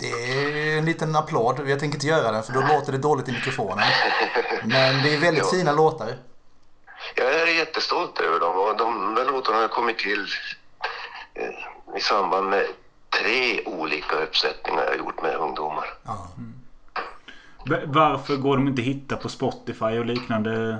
Det 0.00 0.10
är 0.10 0.78
en 0.78 0.84
liten 0.84 1.16
applåd. 1.16 1.68
Jag 1.68 1.80
tänker 1.80 1.96
inte 1.96 2.06
göra 2.06 2.32
den 2.32 2.42
för 2.42 2.52
då 2.52 2.60
låter 2.60 2.92
det 2.92 2.98
dåligt 2.98 3.28
i 3.28 3.32
mikrofonen. 3.32 3.78
Men 4.64 5.02
det 5.02 5.14
är 5.14 5.18
väldigt 5.20 5.50
fina 5.50 5.72
låtar. 5.72 6.16
Jag 7.16 7.34
är 7.34 7.46
jättestolt 7.46 8.20
över 8.20 8.40
dem 8.40 8.56
och 8.58 8.76
de 8.76 9.03
låtarna 9.44 9.60
har 9.60 9.68
kommit 9.68 9.98
till 9.98 10.26
eh, 11.34 11.96
i 11.96 12.00
samband 12.00 12.48
med 12.50 12.66
tre 13.22 13.64
olika 13.66 14.16
uppsättningar 14.16 14.82
jag 14.84 14.98
gjort 14.98 15.22
med 15.22 15.36
ungdomar. 15.36 15.84
Va- 17.66 17.78
Varför 17.86 18.36
går 18.36 18.56
de 18.56 18.68
inte 18.68 18.82
att 18.82 18.86
hitta 18.88 19.16
på 19.16 19.28
Spotify 19.28 19.84
och 19.98 20.06
liknande? 20.06 20.78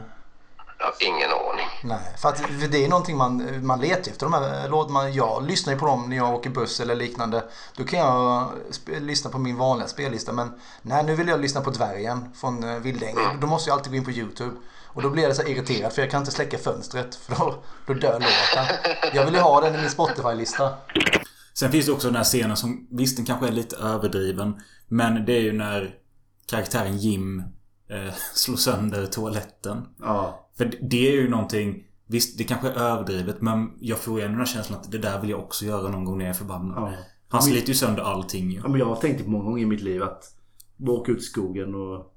Jag 0.78 0.86
har 0.86 0.94
ingen 1.00 1.30
aning. 1.30 1.66
Nej, 1.84 2.14
för 2.22 2.28
att 2.28 2.38
för 2.40 2.68
det 2.68 2.84
är 2.84 2.88
någonting 2.88 3.16
man, 3.16 3.66
man 3.66 3.80
letar 3.80 4.10
efter. 4.10 4.26
De 4.26 4.32
här 4.32 4.68
låtarna. 4.68 5.08
Jag 5.08 5.46
lyssnar 5.46 5.72
ju 5.72 5.78
på 5.78 5.86
dem 5.86 6.08
när 6.10 6.16
jag 6.16 6.34
åker 6.34 6.50
buss 6.50 6.80
eller 6.80 6.94
liknande. 6.94 7.44
Då 7.76 7.84
kan 7.84 7.98
jag 7.98 8.50
lyssna 8.86 9.30
på 9.30 9.38
min 9.38 9.56
vanliga 9.56 9.88
spellista. 9.88 10.32
Men 10.32 10.60
nej, 10.82 11.04
nu 11.04 11.14
vill 11.14 11.28
jag 11.28 11.40
lyssna 11.40 11.60
på 11.60 11.70
Dvärgen 11.70 12.32
från 12.40 12.64
eh, 12.64 12.78
Vildängen. 12.78 13.40
Då 13.40 13.46
måste 13.46 13.70
jag 13.70 13.76
alltid 13.78 13.92
gå 13.92 13.96
in 13.96 14.04
på 14.04 14.10
YouTube. 14.10 14.56
Och 14.94 15.02
då 15.02 15.10
blir 15.10 15.22
jag 15.22 15.36
så 15.36 15.42
irriterad 15.42 15.92
för 15.92 16.02
jag 16.02 16.10
kan 16.10 16.20
inte 16.20 16.30
släcka 16.32 16.58
fönstret. 16.58 17.14
För 17.14 17.34
då, 17.36 17.62
då 17.86 17.94
dör 17.94 18.12
låten. 18.12 18.76
Jag 19.14 19.24
vill 19.24 19.34
ju 19.34 19.40
ha 19.40 19.60
den 19.60 19.74
i 19.74 19.78
min 19.78 19.90
Spotify-lista. 19.90 20.70
Sen 21.54 21.72
finns 21.72 21.86
det 21.86 21.92
också 21.92 22.08
den 22.08 22.16
här 22.16 22.24
scenen 22.24 22.56
som 22.56 22.88
visst 22.90 23.16
den 23.16 23.26
kanske 23.26 23.48
är 23.48 23.52
lite 23.52 23.76
överdriven. 23.76 24.60
Men 24.88 25.24
det 25.24 25.32
är 25.32 25.40
ju 25.40 25.52
när 25.52 25.94
karaktären 26.46 26.96
Jim 26.98 27.38
eh, 27.90 28.14
slår 28.34 28.56
sönder 28.56 29.06
toaletten. 29.06 29.86
Ja. 30.00 30.48
För 30.58 30.64
det- 30.64 30.78
det 30.90 31.08
är 31.08 31.12
ju 31.12 31.28
någonting 31.30 31.84
Visst, 32.06 32.38
det 32.38 32.44
kanske 32.44 32.68
är 32.68 32.72
överdrivet 32.74 33.40
men 33.40 33.70
jag 33.80 33.98
får 33.98 34.18
ju 34.18 34.24
ändå 34.24 34.30
den 34.38 34.46
här 34.46 34.54
känslan 34.54 34.80
att 34.80 34.90
det 34.92 34.98
där 34.98 35.20
vill 35.20 35.30
jag 35.30 35.40
också 35.40 35.64
göra 35.64 35.88
någon 35.90 36.04
gång 36.04 36.18
när 36.18 36.24
jag 36.24 36.34
är 36.34 36.38
förbannad. 36.38 36.76
Ja. 36.92 36.92
Han 37.28 37.42
sliter 37.42 37.68
ju 37.68 37.74
sönder 37.74 38.02
allting 38.02 38.50
ju. 38.50 38.56
Ja, 38.62 38.68
men 38.68 38.78
jag 38.80 38.86
har 38.86 38.96
tänkt 38.96 39.24
på 39.24 39.30
många 39.30 39.44
gånger 39.44 39.62
i 39.62 39.66
mitt 39.66 39.80
liv 39.80 40.02
att 40.02 40.24
åka 40.88 41.12
ut 41.12 41.18
i 41.18 41.22
skogen 41.22 41.74
och 41.74 42.14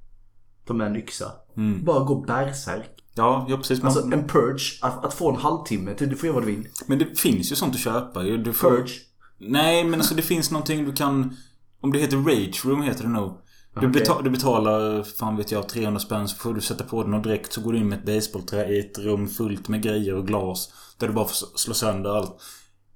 ta 0.66 0.74
med 0.74 0.88
en 0.88 0.96
yxa. 0.96 1.32
Mm. 1.58 1.86
Bara 1.86 2.04
gå 2.04 2.16
bärsärk. 2.22 3.04
Ja, 3.16 3.46
ja 3.50 3.58
precis. 3.58 3.82
Man, 3.82 3.88
Alltså 3.88 4.04
en 4.04 4.28
purge, 4.28 4.80
att, 4.82 5.06
att 5.06 5.14
få 5.14 5.30
en 5.30 5.36
halvtimme 5.36 5.94
till 5.94 6.10
du 6.10 6.16
får 6.16 6.28
göra 6.28 6.36
vad 6.36 6.44
du 6.48 6.56
vill. 6.56 6.68
Men 6.86 7.00
det 7.00 7.20
finns 7.20 7.52
ju 7.52 7.56
sånt 7.56 7.76
att 7.76 7.82
köpa. 7.82 8.24
Du 8.24 8.54
får... 8.54 8.70
Purge? 8.70 8.94
Nej, 9.40 9.84
men 9.84 10.00
alltså 10.00 10.16
det 10.16 10.22
finns 10.22 10.52
någonting 10.52 10.86
du 10.86 10.94
kan... 10.94 11.36
Om 11.82 11.92
det 11.92 12.00
heter 12.00 12.18
Rage 12.18 12.66
Room 12.66 12.82
heter 12.82 13.04
det 13.04 13.10
nog. 13.10 13.38
Du, 13.82 13.88
Okej. 13.88 14.02
beta- 14.02 14.22
du 14.24 14.30
betalar, 14.30 15.04
fan 15.04 15.38
vet 15.38 15.52
jag, 15.52 15.70
300 15.70 16.00
spänn 16.00 16.28
så 16.28 16.38
får 16.38 16.54
du 16.54 16.62
sätta 16.62 16.84
på 16.84 17.04
den 17.04 17.14
och 17.14 17.22
direkt 17.22 17.54
så 17.54 17.62
går 17.62 17.74
du 17.74 17.80
in 17.80 17.90
med 17.90 18.00
ett 18.00 18.06
basebollträ 18.06 18.68
i 18.68 18.80
ett 18.80 18.98
rum 18.98 19.28
fullt 19.28 19.68
med 19.68 19.82
grejer 19.82 20.14
och 20.16 20.28
glas. 20.28 20.70
Där 20.98 21.08
du 21.08 21.14
bara 21.14 21.26
får 21.26 21.58
slå 21.58 21.74
sönder 21.74 22.18
allt. 22.18 22.42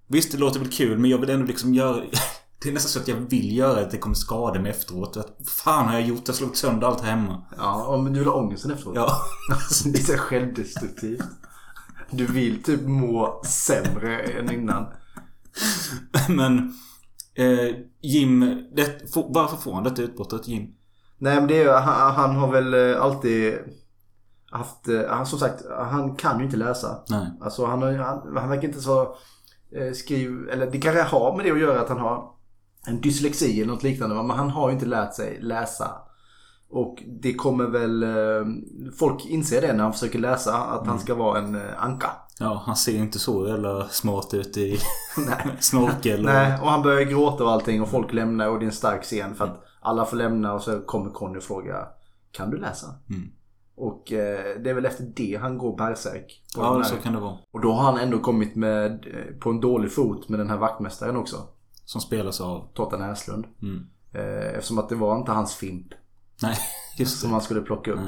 Visst, 0.07 0.31
det 0.31 0.37
låter 0.37 0.59
väl 0.59 0.69
kul 0.71 0.97
men 0.97 1.09
jag 1.11 1.17
vill 1.17 1.29
ändå 1.29 1.45
liksom 1.45 1.73
göra... 1.73 2.01
Det 2.63 2.69
är 2.69 2.73
nästan 2.73 2.89
så 2.89 2.99
att 2.99 3.07
jag 3.07 3.15
vill 3.15 3.57
göra 3.57 3.81
att 3.81 3.91
det 3.91 3.97
kommer 3.97 4.15
skada 4.15 4.59
mig 4.59 4.71
efteråt. 4.71 5.17
Att, 5.17 5.37
fan 5.47 5.87
har 5.87 5.93
jag 5.93 6.03
gjort? 6.03 6.21
Jag 6.25 6.35
slagit 6.35 6.57
sönder 6.57 6.87
allt 6.87 7.01
hemma. 7.01 7.43
Ja, 7.57 7.85
om 7.85 8.13
du 8.13 8.19
vill 8.19 8.27
ha 8.27 8.35
ångesten 8.35 8.71
efteråt. 8.71 8.95
Ja. 8.95 9.11
Alltså, 9.51 9.89
det 9.89 9.99
är 9.99 10.03
så 10.03 10.17
självdestruktivt. 10.17 11.23
Du 12.11 12.25
vill 12.25 12.63
typ 12.63 12.81
må 12.81 13.41
sämre 13.45 14.19
än 14.19 14.51
innan. 14.51 14.85
Men... 16.29 16.73
Eh, 17.33 17.75
Jim... 18.01 18.39
Det, 18.75 19.15
varför 19.15 19.57
får 19.57 19.73
han 19.73 19.83
detta 19.83 20.01
utbrottet, 20.01 20.47
Jim? 20.47 20.73
Nej 21.17 21.35
men 21.35 21.47
det 21.47 21.57
är 21.57 21.63
ju, 21.63 21.71
han, 21.71 22.13
han 22.15 22.35
har 22.35 22.51
väl 22.51 22.95
alltid 22.95 23.53
haft, 24.51 24.87
eh, 24.87 25.01
han, 25.09 25.25
som 25.25 25.39
sagt, 25.39 25.63
han 25.77 26.15
kan 26.15 26.39
ju 26.39 26.45
inte 26.45 26.57
läsa. 26.57 27.03
Nej. 27.09 27.27
Alltså 27.41 27.65
han, 27.65 27.81
han, 27.81 28.37
han 28.37 28.49
verkar 28.49 28.67
inte 28.67 28.81
så 28.81 29.01
eh, 29.75 29.93
skriv, 29.93 30.49
eller 30.49 30.71
det 30.71 30.79
kanske 30.79 31.01
har 31.01 31.37
med 31.37 31.45
det 31.45 31.51
att 31.51 31.59
göra 31.59 31.81
att 31.81 31.89
han 31.89 31.99
har 31.99 32.40
en 32.87 33.01
dyslexi 33.01 33.61
eller 33.61 33.73
något 33.73 33.83
liknande. 33.83 34.15
Men 34.15 34.29
han 34.37 34.49
har 34.49 34.69
ju 34.69 34.73
inte 34.73 34.85
lärt 34.85 35.13
sig 35.13 35.37
läsa. 35.41 35.91
Och 36.69 37.03
det 37.21 37.33
kommer 37.33 37.65
väl, 37.65 38.03
eh, 38.03 38.45
folk 38.99 39.25
inser 39.25 39.61
det 39.61 39.73
när 39.73 39.83
han 39.83 39.93
försöker 39.93 40.19
läsa 40.19 40.57
att 40.57 40.87
han 40.87 40.99
ska 40.99 41.15
vara 41.15 41.39
en 41.39 41.55
eh, 41.55 41.61
anka. 41.83 42.11
Ja, 42.39 42.63
han 42.65 42.75
ser 42.75 42.97
inte 42.97 43.19
så 43.19 43.47
jävla 43.47 43.87
smart 43.87 44.33
ut 44.33 44.57
i 44.57 44.77
snorkel. 45.59 46.19
och- 46.19 46.25
Nej, 46.25 46.59
och 46.61 46.67
han 46.69 46.81
börjar 46.81 47.01
gråta 47.01 47.43
och 47.43 47.51
allting 47.51 47.81
och 47.81 47.89
folk 47.89 48.13
lämnar 48.13 48.47
och 48.49 48.59
det 48.59 48.65
är 48.65 48.67
en 48.67 48.73
stark 48.73 49.03
scen 49.03 49.35
för 49.35 49.45
att 49.45 49.63
alla 49.81 50.05
får 50.05 50.17
lämna 50.17 50.53
och 50.53 50.61
så 50.61 50.79
kommer 50.79 51.11
Conny 51.11 51.37
och 51.37 51.43
frågar 51.43 51.87
Kan 52.31 52.49
du 52.49 52.57
läsa? 52.57 52.87
Mm. 53.09 53.29
Och 53.75 54.11
eh, 54.11 54.61
det 54.63 54.69
är 54.69 54.73
väl 54.73 54.85
efter 54.85 55.03
det 55.15 55.39
han 55.41 55.57
går 55.57 55.77
bärsärk. 55.77 56.43
Ja, 56.57 56.83
så 56.83 56.95
kan 56.95 57.13
det 57.13 57.19
vara. 57.19 57.37
Och 57.51 57.61
då 57.61 57.71
har 57.71 57.83
han 57.83 57.97
ändå 57.99 58.19
kommit 58.19 58.55
med, 58.55 59.05
på 59.39 59.49
en 59.49 59.59
dålig 59.61 59.91
fot 59.93 60.29
med 60.29 60.39
den 60.39 60.49
här 60.49 60.57
vaktmästaren 60.57 61.17
också. 61.17 61.37
Som 61.85 62.01
spelas 62.01 62.41
av? 62.41 62.69
Totta 62.73 62.97
Näslund. 62.97 63.45
Mm. 63.61 63.87
Eh, 64.13 64.47
eftersom 64.55 64.79
att 64.79 64.89
det 64.89 64.95
var 64.95 65.17
inte 65.17 65.31
hans 65.31 65.55
fimp. 65.55 65.87
Nej, 66.41 66.57
just 66.97 67.15
det. 67.15 67.21
Som 67.21 67.31
han 67.31 67.41
skulle 67.41 67.61
plocka 67.61 67.91
upp. 67.91 67.99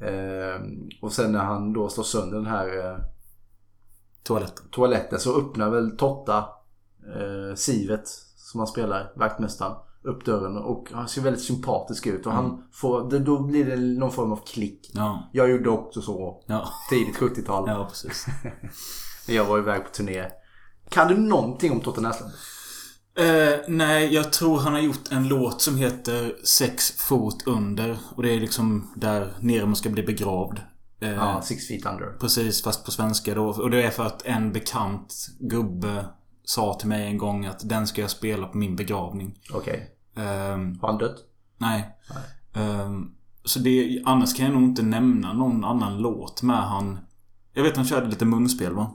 Eh, 0.00 0.60
och 1.02 1.12
sen 1.12 1.32
när 1.32 1.44
han 1.44 1.72
då 1.72 1.88
slår 1.88 2.04
sönder 2.04 2.36
den 2.36 2.46
här 2.46 2.78
eh, 2.90 2.98
Toaletten. 4.22 4.66
toaletten 4.70 5.20
så 5.20 5.40
öppnar 5.40 5.70
väl 5.70 5.96
Totta 5.96 6.38
eh, 7.16 7.54
Sivet 7.54 8.08
som 8.36 8.60
han 8.60 8.66
spelar, 8.66 9.12
vaktmästaren, 9.16 9.76
upp 10.02 10.24
dörren 10.24 10.56
och 10.56 10.88
han 10.92 11.08
ser 11.08 11.22
väldigt 11.22 11.42
sympatisk 11.44 12.06
ut. 12.06 12.26
Och 12.26 12.32
han 12.32 12.64
får, 12.72 13.18
då 13.20 13.42
blir 13.42 13.64
det 13.64 13.76
någon 13.76 14.10
form 14.12 14.32
av 14.32 14.40
klick. 14.46 14.90
Ja. 14.94 15.28
Jag 15.32 15.50
gjorde 15.50 15.70
också 15.70 16.02
så 16.02 16.42
Ja. 16.46 16.68
tidigt 16.90 17.16
70-tal. 17.16 17.64
Ja, 17.68 17.86
precis. 17.88 18.26
Jag 19.28 19.44
var 19.44 19.58
iväg 19.58 19.84
på 19.84 19.90
turné. 19.90 20.24
Kan 20.88 21.08
du 21.08 21.16
någonting 21.16 21.72
om 21.72 21.80
Totta 21.80 22.00
Näslund? 22.00 22.32
Eh, 23.14 23.60
nej, 23.68 24.14
jag 24.14 24.32
tror 24.32 24.58
han 24.58 24.72
har 24.72 24.80
gjort 24.80 25.12
en 25.12 25.28
låt 25.28 25.60
som 25.60 25.76
heter 25.76 26.34
Sex 26.44 26.90
fot 26.92 27.42
under. 27.46 27.98
Och 28.16 28.22
det 28.22 28.34
är 28.34 28.40
liksom 28.40 28.92
där 28.96 29.32
Nemo 29.40 29.74
ska 29.74 29.90
bli 29.90 30.02
begravd. 30.02 30.60
Eh, 31.00 31.10
Ja, 31.10 31.42
Six 31.42 31.68
feet 31.68 31.86
under. 31.86 32.06
Precis, 32.20 32.62
fast 32.62 32.84
på 32.84 32.90
svenska 32.90 33.34
då. 33.34 33.46
Och 33.48 33.70
det 33.70 33.82
är 33.82 33.90
för 33.90 34.06
att 34.06 34.26
en 34.26 34.52
bekant 34.52 35.26
gubbe 35.40 36.04
sa 36.44 36.74
till 36.74 36.88
mig 36.88 37.06
en 37.06 37.18
gång 37.18 37.46
att 37.46 37.68
den 37.68 37.86
ska 37.86 38.00
jag 38.00 38.10
spela 38.10 38.46
på 38.46 38.58
min 38.58 38.76
begravning. 38.76 39.38
Okej. 39.54 39.90
Ehm, 40.16 40.78
Har 40.80 40.88
han 40.88 40.98
dött? 40.98 41.16
nej. 41.58 41.96
Ehm, 42.54 43.10
så 43.44 43.58
det, 43.58 44.02
annars 44.04 44.36
kan 44.36 44.44
jag 44.46 44.54
nog 44.54 44.62
inte 44.62 44.82
nämna 44.82 45.32
någon 45.32 45.64
annan 45.64 45.98
låt 45.98 46.42
med 46.42 46.56
han. 46.68 46.98
Jag 47.52 47.62
vet 47.62 47.76
han 47.76 47.84
körde 47.84 48.06
lite 48.06 48.24
munspel 48.24 48.74
va? 48.74 48.90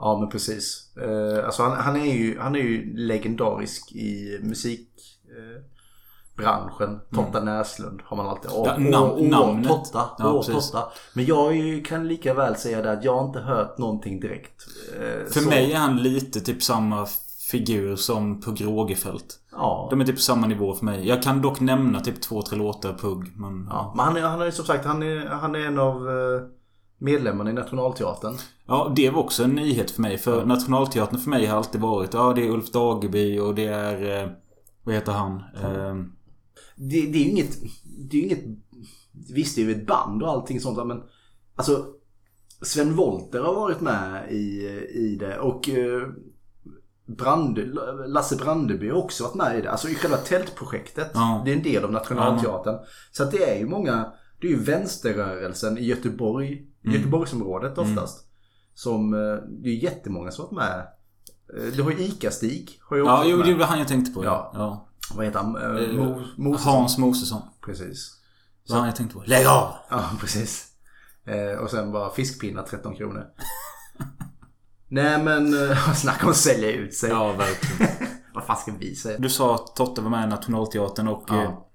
Ja 0.00 0.18
men 0.20 0.28
precis. 0.28 0.96
Eh, 0.96 1.44
alltså 1.44 1.62
han, 1.62 1.72
han, 1.72 1.96
är 1.96 2.14
ju, 2.14 2.38
han 2.38 2.54
är 2.56 2.60
ju 2.60 2.96
legendarisk 2.96 3.92
i 3.92 4.38
musikbranschen. 4.42 6.94
Eh. 6.94 7.00
Totta 7.14 7.40
Näslund 7.40 8.00
har 8.04 8.16
man 8.16 8.28
alltid. 8.28 8.50
Åh, 8.54 8.66
Ja, 8.78 9.14
åh, 9.18 9.28
åh. 9.32 9.62
Totta. 9.62 10.10
Ja, 10.18 10.32
åh. 10.32 10.42
Totta. 10.42 10.84
Men 11.14 11.24
jag 11.24 11.56
ju, 11.56 11.82
kan 11.82 12.08
lika 12.08 12.34
väl 12.34 12.56
säga 12.56 12.82
det 12.82 12.92
att 12.92 13.04
jag 13.04 13.16
har 13.16 13.26
inte 13.26 13.40
hört 13.40 13.78
någonting 13.78 14.20
direkt. 14.20 14.66
Eh, 14.96 15.24
För 15.32 15.40
så- 15.40 15.48
mig 15.48 15.72
är 15.72 15.78
han 15.78 15.96
lite 15.96 16.40
typ 16.40 16.62
samma 16.62 17.06
figur 17.50 17.96
som 17.96 18.40
Pugh 18.40 18.62
Rogefeldt. 18.62 19.38
Ja. 19.52 19.86
De 19.90 20.00
är 20.00 20.04
typ 20.04 20.14
på 20.16 20.20
samma 20.20 20.46
nivå 20.46 20.74
för 20.74 20.84
mig. 20.84 21.08
Jag 21.08 21.22
kan 21.22 21.42
dock 21.42 21.60
nämna 21.60 22.00
typ 22.00 22.20
två, 22.22 22.42
tre 22.42 22.58
låtar 22.58 22.92
Pugh. 22.92 23.26
Men... 23.36 23.66
Ja, 23.70 23.92
men 23.96 24.04
han 24.04 24.16
är, 24.16 24.20
han 24.20 24.42
är 24.42 24.50
som 24.50 24.64
sagt 24.64 24.84
han 24.84 25.02
är, 25.02 25.26
han 25.26 25.54
är 25.54 25.58
en 25.66 25.78
av 25.78 26.08
eh, 26.08 26.42
medlemmarna 27.00 27.50
i 27.50 27.52
Nationalteatern. 27.52 28.34
Ja, 28.66 28.92
det 28.96 29.10
var 29.10 29.20
också 29.20 29.44
en 29.44 29.50
nyhet 29.54 29.90
för 29.90 30.02
mig. 30.02 30.18
För 30.18 30.44
Nationalteatern 30.44 31.18
för 31.18 31.30
mig 31.30 31.46
har 31.46 31.56
alltid 31.56 31.80
varit, 31.80 32.14
ja 32.14 32.32
det 32.32 32.46
är 32.46 32.50
Ulf 32.50 32.70
Dageby 32.70 33.38
och 33.38 33.54
det 33.54 33.66
är... 33.66 34.22
Eh, 34.22 34.30
vad 34.84 34.94
heter 34.94 35.12
han? 35.12 35.36
Eh, 35.36 35.94
Det, 36.76 37.00
det 37.06 37.18
är 37.18 37.24
ju 37.24 37.30
inget, 37.30 37.58
det 38.10 38.16
är 38.16 38.22
inget, 38.22 38.44
visst 39.34 39.56
det 39.56 39.62
är 39.62 39.66
ju 39.66 39.72
ett 39.72 39.86
band 39.86 40.22
och 40.22 40.28
allting 40.28 40.60
sånt 40.60 40.86
men 40.86 41.02
alltså 41.56 41.86
Sven 42.62 42.96
Wollter 42.96 43.40
har 43.40 43.54
varit 43.54 43.80
med 43.80 44.32
i, 44.32 44.66
i 44.94 45.16
det 45.20 45.38
och 45.38 45.68
eh, 45.68 46.08
Brand, 47.18 47.58
Lasse 48.06 48.36
Brandeby 48.36 48.88
har 48.88 48.96
också 48.96 49.24
varit 49.24 49.34
med 49.34 49.58
i 49.58 49.62
det. 49.62 49.70
Alltså 49.70 49.88
i 49.88 49.94
själva 49.94 50.16
tältprojektet. 50.16 51.10
Ja. 51.14 51.42
Det 51.44 51.52
är 51.52 51.56
en 51.56 51.62
del 51.62 51.84
av 51.84 51.92
Nationalteatern. 51.92 52.78
Så 53.12 53.22
att 53.22 53.30
det 53.30 53.50
är 53.54 53.58
ju 53.58 53.66
många, 53.66 54.12
det 54.40 54.46
är 54.46 54.50
ju 54.50 54.62
vänsterrörelsen 54.62 55.78
i 55.78 55.84
Göteborg, 55.84 56.66
Mm. 56.84 56.96
Göteborgsområdet 56.96 57.78
oftast. 57.78 58.26
Som, 58.74 59.14
eh, 59.14 59.18
det 59.48 59.68
är 59.68 59.72
ju 59.72 59.78
jättemånga 59.82 60.30
som 60.30 60.44
varit 60.44 60.52
med. 60.54 60.78
Eh, 61.58 61.72
Du 61.76 61.82
har 61.82 61.90
ju 61.90 61.98
ICA-Stig. 61.98 62.80
Har 62.82 62.96
ju 62.96 63.02
ja, 63.04 63.22
jo, 63.26 63.42
det 63.42 63.54
var 63.54 63.66
han 63.66 63.78
jag 63.78 63.88
tänkte 63.88 64.12
på. 64.12 64.24
Ja. 64.24 64.50
ja. 64.54 64.88
Vad 65.14 65.24
heter 65.26 65.38
han? 65.38 65.56
Eh, 65.56 65.62
Mo- 65.62 66.26
Mosesson. 66.36 66.72
Hans 66.72 66.98
Mosesson. 66.98 67.42
Precis. 67.64 68.16
Var 68.68 68.76
han 68.76 68.86
jag 68.86 68.96
tänkte 68.96 69.16
på. 69.16 69.22
Lägg 69.26 69.46
av! 69.46 69.74
Ja, 69.90 70.10
precis. 70.20 70.66
Och 71.62 71.70
sen 71.70 71.92
bara 71.92 72.10
fiskpinnar 72.10 72.62
13 72.62 72.96
kronor. 72.96 73.24
Nej 74.88 75.24
men, 75.24 75.52
snacka 75.94 76.24
om 76.26 76.30
att 76.30 76.36
sälja 76.36 76.72
ut 76.72 76.94
sig. 76.94 77.10
Ja, 77.10 77.32
verkligen. 77.32 77.92
Vad 78.34 78.44
fan 78.44 78.56
ska 78.56 78.72
vi 78.78 78.94
säga? 78.94 79.18
Du 79.18 79.28
sa 79.28 79.54
att 79.54 79.76
Totte 79.76 80.00
var 80.00 80.10
med 80.10 80.24
i 80.26 80.30
Nationalteatern 80.30 81.08
och... 81.08 81.24
Ja. 81.28 81.66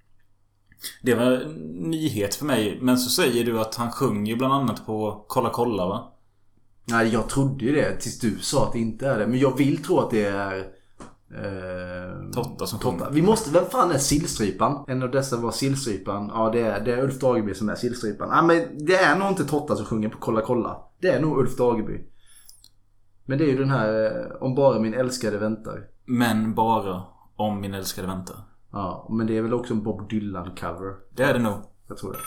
Det 1.01 1.15
var 1.15 1.25
en 1.25 1.53
nyhet 1.89 2.35
för 2.35 2.45
mig. 2.45 2.79
Men 2.81 2.97
så 2.97 3.09
säger 3.09 3.45
du 3.45 3.59
att 3.59 3.75
han 3.75 3.91
sjunger 3.91 4.35
bland 4.35 4.53
annat 4.53 4.85
på 4.85 5.25
Kolla 5.27 5.49
kolla 5.49 5.85
va? 5.85 6.11
Nej, 6.85 7.07
jag 7.13 7.29
trodde 7.29 7.65
ju 7.65 7.71
det 7.75 7.95
tills 7.95 8.19
du 8.19 8.39
sa 8.39 8.65
att 8.65 8.73
det 8.73 8.79
inte 8.79 9.07
är 9.07 9.19
det. 9.19 9.27
Men 9.27 9.39
jag 9.39 9.57
vill 9.57 9.83
tro 9.83 9.99
att 9.99 10.11
det 10.11 10.25
är... 10.25 10.57
Eh, 11.31 12.31
Totta 12.33 12.65
som 12.67 12.79
Totta. 12.79 13.09
Vi 13.09 13.21
måste, 13.21 13.51
vem 13.51 13.65
fan 13.65 13.91
är 13.91 13.97
Sillstrypan? 13.97 14.85
En 14.87 15.03
av 15.03 15.11
dessa 15.11 15.37
var 15.37 15.51
Sillstrypan. 15.51 16.31
Ja, 16.33 16.49
det 16.53 16.61
är, 16.61 16.85
det 16.85 16.93
är 16.93 17.03
Ulf 17.03 17.19
Dageby 17.19 17.53
som 17.53 17.69
är 17.69 17.75
Sillstrypan. 17.75 18.29
Ja, 18.31 18.41
men 18.41 18.85
det 18.85 18.95
är 18.95 19.15
nog 19.15 19.27
inte 19.27 19.45
Totta 19.45 19.75
som 19.75 19.85
sjunger 19.85 20.09
på 20.09 20.17
Kolla 20.19 20.41
kolla. 20.41 20.81
Det 21.01 21.07
är 21.07 21.21
nog 21.21 21.37
Ulf 21.37 21.57
Dageby. 21.57 22.01
Men 23.25 23.37
det 23.37 23.43
är 23.43 23.47
ju 23.47 23.57
den 23.57 23.69
här 23.69 24.05
eh, 24.05 24.43
Om 24.43 24.55
bara 24.55 24.79
min 24.79 24.93
älskade 24.93 25.37
väntar. 25.37 25.83
Men 26.05 26.55
bara 26.55 27.03
om 27.35 27.61
min 27.61 27.73
älskade 27.73 28.07
väntar. 28.07 28.35
Ja, 28.75 29.07
men 29.09 29.27
det 29.27 29.37
är 29.37 29.41
väl 29.41 29.53
också 29.53 29.73
en 29.73 29.83
Bob 29.83 30.09
Dylan-cover. 30.11 30.93
Det 31.15 31.23
är 31.23 31.33
det 31.33 31.39
nog. 31.39 31.61
Jag 31.87 31.97
tror 31.97 32.13
det. 32.13 32.19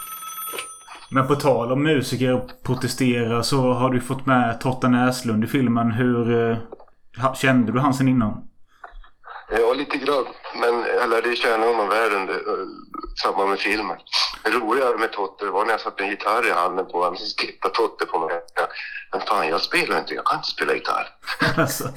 Men 1.11 1.27
på 1.27 1.35
tal 1.35 1.73
om 1.73 1.83
musiker 1.83 2.35
och 2.35 2.51
protestera 2.63 3.43
så 3.43 3.73
har 3.73 3.91
du 3.91 4.01
fått 4.01 4.27
med 4.27 4.61
Totta 4.61 4.89
Näslund 4.89 5.45
i 5.45 5.47
filmen. 5.47 5.91
Hur... 5.91 6.51
Eh, 6.51 7.35
kände 7.35 7.73
du 7.73 7.79
han 7.79 7.95
sen 7.95 8.09
innan? 8.09 8.49
Ja, 9.51 9.75
lite 9.75 9.97
grann. 9.97 10.25
Men 10.61 10.85
jag 11.01 11.11
lärde 11.11 11.37
känna 11.37 11.67
honom 11.67 11.89
väl 11.89 12.13
under 12.13 12.35
uh, 12.35 12.69
samband 13.23 13.51
med 13.51 13.59
filmen. 13.59 13.97
Det 14.45 14.51
roliga 14.51 14.99
med 14.99 15.13
Totte 15.13 15.47
var 15.47 15.65
när 15.65 15.71
jag 15.71 15.81
satte 15.81 16.05
en 16.05 16.11
gitarr 16.11 16.49
i 16.49 16.53
handen 16.53 16.87
på 16.87 16.99
honom. 16.99 17.17
Så 17.17 17.37
tittade 17.37 17.75
Totte 17.75 18.07
på 18.07 18.19
mig. 18.19 18.41
Men 19.13 19.21
fan, 19.21 19.49
jag 19.49 19.61
spelar 19.61 19.99
inte. 19.99 20.15
Jag 20.15 20.25
kan 20.25 20.39
inte 20.39 20.49
spela 20.49 20.75
gitarr. 20.75 21.09
alltså. 21.57 21.89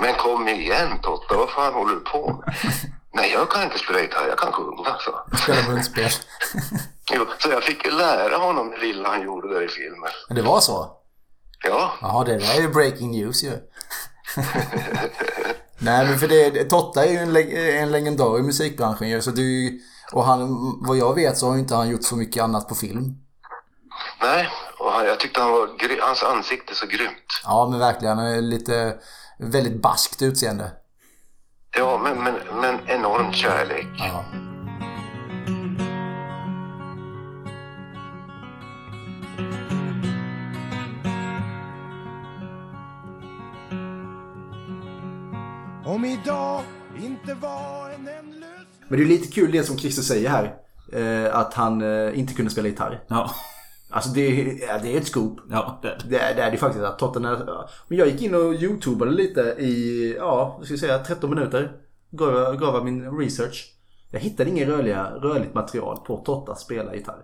Men 0.00 0.14
kom 0.14 0.48
igen 0.48 0.98
Totte, 1.02 1.34
vad 1.34 1.50
fan 1.50 1.74
håller 1.74 1.94
du 1.94 2.00
på 2.00 2.32
med? 2.32 2.54
Nej, 3.16 3.32
jag 3.32 3.50
kan 3.50 3.62
inte 3.62 3.78
spela 3.78 4.00
gitarr. 4.00 4.28
Jag 4.28 4.38
kan 4.38 4.52
sjunga. 4.52 4.96
Så. 5.00 5.36
Spela 5.42 5.68
munspel. 5.68 6.10
Jo, 7.12 7.26
så 7.38 7.50
jag 7.50 7.62
fick 7.62 7.86
lära 7.92 8.36
honom 8.36 8.70
det 8.70 8.76
lilla 8.86 9.08
han 9.08 9.22
gjorde 9.22 9.54
där 9.54 9.62
i 9.62 9.68
filmen. 9.68 10.10
Men 10.28 10.36
det 10.36 10.42
var 10.42 10.60
så? 10.60 10.90
Ja, 11.64 11.92
Jaha, 12.00 12.24
det 12.24 12.36
där 12.38 12.56
är 12.56 12.60
ju 12.60 12.68
breaking 12.68 13.10
news 13.10 13.44
ju. 13.44 13.52
Nej 15.78 16.06
men 16.06 16.18
för 16.18 16.28
det, 16.28 16.64
Totta 16.64 17.04
är 17.04 17.10
ju 17.12 17.18
en, 17.18 17.32
leg- 17.36 17.78
en 17.82 17.92
legendar 17.92 18.38
i 18.38 18.42
musikbranschen 18.42 19.08
ju. 19.08 19.22
Så 19.22 19.30
du, 19.30 19.78
och 20.12 20.24
han, 20.24 20.48
vad 20.86 20.96
jag 20.96 21.14
vet 21.14 21.38
så 21.38 21.48
har 21.50 21.58
inte 21.58 21.74
han 21.74 21.88
gjort 21.88 22.04
så 22.04 22.16
mycket 22.16 22.42
annat 22.42 22.68
på 22.68 22.74
film. 22.74 23.14
nej. 24.22 24.48
Och 24.78 24.92
han, 24.92 25.06
jag 25.06 25.20
tyckte 25.20 25.40
han 25.40 25.50
var, 25.52 26.00
hans 26.06 26.22
ansikte 26.22 26.74
så 26.74 26.86
grymt. 26.86 27.26
Ja 27.44 27.68
men 27.70 27.78
verkligen, 27.78 28.18
han 28.18 28.26
är 28.26 28.40
lite, 28.40 28.96
väldigt 29.38 29.82
baskt 29.82 30.22
utseende. 30.22 30.70
Ja, 31.78 32.00
men, 32.02 32.24
men, 32.24 32.34
men 32.60 32.78
enorm 32.86 33.32
kärlek. 33.32 33.86
Ja. 33.98 34.24
Om 45.84 46.04
idag 46.04 46.62
inte 47.02 47.34
var 47.34 47.90
en 47.90 48.08
ändlös... 48.08 48.50
Men 48.88 48.98
det 48.98 49.04
är 49.04 49.08
lite 49.08 49.32
kul 49.32 49.52
det 49.52 49.64
som 49.64 49.78
Christer 49.78 50.02
säger 50.02 50.30
här. 50.30 50.54
Eh, 50.92 51.36
att 51.36 51.54
han 51.54 51.82
eh, 51.82 52.18
inte 52.18 52.34
kunde 52.34 52.50
spela 52.50 52.68
gitarr. 52.68 53.02
Ja. 53.08 53.30
Alltså 53.90 54.10
det, 54.10 54.20
är- 54.40 54.68
ja, 54.68 54.78
det 54.82 54.92
är 54.96 55.00
ett 55.00 55.06
scoop. 55.06 55.38
Ja, 55.50 55.78
det 55.82 55.88
är 55.88 55.98
det. 56.08 56.18
Är 56.18 56.34
det, 56.34 56.42
är 56.42 56.50
det 56.50 56.56
faktiskt. 56.56 56.84
Att 56.84 56.98
Tottenham, 56.98 57.42
ja. 57.46 57.68
Men 57.88 57.98
jag 57.98 58.08
gick 58.08 58.22
in 58.22 58.34
och 58.34 58.54
youtubade 58.54 59.10
lite 59.10 59.40
i, 59.40 60.14
ja, 60.18 60.60
ska 60.64 60.72
jag 60.72 60.80
säga, 60.80 60.98
13 60.98 61.30
minuter. 61.30 61.72
Gav, 62.10 62.56
gav 62.56 62.84
min 62.84 63.18
research. 63.18 63.72
Jag 64.10 64.20
hittade 64.20 64.50
inget 64.50 64.68
rörliga, 64.68 65.10
rörligt 65.10 65.54
material 65.54 65.96
på 66.06 66.16
Totta 66.16 66.54
spela 66.54 66.94
gitarr. 66.94 67.22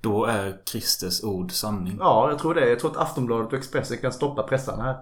Då 0.00 0.24
är 0.24 0.60
Christers 0.70 1.24
ord 1.24 1.52
sanning. 1.52 1.96
Ja, 2.00 2.30
jag 2.30 2.38
tror 2.38 2.54
det. 2.54 2.68
Jag 2.68 2.78
tror 2.80 2.90
att 2.90 2.96
Aftonbladet 2.96 3.52
och 3.52 3.58
Expressen 3.58 3.98
kan 3.98 4.12
stoppa 4.12 4.42
pressarna 4.42 4.82
här. 4.82 4.96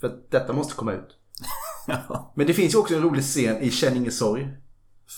För 0.00 0.06
att 0.06 0.30
detta 0.30 0.52
måste 0.52 0.74
komma 0.74 0.92
ut. 0.92 1.08
Ja. 2.08 2.32
Men 2.36 2.46
det 2.46 2.54
finns 2.54 2.74
ju 2.74 2.78
också 2.78 2.94
en 2.94 3.02
rolig 3.02 3.22
scen 3.24 3.56
i 3.62 3.70
Känn 3.70 3.96
ingen 3.96 4.12
sorg. 4.12 4.48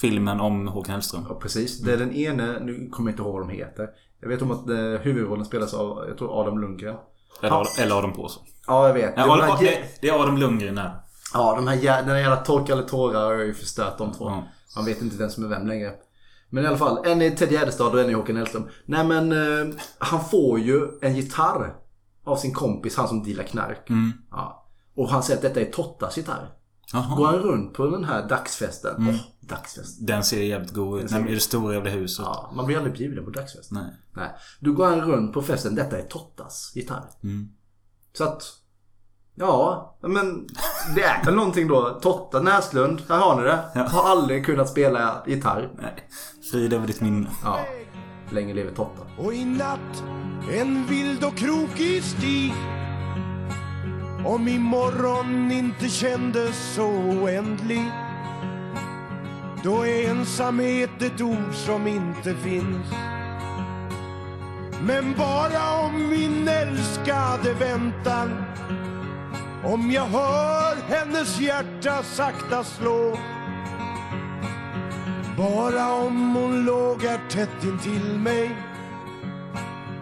Filmen 0.00 0.40
om 0.40 0.68
Håkan 0.68 0.92
Hellström. 0.92 1.24
Ja, 1.28 1.34
precis. 1.34 1.80
Det 1.80 1.92
är 1.92 1.96
den 1.96 2.12
ene, 2.12 2.60
nu 2.60 2.88
kommer 2.92 3.10
jag 3.10 3.12
inte 3.12 3.22
ihåg 3.22 3.32
vad 3.32 3.42
de 3.42 3.48
heter. 3.50 3.88
Jag 4.20 4.28
vet 4.28 4.42
om 4.42 4.50
att 4.50 4.68
eh, 4.68 4.76
huvudrollen 4.76 5.44
spelas 5.44 5.74
av, 5.74 6.04
jag 6.08 6.18
tror 6.18 6.40
Adam 6.40 6.58
Lundgren. 6.60 6.96
Eller, 7.42 7.52
Adam- 7.56 7.82
eller 7.82 7.98
Adam 7.98 8.12
Pålsson. 8.12 8.42
Ja, 8.66 8.86
jag 8.86 8.94
vet. 8.94 9.14
Ja, 9.16 9.22
De 9.26 9.30
Adam, 9.30 9.48
här 9.56 9.86
det, 10.00 10.08
är 10.08 10.20
Adam 10.22 10.36
Lundgren 10.36 10.74
där. 10.74 10.92
Ja, 11.34 11.54
de 11.56 11.66
här 11.68 11.76
den 12.02 12.08
här 12.10 12.18
jävla 12.18 12.36
Torka 12.36 12.72
eller 12.72 12.82
tårar 12.82 13.24
har 13.24 13.34
ju 13.34 13.54
förstört 13.54 13.98
de 13.98 14.12
två. 14.12 14.24
Ja. 14.28 14.44
Man 14.76 14.84
vet 14.84 15.02
inte 15.02 15.16
vem 15.16 15.30
som 15.30 15.44
är 15.44 15.48
vem 15.48 15.66
längre. 15.66 15.92
Men 16.50 16.64
i 16.64 16.66
alla 16.66 16.76
fall, 16.76 17.06
en 17.06 17.22
är 17.22 17.30
Ted 17.30 17.52
Gärdestad 17.52 17.94
och 17.94 18.00
en 18.00 18.10
är 18.10 18.14
Håkan 18.14 18.36
Hellström. 18.36 18.68
Nej 18.86 19.04
men 19.04 19.32
eh, 19.32 19.74
han 19.98 20.24
får 20.24 20.58
ju 20.58 20.88
en 21.02 21.16
gitarr 21.16 21.74
av 22.24 22.36
sin 22.36 22.54
kompis, 22.54 22.96
han 22.96 23.08
som 23.08 23.22
dealar 23.22 23.44
knark. 23.44 23.90
Mm. 23.90 24.12
Ja. 24.30 24.66
Och 24.96 25.08
han 25.08 25.22
säger 25.22 25.36
att 25.36 25.42
detta 25.42 25.60
är 25.60 25.72
Tottas 25.72 26.16
gitarr. 26.16 26.48
Jaha. 26.92 27.16
Går 27.16 27.26
han 27.26 27.36
runt 27.36 27.74
på 27.74 27.86
den 27.86 28.04
här 28.04 28.28
dagsfesten. 28.28 28.96
Mm. 28.96 29.14
Åh, 29.14 29.20
dagsfest. 29.40 30.06
Den 30.06 30.24
ser 30.24 30.42
jävligt 30.42 30.74
god 30.74 31.00
ut. 31.00 31.10
Den 31.10 31.28
I 31.28 31.34
det 31.34 31.40
stora 31.40 31.74
jävla 31.74 31.90
huset. 31.90 32.24
Ja, 32.24 32.52
man 32.54 32.66
blir 32.66 32.76
aldrig 32.76 32.94
bjuden 32.94 33.24
på 33.24 33.30
dagsfest. 33.30 33.70
Nej. 33.70 33.92
Nej. 34.16 34.30
Då 34.60 34.72
går 34.72 34.86
han 34.86 35.00
runt 35.00 35.32
på 35.32 35.42
festen. 35.42 35.74
Detta 35.74 35.98
är 35.98 36.02
Tottas 36.02 36.72
gitarr. 36.74 37.10
Mm. 37.22 37.48
Så 38.12 38.24
att... 38.24 38.42
Ja, 39.34 39.98
men 40.00 40.46
det 40.94 41.02
är 41.02 41.24
väl 41.24 41.34
någonting 41.34 41.68
då. 41.68 41.98
Totta 42.02 42.40
Näslund, 42.40 43.02
här 43.08 43.18
har 43.18 43.36
ni 43.36 43.42
det. 43.42 43.88
Har 43.88 44.10
aldrig 44.10 44.46
kunnat 44.46 44.68
spela 44.68 45.22
gitarr. 45.26 45.70
Nej. 45.82 46.08
Frid 46.52 46.72
över 46.72 46.86
ditt 46.86 47.00
minne. 47.00 47.30
Ja. 47.44 47.60
Länge 48.30 48.54
lever 48.54 48.74
Totta. 48.74 49.02
Och 49.18 49.34
i 49.34 49.44
natt 49.44 50.04
en 50.52 50.86
vild 50.86 51.24
och 51.24 51.36
krokig 51.36 52.04
stig 52.04 52.54
om 54.24 54.48
imorgon 54.48 55.52
inte 55.52 55.88
kändes 55.88 56.74
så 56.74 56.86
oändlig 56.86 57.84
Då 59.64 59.86
är 59.86 60.10
ensamhet 60.10 61.02
ett 61.02 61.20
ord 61.20 61.54
som 61.54 61.86
inte 61.86 62.34
finns 62.34 62.86
Men 64.82 65.14
bara 65.18 65.80
om 65.80 66.08
min 66.08 66.48
älskade 66.48 67.54
väntar 67.54 68.56
Om 69.64 69.90
jag 69.90 70.06
hör 70.06 70.76
hennes 70.88 71.40
hjärta 71.40 72.02
sakta 72.02 72.64
slå 72.64 73.16
bara 75.36 75.92
om 75.92 76.34
hon 76.34 76.64
låg 76.64 77.02
här 77.02 77.20
tätt 77.30 77.64
intill 77.64 78.18
mig 78.18 78.56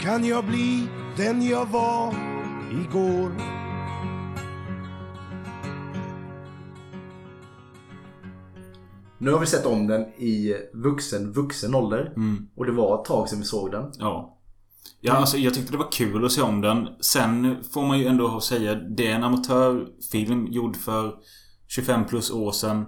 kan 0.01 0.25
jag 0.25 0.45
bli 0.45 0.89
den 1.17 1.43
jag 1.43 1.67
var 1.67 2.15
igår. 2.71 3.58
Nu 9.19 9.33
har 9.33 9.39
vi 9.39 9.47
sett 9.47 9.67
om 9.67 9.87
den 9.87 10.03
i 10.03 10.55
vuxen, 10.73 11.33
vuxen 11.33 11.75
ålder. 11.75 12.13
Mm. 12.17 12.49
Och 12.57 12.67
det 12.67 12.73
var 12.73 13.01
ett 13.01 13.05
tag 13.05 13.29
sedan 13.29 13.39
vi 13.39 13.45
såg 13.45 13.71
den. 13.71 13.93
Ja. 13.99 14.35
Ja, 15.01 15.13
alltså 15.13 15.37
jag 15.37 15.55
tyckte 15.55 15.73
det 15.73 15.79
var 15.79 15.93
kul 15.93 16.25
att 16.25 16.33
se 16.33 16.43
om 16.43 16.61
den. 16.61 16.89
Sen 17.01 17.57
får 17.73 17.83
man 17.83 17.99
ju 17.99 18.07
ändå 18.07 18.41
säga, 18.41 18.75
det 18.75 19.07
är 19.07 19.15
en 19.15 19.25
amatörfilm 19.25 20.47
gjord 20.47 20.77
för 20.77 21.15
25 21.69 22.07
plus 22.07 22.31
år 22.31 22.53
sedan. 22.53 22.87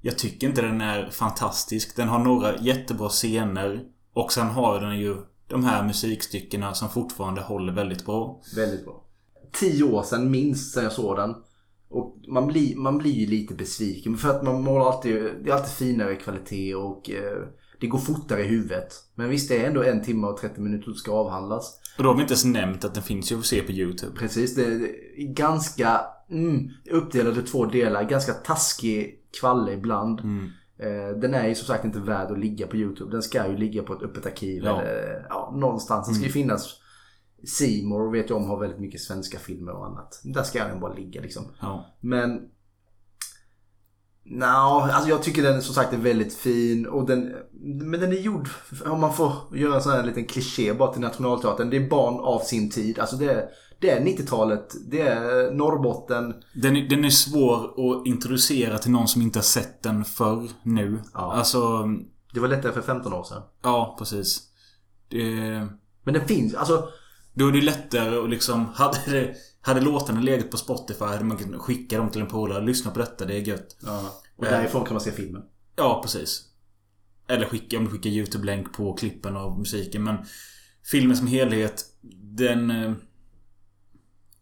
Jag 0.00 0.18
tycker 0.18 0.46
inte 0.46 0.62
den 0.62 0.80
är 0.80 1.10
fantastisk. 1.10 1.96
Den 1.96 2.08
har 2.08 2.18
några 2.18 2.58
jättebra 2.58 3.08
scener. 3.08 3.84
Och 4.12 4.32
sen 4.32 4.46
har 4.46 4.80
den 4.80 4.98
ju 5.00 5.16
de 5.48 5.64
här 5.64 5.86
musikstyckena 5.86 6.74
som 6.74 6.88
fortfarande 6.88 7.40
håller 7.40 7.72
väldigt 7.72 8.06
bra. 8.06 8.40
Väldigt 8.56 8.84
bra. 8.84 9.04
Tio 9.52 9.84
år 9.84 10.02
sedan 10.02 10.30
minst 10.30 10.74
sedan 10.74 10.84
jag 10.84 10.92
såg 10.92 11.16
den. 11.16 11.34
Och 11.92 12.16
man 12.28 12.46
blir, 12.46 12.76
man 12.76 12.98
blir 12.98 13.12
ju 13.12 13.26
lite 13.26 13.54
besviken. 13.54 14.16
För 14.16 14.28
att 14.30 14.42
man 14.42 14.62
målar 14.62 14.86
alltid, 14.92 15.14
det 15.44 15.50
är 15.50 15.54
alltid 15.54 15.72
finare 15.72 16.14
kvalitet 16.16 16.74
och 16.74 17.10
eh, 17.10 17.42
det 17.80 17.86
går 17.86 17.98
fortare 17.98 18.44
i 18.44 18.48
huvudet. 18.48 18.92
Men 19.14 19.28
visst, 19.28 19.48
det 19.48 19.58
är 19.62 19.66
ändå 19.66 19.82
en 19.82 20.02
timme 20.02 20.26
och 20.26 20.36
30 20.36 20.60
minuter 20.60 20.84
som 20.84 20.94
ska 20.94 21.12
avhandlas. 21.12 21.78
Och 21.98 22.02
då 22.04 22.08
har 22.10 22.16
vi 22.16 22.22
inte 22.22 22.32
ens 22.32 22.44
nämnt 22.44 22.84
att 22.84 22.94
den 22.94 23.02
finns 23.02 23.32
ju 23.32 23.38
att 23.38 23.46
se 23.46 23.62
på 23.62 23.72
YouTube. 23.72 24.18
Precis, 24.18 24.54
det 24.54 24.64
är 24.64 24.88
ganska 25.34 26.00
mm, 26.30 26.68
uppdelad 26.90 27.38
i 27.38 27.42
två 27.42 27.64
delar. 27.66 28.02
Ganska 28.02 28.32
taskig 28.32 29.18
kvalle 29.40 29.72
ibland. 29.72 30.20
Mm. 30.20 30.44
Eh, 30.78 31.16
Den 31.20 31.34
är 31.34 31.48
ju 31.48 31.54
som 31.54 31.66
sagt 31.66 31.84
inte 31.84 31.98
värd 31.98 32.30
att 32.30 32.38
ligga 32.38 32.66
på 32.66 32.76
YouTube. 32.76 33.10
Den 33.10 33.22
ska 33.22 33.48
ju 33.48 33.56
ligga 33.56 33.82
på 33.82 33.92
ett 33.92 34.02
öppet 34.02 34.26
arkiv. 34.26 34.62
Ja. 34.64 34.80
Eller, 34.82 35.26
ja, 35.28 35.52
någonstans. 35.56 36.06
Den 36.06 36.14
ska 36.14 36.24
ju 36.24 36.30
Mm. 36.30 36.32
finnas. 36.32 36.78
More 37.84 38.10
vet 38.18 38.30
jag 38.30 38.38
om 38.38 38.48
har 38.48 38.60
väldigt 38.60 38.80
mycket 38.80 39.00
svenska 39.00 39.38
filmer 39.38 39.72
och 39.72 39.86
annat. 39.86 40.20
Där 40.24 40.42
ska 40.42 40.64
den 40.64 40.80
bara 40.80 40.94
ligga 40.94 41.20
liksom. 41.20 41.44
Ja. 41.60 41.86
Men... 42.00 42.40
Nja, 44.24 44.46
alltså 44.92 45.08
jag 45.08 45.22
tycker 45.22 45.42
den 45.42 45.62
som 45.62 45.74
sagt 45.74 45.92
är 45.92 45.96
väldigt 45.96 46.34
fin. 46.34 46.86
Och 46.86 47.06
den, 47.06 47.34
men 47.62 48.00
den 48.00 48.12
är 48.12 48.16
gjord, 48.20 48.48
om 48.86 49.00
man 49.00 49.14
får 49.14 49.32
göra 49.54 49.74
en 49.74 49.82
sån 49.82 49.92
här 49.92 50.02
liten 50.02 50.24
kliché 50.24 50.72
bara 50.74 50.92
till 50.92 51.00
Nationalteatern. 51.00 51.70
Det 51.70 51.76
är 51.76 51.88
barn 51.88 52.14
av 52.20 52.40
sin 52.40 52.70
tid. 52.70 52.98
Alltså 52.98 53.16
det 53.16 53.32
är, 53.32 53.48
det 53.80 53.90
är 53.90 54.00
90-talet. 54.00 54.74
Det 54.90 55.00
är 55.00 55.50
Norrbotten. 55.52 56.34
Den, 56.54 56.76
är- 56.76 56.88
den 56.88 57.04
är 57.04 57.10
svår 57.10 57.64
att 57.64 58.06
introducera 58.06 58.78
till 58.78 58.90
någon 58.90 59.08
som 59.08 59.22
inte 59.22 59.38
har 59.38 59.44
sett 59.44 59.82
den 59.82 60.04
förr 60.04 60.48
nu. 60.62 61.02
Ja. 61.14 61.32
Alltså... 61.32 61.86
Det 62.34 62.40
var 62.40 62.48
lättare 62.48 62.72
för 62.72 62.82
15 62.82 63.12
år 63.12 63.24
sedan. 63.24 63.42
Ja, 63.62 63.96
precis. 63.98 64.42
Det... 65.08 65.20
Men 66.04 66.14
den 66.14 66.26
finns, 66.28 66.54
alltså... 66.54 66.88
Då 67.34 67.48
är 67.48 67.52
det 67.52 67.60
lättare 67.60 68.16
att 68.16 68.30
liksom... 68.30 68.64
Hade, 68.74 68.98
det, 69.06 69.34
hade 69.60 69.80
låtarna 69.80 70.20
legat 70.20 70.50
på 70.50 70.56
Spotify 70.56 71.04
hade 71.04 71.24
man 71.24 71.36
kunnat 71.36 71.60
skicka 71.60 71.98
dem 71.98 72.10
till 72.10 72.20
en 72.20 72.26
polare. 72.26 72.64
Lyssna 72.64 72.90
på 72.90 72.98
detta, 72.98 73.24
det 73.24 73.34
är 73.34 73.40
gött. 73.40 73.76
Ja. 73.82 74.20
Och 74.36 74.44
Eh, 74.46 74.50
därifrån 74.50 74.84
kan 74.84 74.94
man 74.94 75.00
se 75.00 75.12
filmen. 75.12 75.42
Ja, 75.76 76.00
precis. 76.02 76.44
Eller 77.28 77.46
skicka, 77.46 77.78
om 77.78 77.84
du 77.84 77.90
skickar 77.90 78.10
YouTube-länk 78.10 78.72
på 78.72 78.92
klippen 78.94 79.36
av 79.36 79.58
musiken. 79.58 80.04
Men 80.04 80.16
filmen 80.90 81.16
som 81.16 81.26
helhet, 81.26 81.84
den... 82.22 82.70
eh, 82.70 82.92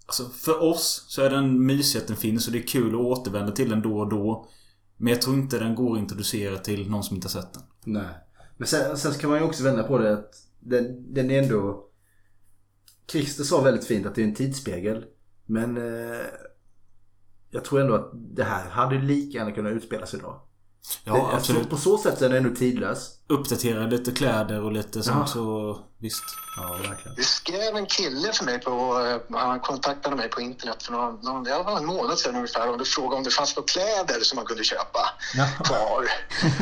Alltså 0.06 0.28
för 0.28 0.62
oss 0.62 1.04
så 1.08 1.22
är 1.22 1.30
den 1.30 1.66
mysig 1.66 1.98
att 1.98 2.06
den 2.06 2.16
finns 2.16 2.46
och 2.46 2.52
det 2.52 2.58
är 2.58 2.66
kul 2.66 2.94
att 2.94 3.00
återvända 3.00 3.52
till 3.52 3.70
den 3.70 3.82
då 3.82 3.98
och 3.98 4.08
då. 4.08 4.48
Men 4.96 5.12
jag 5.12 5.22
tror 5.22 5.36
inte 5.36 5.58
den 5.58 5.74
går 5.74 5.92
att 5.94 6.00
introducera 6.00 6.58
till 6.58 6.90
någon 6.90 7.02
som 7.04 7.16
inte 7.16 7.28
har 7.28 7.42
sett 7.42 7.52
den. 7.54 7.62
Nej. 7.84 8.08
Men 8.56 8.68
sen, 8.68 8.96
sen 8.98 9.12
kan 9.12 9.30
man 9.30 9.38
ju 9.38 9.44
också 9.44 9.62
vända 9.64 9.82
på 9.82 9.98
det 9.98 10.12
att 10.12 10.34
den, 10.60 11.14
den 11.14 11.30
är 11.30 11.42
ändå... 11.42 11.86
Christer 13.10 13.44
sa 13.44 13.60
väldigt 13.60 13.86
fint 13.86 14.06
att 14.06 14.14
det 14.14 14.22
är 14.22 14.26
en 14.26 14.34
tidsspegel. 14.34 15.04
Men 15.46 15.76
eh, 15.76 16.26
jag 17.50 17.64
tror 17.64 17.80
ändå 17.80 17.94
att 17.94 18.10
det 18.14 18.44
här 18.44 18.70
hade 18.70 18.98
lika 18.98 19.38
gärna 19.38 19.52
kunnat 19.52 19.72
utspelas 19.72 20.14
idag. 20.14 20.40
Ja, 21.04 21.12
det, 21.14 21.36
absolut. 21.36 21.70
På 21.70 21.76
så 21.76 21.98
sätt 21.98 22.18
så 22.18 22.24
är 22.24 22.28
den 22.28 22.44
ändå 22.44 22.56
tidlös. 22.56 23.10
Uppdatera 23.28 23.86
lite 23.86 24.12
kläder 24.12 24.62
och 24.62 24.72
lite 24.72 25.02
sånt 25.02 25.16
Ja. 25.20 25.26
så 25.26 25.78
visst. 25.98 26.24
Ja, 26.56 26.72
verkligen. 26.72 27.14
Det 27.16 27.22
skrev 27.22 27.76
en 27.76 27.86
kille 27.86 28.32
för 28.32 28.44
mig 28.44 28.58
på, 28.60 28.70
eh, 29.30 29.38
han 29.38 29.60
kontaktade 29.60 30.16
mig 30.16 30.28
på 30.28 30.40
internet 30.40 30.82
för 30.82 30.92
någon, 30.92 31.14
någon, 31.22 31.44
det 31.44 31.62
var 31.62 31.76
en 31.76 31.86
månad 31.86 32.18
sedan 32.18 32.36
ungefär 32.36 32.68
och 32.80 32.86
frågade 32.86 33.16
om 33.16 33.22
det 33.22 33.30
fanns 33.30 33.56
några 33.56 33.66
kläder 33.66 34.20
som 34.20 34.36
man 34.36 34.44
kunde 34.44 34.64
köpa 34.64 35.00
kvar. 35.64 36.04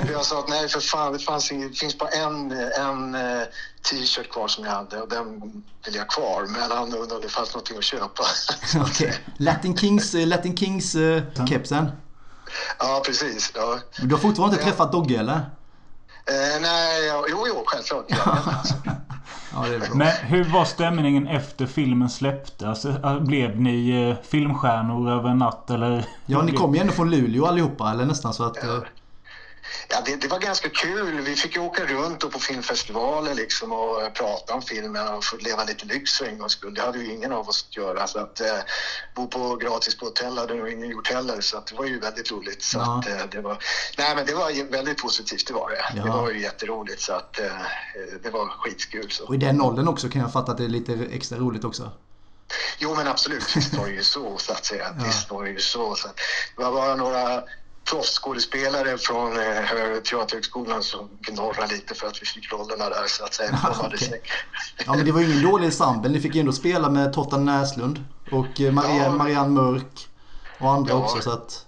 Och 0.05 0.11
jag 0.13 0.25
sa 0.25 0.39
att 0.39 0.49
nej 0.49 0.69
för 0.69 0.81
fan, 0.81 1.13
det, 1.13 1.19
fanns 1.19 1.49
det 1.49 1.79
finns 1.79 1.99
bara 1.99 2.09
en, 2.09 2.51
en 2.53 3.15
eh, 3.15 3.43
t-shirt 3.91 4.31
kvar 4.33 4.49
som 4.49 4.65
jag 4.65 4.73
hade 4.73 5.01
och 5.03 5.09
den 5.09 5.41
vill 5.85 5.95
jag 5.95 6.03
ha 6.03 6.09
kvar. 6.09 6.47
Men 6.47 6.71
han 6.71 6.83
undrade 6.93 7.15
om 7.15 7.21
det 7.21 7.29
fanns 7.29 7.55
någonting 7.55 7.79
att 7.79 7.85
köpa. 7.85 8.23
Okej. 8.81 9.19
Latin 9.39 9.77
Kings, 9.77 10.15
eh, 10.15 10.27
Latin 10.27 10.57
Kings 10.57 10.95
eh, 10.95 11.23
kepsen. 11.49 11.91
Ja, 12.79 13.03
precis. 13.07 13.53
Ja. 13.55 13.79
Du 14.03 14.15
har 14.15 14.21
fortfarande 14.21 14.57
inte 14.57 14.67
träffat 14.71 14.93
Dogge 14.93 15.19
eller? 15.19 15.35
Eh, 15.35 16.61
nej, 16.63 17.07
ja, 17.07 17.25
jo, 17.29 17.45
jo, 17.49 17.63
självklart. 17.67 18.05
Ja, 18.09 19.65
det 19.69 19.75
är 19.75 19.79
bra. 19.79 19.89
Men 19.95 20.13
hur 20.23 20.45
var 20.45 20.65
stämningen 20.65 21.27
efter 21.27 21.67
filmen 21.67 22.09
släpptes? 22.11 22.85
Alltså, 22.85 23.21
blev 23.21 23.61
ni 23.61 23.91
eh, 24.09 24.27
filmstjärnor 24.29 25.11
över 25.11 25.31
en 25.31 25.39
natt 25.39 25.71
eller? 25.71 26.05
Ja, 26.27 26.43
ni 26.43 26.53
kom 26.57 26.75
ju 26.75 26.81
ändå 26.81 26.93
från 26.93 27.11
Luleå 27.11 27.47
allihopa 27.47 27.91
eller 27.91 28.05
nästan 28.05 28.35
så 28.35 28.45
att... 28.45 28.65
eh, 28.65 28.79
Ja, 29.89 29.97
det, 30.05 30.17
det 30.17 30.29
var 30.29 30.39
ganska 30.39 30.69
kul. 30.69 31.21
Vi 31.21 31.37
fick 31.37 31.57
ju 31.57 31.61
åka 31.63 31.85
runt 31.87 32.25
och 32.25 32.33
på 32.33 32.39
filmfestivaler 32.39 33.35
liksom 33.35 33.73
och 33.73 34.03
eh, 34.03 34.11
prata 34.11 34.55
om 34.55 34.63
filmen 34.63 35.09
och 35.09 35.25
få 35.25 35.37
leva 35.37 35.65
lite 35.65 35.87
lyx 35.87 36.13
för 36.19 36.25
en 36.25 36.39
gångs 36.39 36.53
skull. 36.53 36.75
Det 36.75 36.83
hade 36.83 36.99
ju 36.99 37.13
ingen 37.13 37.33
av 37.33 37.49
oss 37.49 37.67
att 37.69 37.77
göra. 37.77 38.07
Så 38.07 38.19
att 38.19 38.41
eh, 38.41 38.47
bo 39.15 39.27
på 39.29 39.57
gratis 39.57 39.97
på 39.97 40.05
hotell 40.05 40.39
hade 40.39 40.55
nog 40.55 40.69
ingen 40.69 40.89
gjort 40.91 41.09
heller. 41.09 41.41
Så 41.41 41.59
att 41.59 41.67
det 41.67 41.75
var 41.75 41.85
ju 41.85 42.01
väldigt 42.01 42.31
roligt. 42.33 42.63
Så 42.63 42.79
Ja. 42.79 42.99
att, 42.99 43.09
eh, 43.09 43.27
det 43.31 43.41
var, 43.41 43.59
nej, 43.99 44.17
men 44.17 44.27
det 44.27 44.35
var 44.35 44.71
väldigt 44.71 44.99
positivt, 45.03 45.47
det 45.47 45.53
var 45.55 45.71
det. 45.71 45.85
Ja. 45.97 46.03
Det 46.05 46.11
var 46.11 46.31
ju 46.31 46.41
jätteroligt. 46.43 47.01
Så 47.01 47.13
att 47.13 47.41
eh, 47.41 47.47
det 48.23 48.31
var 48.31 48.49
skitkul. 48.49 49.11
Så. 49.11 49.25
Och 49.27 49.35
i 49.35 49.39
den 49.39 49.61
åldern 49.61 49.89
också 49.89 50.09
kan 50.09 50.23
jag 50.23 50.33
fatta 50.33 50.53
att 50.53 50.59
det 50.59 50.65
är 50.65 50.69
lite 50.69 50.93
extra 51.13 51.39
roligt 51.39 51.65
också. 51.65 51.91
Jo, 52.79 52.95
men 52.95 53.07
absolut. 53.09 53.57
Visst 53.57 53.75
var 53.75 53.87
det 53.87 53.93
ju 53.93 54.03
så, 54.03 54.39
så 54.39 54.53
att 54.53 54.65
säga. 54.65 54.95
Ja. 54.99 55.05
Visst 55.05 55.31
var 55.31 55.45
det 55.45 55.51
ju 55.51 55.59
så. 55.61 55.95
så 55.95 56.09
det 56.57 56.63
var 56.65 56.73
bara 56.73 56.95
några 56.97 57.43
proffsskådespelare 57.91 58.99
från 58.99 59.33
eh, 59.37 60.01
Teaterhögskolan 60.11 60.83
som 60.83 61.09
knorrade 61.23 61.75
lite 61.75 61.95
för 61.95 62.07
att 62.07 62.23
vi 62.23 62.27
fick 62.27 62.53
rollerna 62.53 62.89
där, 62.89 63.05
så 63.07 63.25
att 63.25 63.35
säga. 63.35 63.59
Okej. 63.81 63.99
säkert- 63.99 64.31
Ja 64.87 64.95
men 64.97 65.05
det 65.05 65.13
var 65.13 65.21
ju 65.21 65.27
ingen 65.33 65.51
dålig 65.51 65.67
ensemble. 65.67 66.11
Ni 66.11 66.21
fick 66.21 66.35
ju 66.35 66.41
ändå 66.41 66.53
spela 66.53 66.91
med 66.91 67.13
Totta 67.13 67.37
Näslund 67.37 68.05
och 68.33 68.61
eh, 68.61 68.73
Maria, 68.73 69.03
Ja. 69.03 69.11
Marianne 69.11 69.49
Mörk 69.63 70.09
och 70.59 70.71
andra 70.71 70.91
Ja. 70.93 70.97
också 71.05 71.21
så 71.21 71.31
att... 71.31 71.65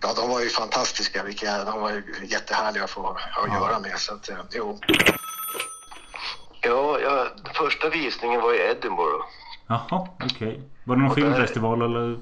Ja, 0.00 0.12
de 0.16 0.28
var 0.28 0.40
ju 0.40 0.48
fantastiska. 0.48 1.22
Vilka, 1.22 1.64
de 1.64 1.80
var 1.80 1.90
ju 1.90 2.02
jättehärliga 2.28 2.84
att 2.84 2.90
få 2.90 3.06
att 3.44 3.52
göra 3.60 3.78
med. 3.80 3.98
Så 3.98 4.14
att, 4.14 4.28
eh, 4.28 4.36
jo. 4.50 4.78
Ja, 6.60 6.98
ja, 7.00 7.26
första 7.54 7.88
visningen 7.90 8.40
var 8.40 8.54
i 8.54 8.58
Edinburgh. 8.70 9.24
Jaha, 9.66 10.08
okej. 10.24 10.62
Var 10.84 10.96
det 10.96 11.02
någon 11.02 11.10
Och 11.10 11.16
där- 11.16 11.22
filmfestival 11.22 11.82
eller? 11.82 12.18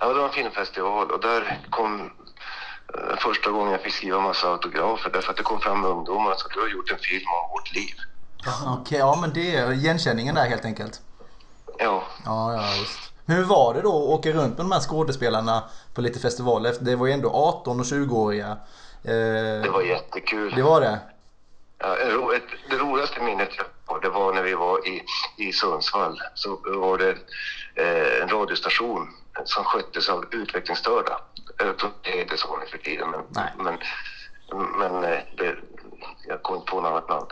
Ja, 0.00 0.08
det 0.08 0.14
var 0.14 0.24
en 0.28 0.32
filmfestival 0.32 1.10
och 1.10 1.20
där 1.20 1.60
kom 1.70 2.10
första 3.18 3.50
gången 3.50 3.72
jag 3.72 3.80
fick 3.82 3.94
skriva 3.94 4.20
massa 4.20 4.48
autografer 4.48 5.10
därför 5.10 5.30
att 5.30 5.36
det 5.36 5.42
kom 5.42 5.60
fram 5.60 5.84
ungdomar 5.84 6.30
och 6.30 6.40
sa 6.40 6.48
du 6.54 6.60
har 6.60 6.68
gjort 6.68 6.90
en 6.90 6.98
film 6.98 7.26
om 7.26 7.50
vårt 7.50 7.74
liv. 7.74 7.94
Okej, 8.80 8.98
ja 8.98 9.18
men 9.20 9.32
det 9.32 9.56
är 9.56 9.72
igenkänningen 9.72 10.34
där 10.34 10.46
helt 10.46 10.64
enkelt. 10.64 11.00
Ja, 11.78 12.02
Ja, 12.24 12.52
ja 12.52 12.62
visst. 12.80 13.12
Hur 13.26 13.44
var 13.44 13.74
det 13.74 13.80
då 13.82 13.88
att 13.88 14.18
åka 14.18 14.30
runt 14.32 14.56
med 14.56 14.66
de 14.66 14.72
här 14.72 14.80
skådespelarna 14.80 15.64
på 15.94 16.00
lite 16.00 16.18
festivaler? 16.20 16.74
Det 16.80 16.96
var 16.96 17.06
ju 17.06 17.12
ändå 17.12 17.30
18 17.30 17.80
och 17.80 17.86
20-åriga. 17.86 18.56
Eh, 19.04 19.62
det 19.62 19.70
var 19.72 19.82
jättekul. 19.82 20.52
det 20.56 20.62
var 20.62 20.80
det? 20.80 20.98
Ja, 21.78 21.96
det 22.70 22.76
roligaste 22.76 23.20
minnet 23.22 23.48
jag 23.56 23.64
har, 23.86 24.00
det 24.00 24.08
var 24.08 24.32
när 24.32 24.42
vi 24.42 24.54
var 24.54 24.88
i, 24.88 25.04
i 25.36 25.52
Sundsvall. 25.52 26.20
Så 26.34 26.58
var 26.64 26.98
det 26.98 27.10
eh, 27.74 28.22
en 28.22 28.28
radiostation 28.28 29.08
som 29.44 29.64
sköttes 29.64 30.08
av 30.08 30.24
utvecklingsstörda. 30.30 31.20
Det 32.02 32.10
heter 32.10 32.36
så 32.36 32.56
nu 32.56 32.66
för 32.66 32.78
tiden, 32.78 33.10
men, 33.10 33.24
men, 33.56 33.78
men 34.78 35.04
eh, 35.04 35.18
det, 35.36 35.56
jag 36.28 36.42
kommer 36.42 36.60
inte 36.60 36.70
på 36.70 36.80
något 36.80 36.90
annat 36.90 37.08
namn, 37.08 37.26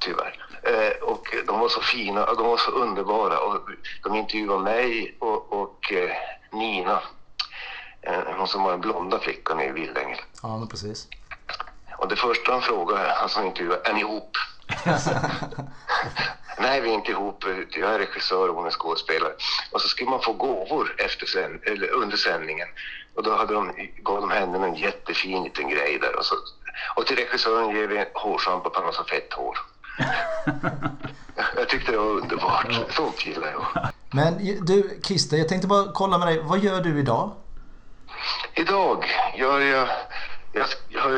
tyvärr. 0.00 0.46
Eh, 0.62 1.02
och 1.02 1.26
de 1.46 1.60
var 1.60 1.68
så 1.68 1.80
fina, 1.80 2.24
och 2.24 2.36
de 2.36 2.46
var 2.46 2.56
så 2.56 2.70
underbara. 2.70 3.38
Och 3.38 3.60
de 4.02 4.14
intervjuade 4.14 4.62
mig 4.64 5.16
och, 5.20 5.52
och 5.52 5.92
eh, 5.92 6.10
Nina, 6.52 7.02
eh, 8.02 8.20
hon 8.36 8.48
som 8.48 8.62
var 8.62 8.70
den 8.70 8.80
blonda 8.80 9.18
flickan 9.18 9.60
i 9.60 9.72
Vildängel. 9.72 10.18
Ja, 10.42 10.58
men 10.58 10.68
precis. 10.68 11.08
Och 11.98 12.08
det 12.08 12.16
första 12.16 12.52
han 12.52 12.62
frågade, 12.62 13.12
han 13.16 13.28
som 13.28 13.46
intervjuade, 13.46 13.80
är 13.84 13.92
ni 13.92 14.00
ihop? 14.00 14.36
Nej, 16.58 16.80
vi 16.80 16.90
är 16.90 16.94
inte 16.94 17.10
ihop. 17.10 17.44
Jag 17.70 17.94
är 17.94 17.98
regissör 17.98 18.48
och 18.48 18.54
hon 18.54 18.66
är 18.66 18.70
skådespelare. 18.70 19.32
Och 19.70 19.80
så 19.80 19.88
skulle 19.88 20.10
man 20.10 20.22
få 20.22 20.32
gåvor 20.32 20.94
efter 20.98 21.26
sen, 21.26 21.60
eller 21.66 21.90
under 21.90 22.16
sändningen. 22.16 22.68
Och 23.14 23.22
då 23.22 23.36
hade 23.36 23.54
de, 23.54 23.72
gav 24.02 24.20
de 24.20 24.30
henne 24.30 24.66
en 24.66 24.74
jättefin 24.74 25.44
liten 25.44 25.68
grej 25.70 25.98
där. 25.98 26.18
Och, 26.18 26.24
så, 26.24 26.34
och 26.96 27.06
till 27.06 27.16
regissören 27.16 27.76
ger 27.76 27.86
vi 27.86 27.98
en 27.98 28.06
hårschampo 28.14 28.70
på 28.70 28.80
har 28.80 28.92
så 28.92 29.04
fett 29.04 29.32
hår. 29.32 29.58
jag 31.56 31.68
tyckte 31.68 31.92
det 31.92 31.98
var 31.98 32.06
underbart. 32.06 32.78
Sånt 32.90 33.26
gillar 33.26 33.50
jag. 33.52 33.88
Men 34.10 34.64
du 34.66 35.00
Christer, 35.04 35.36
jag 35.36 35.48
tänkte 35.48 35.68
bara 35.68 35.92
kolla 35.92 36.18
med 36.18 36.28
dig. 36.28 36.40
Vad 36.42 36.58
gör 36.58 36.80
du 36.80 36.98
idag? 36.98 37.32
Idag 38.54 39.06
gör 39.36 39.60
jag... 39.60 39.88
Jag, 40.52 40.66
jag, 40.88 41.12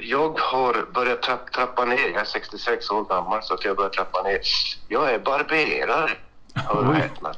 jag 0.00 0.38
har 0.38 0.86
börjat 0.94 1.22
trapp, 1.22 1.52
trappa 1.52 1.84
ner. 1.84 2.08
Jag 2.12 2.20
är 2.20 2.24
66 2.24 2.90
år 2.90 3.04
gammal 3.04 3.42
så 3.42 3.54
att 3.54 3.64
jag 3.64 3.76
börjar 3.76 3.90
trappa 3.90 4.22
ner. 4.22 4.40
Jag 4.88 5.10
är 5.14 5.18
barberare. 5.18 6.10
Hör 6.54 6.88
och 6.88 6.94
häpna. 6.94 7.32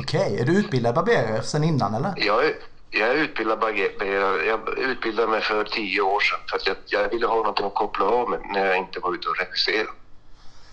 Okej, 0.00 0.38
är 0.40 0.44
du 0.44 0.58
utbildad 0.58 0.94
barberare 0.94 1.42
sen 1.42 1.64
innan 1.64 1.94
eller? 1.94 2.12
Jag 2.16 2.44
är, 2.44 2.52
jag 2.90 3.08
är 3.08 3.14
utbildad 3.14 3.58
barberare. 3.58 4.44
Jag 4.46 4.78
utbildade 4.78 5.28
mig 5.28 5.40
för 5.40 5.64
tio 5.64 6.00
år 6.00 6.20
sedan 6.20 6.38
för 6.50 6.56
att 6.56 6.66
jag, 6.66 6.76
jag 6.86 7.08
ville 7.10 7.26
ha 7.26 7.36
någonting 7.36 7.66
att 7.66 7.74
koppla 7.74 8.04
av 8.04 8.30
med 8.30 8.40
när 8.52 8.66
jag 8.66 8.76
inte 8.76 9.00
var 9.00 9.14
ute 9.14 9.28
och 9.28 9.36
regisserade. 9.38 9.88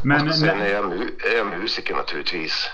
Men, 0.04 0.28
och 0.30 0.36
sen 0.36 0.62
är 0.62 0.70
jag, 0.74 0.86
mu- 0.86 1.26
är 1.26 1.38
jag 1.38 1.48
musiker 1.48 1.96
naturligtvis. 1.96 2.70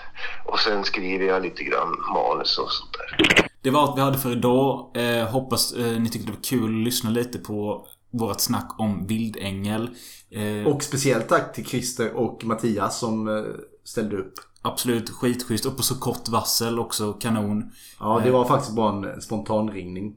Och 0.45 0.59
sen 0.59 0.83
skriver 0.83 1.25
jag 1.25 1.41
lite 1.41 1.63
grann 1.63 2.03
manus 2.13 2.57
och 2.57 2.71
sånt 2.71 2.91
där. 2.93 3.46
Det 3.67 3.71
var 3.71 3.81
allt 3.81 3.97
vi 3.97 4.01
hade 4.01 4.17
för 4.17 4.31
idag. 4.31 4.91
Eh, 4.93 5.27
hoppas 5.29 5.73
eh, 5.73 5.99
ni 5.99 6.09
tyckte 6.09 6.27
det 6.27 6.35
var 6.35 6.43
kul 6.43 6.79
att 6.79 6.85
lyssna 6.85 7.09
lite 7.09 7.39
på 7.39 7.85
vårt 8.11 8.39
snack 8.41 8.75
om 8.79 9.07
vildängel. 9.07 9.89
Eh, 10.31 10.67
Och 10.67 10.83
speciellt 10.83 11.27
tack 11.29 11.53
till 11.55 11.65
Christer 11.65 12.13
och 12.13 12.45
Mattias 12.45 12.99
som 12.99 13.27
eh, 13.27 13.43
ställde 13.83 14.17
upp. 14.17 14.33
Absolut 14.61 15.09
skitschysst. 15.09 15.65
Och 15.65 15.77
på 15.77 15.83
så 15.83 15.99
kort 15.99 16.29
varsel 16.29 16.79
också. 16.79 17.13
Kanon. 17.13 17.71
Ja, 17.99 18.19
det 18.23 18.27
Eh, 18.29 18.33
var 18.33 18.45
faktiskt 18.45 18.75
bara 18.75 19.13
en 19.13 19.21
spontan 19.21 19.69
ringning. 19.71 20.15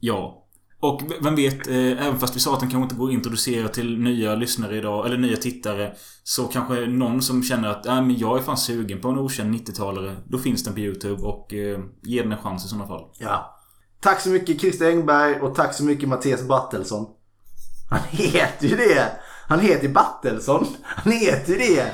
Ja. 0.00 0.41
Och 0.82 1.02
vem 1.20 1.34
vet, 1.34 1.66
eh, 1.66 2.06
även 2.06 2.18
fast 2.18 2.36
vi 2.36 2.40
sa 2.40 2.54
att 2.54 2.60
den 2.60 2.70
kanske 2.70 2.82
inte 2.82 2.94
går 2.94 3.08
att 3.08 3.14
introducera 3.14 3.68
till 3.68 3.98
nya 3.98 4.34
lyssnare 4.34 4.76
idag, 4.76 5.06
eller 5.06 5.18
nya 5.18 5.36
tittare. 5.36 5.92
Så 6.24 6.44
kanske 6.44 6.86
någon 6.86 7.22
som 7.22 7.42
känner 7.42 7.68
att 7.68 7.86
äh, 7.86 7.94
men 7.94 8.18
jag 8.18 8.38
är 8.38 8.42
fan 8.42 8.56
sugen 8.56 9.00
på 9.00 9.08
en 9.08 9.18
okänd 9.18 9.54
90-talare. 9.54 10.16
Då 10.28 10.38
finns 10.38 10.64
den 10.64 10.74
på 10.74 10.80
YouTube 10.80 11.22
och 11.22 11.54
eh, 11.54 11.80
ge 12.02 12.22
den 12.22 12.32
en 12.32 12.38
chans 12.38 12.64
i 12.64 12.68
sådana 12.68 12.86
fall. 12.86 13.04
Ja. 13.18 13.58
Tack 14.00 14.20
så 14.20 14.28
mycket 14.28 14.60
Christer 14.60 14.88
Engberg 14.88 15.40
och 15.40 15.54
tack 15.54 15.74
så 15.74 15.84
mycket 15.84 16.08
Mattias 16.08 16.42
Battelsson. 16.42 17.06
Han 17.90 18.00
heter 18.10 18.66
ju 18.68 18.76
det! 18.76 19.12
Han 19.48 19.60
heter 19.60 19.86
ju 19.86 19.92
Battelsson. 19.92 20.66
Han 20.82 21.12
heter 21.12 21.52
ju 21.52 21.58
det! 21.58 21.92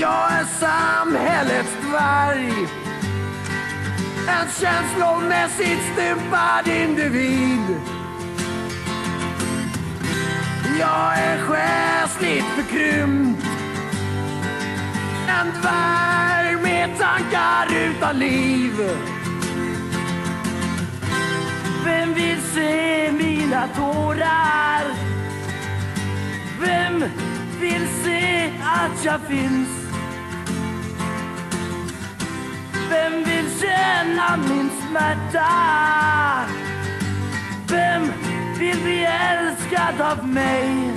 Jag 0.00 0.32
är 0.32 0.44
samhällets 0.44 1.70
dvärg 1.90 2.85
en 4.28 4.48
känslomässigt 4.60 5.82
stympad 5.92 6.68
individ 6.68 7.80
Jag 10.78 11.18
är 11.18 11.38
själsligt 11.38 12.44
förkrympt 12.44 13.46
En 15.28 15.46
dvärg 15.60 16.56
med 16.62 16.98
tankar 16.98 17.76
utan 17.76 18.18
liv 18.18 18.72
Vem 21.84 22.14
vill 22.14 22.40
se 22.54 23.12
mina 23.12 23.68
tårar? 23.68 24.84
Vem 26.60 27.04
vill 27.60 27.88
se 28.04 28.52
att 28.62 29.04
jag 29.04 29.20
finns? 29.20 29.85
Vem 32.90 33.24
vill 33.24 33.50
känna 33.60 34.36
min 34.36 34.70
smärta? 34.88 35.46
Vem 37.68 38.02
vill 38.58 38.82
bli 38.82 39.04
älskad 39.04 40.00
av 40.00 40.28
mig? 40.28 40.92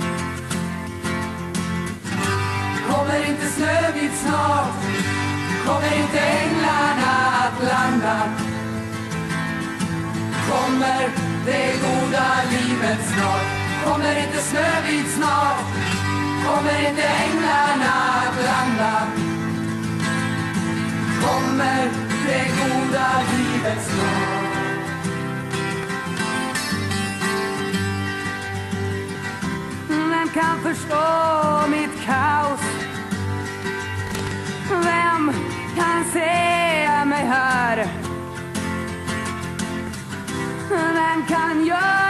Kommer 2.88 3.30
inte 3.30 3.46
Snövit 3.46 4.12
snart? 4.12 4.74
Kommer 5.66 5.96
inte 6.02 6.20
änglarna 6.20 7.12
att 7.44 7.62
landa? 7.62 8.18
Kommer 10.50 11.08
det 11.46 11.72
goda 11.82 12.26
livet 12.50 12.98
snart? 13.14 13.46
Kommer 13.84 14.18
inte 14.18 14.38
Snövit 14.38 15.12
snart? 15.16 15.60
Kommer 16.46 16.88
inte 16.88 17.02
änglarna 17.02 17.92
att 18.20 18.44
landa? 18.44 19.29
Kommer 21.20 21.90
det 22.26 22.46
goda 22.58 23.08
livets 23.36 23.88
dag. 23.88 24.40
Vem 29.88 30.28
kan 30.28 30.60
förstå 30.62 31.68
mitt 31.70 32.04
kaos? 32.06 32.60
Vem 34.70 35.32
kan 35.76 36.04
se 36.12 37.04
mig 37.04 37.24
här? 37.26 37.88
Vem 40.70 41.26
kan 41.28 41.64
göra 41.64 42.09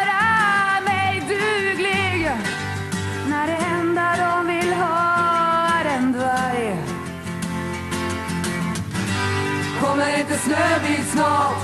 Snövit 10.45 11.09
snart? 11.13 11.57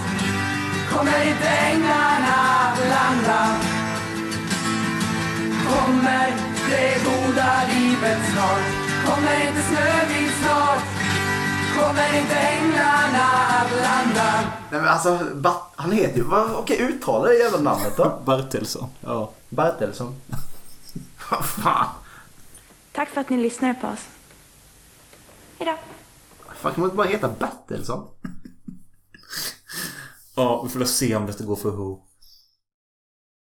Kommer 0.93 1.29
inte 1.29 1.49
änglarna 1.49 2.35
att 2.61 2.79
landa? 2.79 3.57
Kommer 5.68 6.35
det 6.70 7.05
goda 7.05 7.61
livet 7.74 8.18
snart? 8.33 8.66
Kommer 9.07 9.47
inte 9.49 9.62
Snövit 9.62 10.33
snart? 10.43 10.83
Kommer 11.79 12.18
inte 12.18 12.37
änglarna 12.37 13.24
att 13.49 13.70
landa? 13.72 14.33
Nej 14.70 14.81
men 14.81 14.89
alltså, 14.89 15.18
Bat- 15.35 15.72
han 15.77 15.93
heter 15.93 16.16
ju... 16.16 16.22
vad- 16.24 16.55
Okej, 16.55 16.79
uttala 16.81 17.29
det 17.29 17.35
jävla 17.35 17.59
namnet 17.59 17.97
då. 17.97 18.18
Bartelsson. 18.24 18.89
Ja. 19.01 19.31
Bartelsson. 19.49 20.20
Vad 21.31 21.45
fan. 21.45 21.87
Tack 22.93 23.09
för 23.09 23.20
att 23.20 23.31
ni 23.31 23.37
lyssnade 23.37 23.74
på 23.74 23.87
oss. 23.87 24.05
Hejdå. 25.59 25.72
Fan, 26.61 26.72
kan 26.72 26.81
man 26.81 26.85
inte 26.87 26.97
bara 26.97 27.07
heta 27.09 27.29
Bertelsson? 27.29 28.07
Ja, 30.37 30.62
vi 30.62 30.68
får 30.68 30.84
se 30.84 31.16
om 31.16 31.26
det 31.26 31.45
går 31.45 31.57
för 31.57 31.68
ihop. 31.68 32.06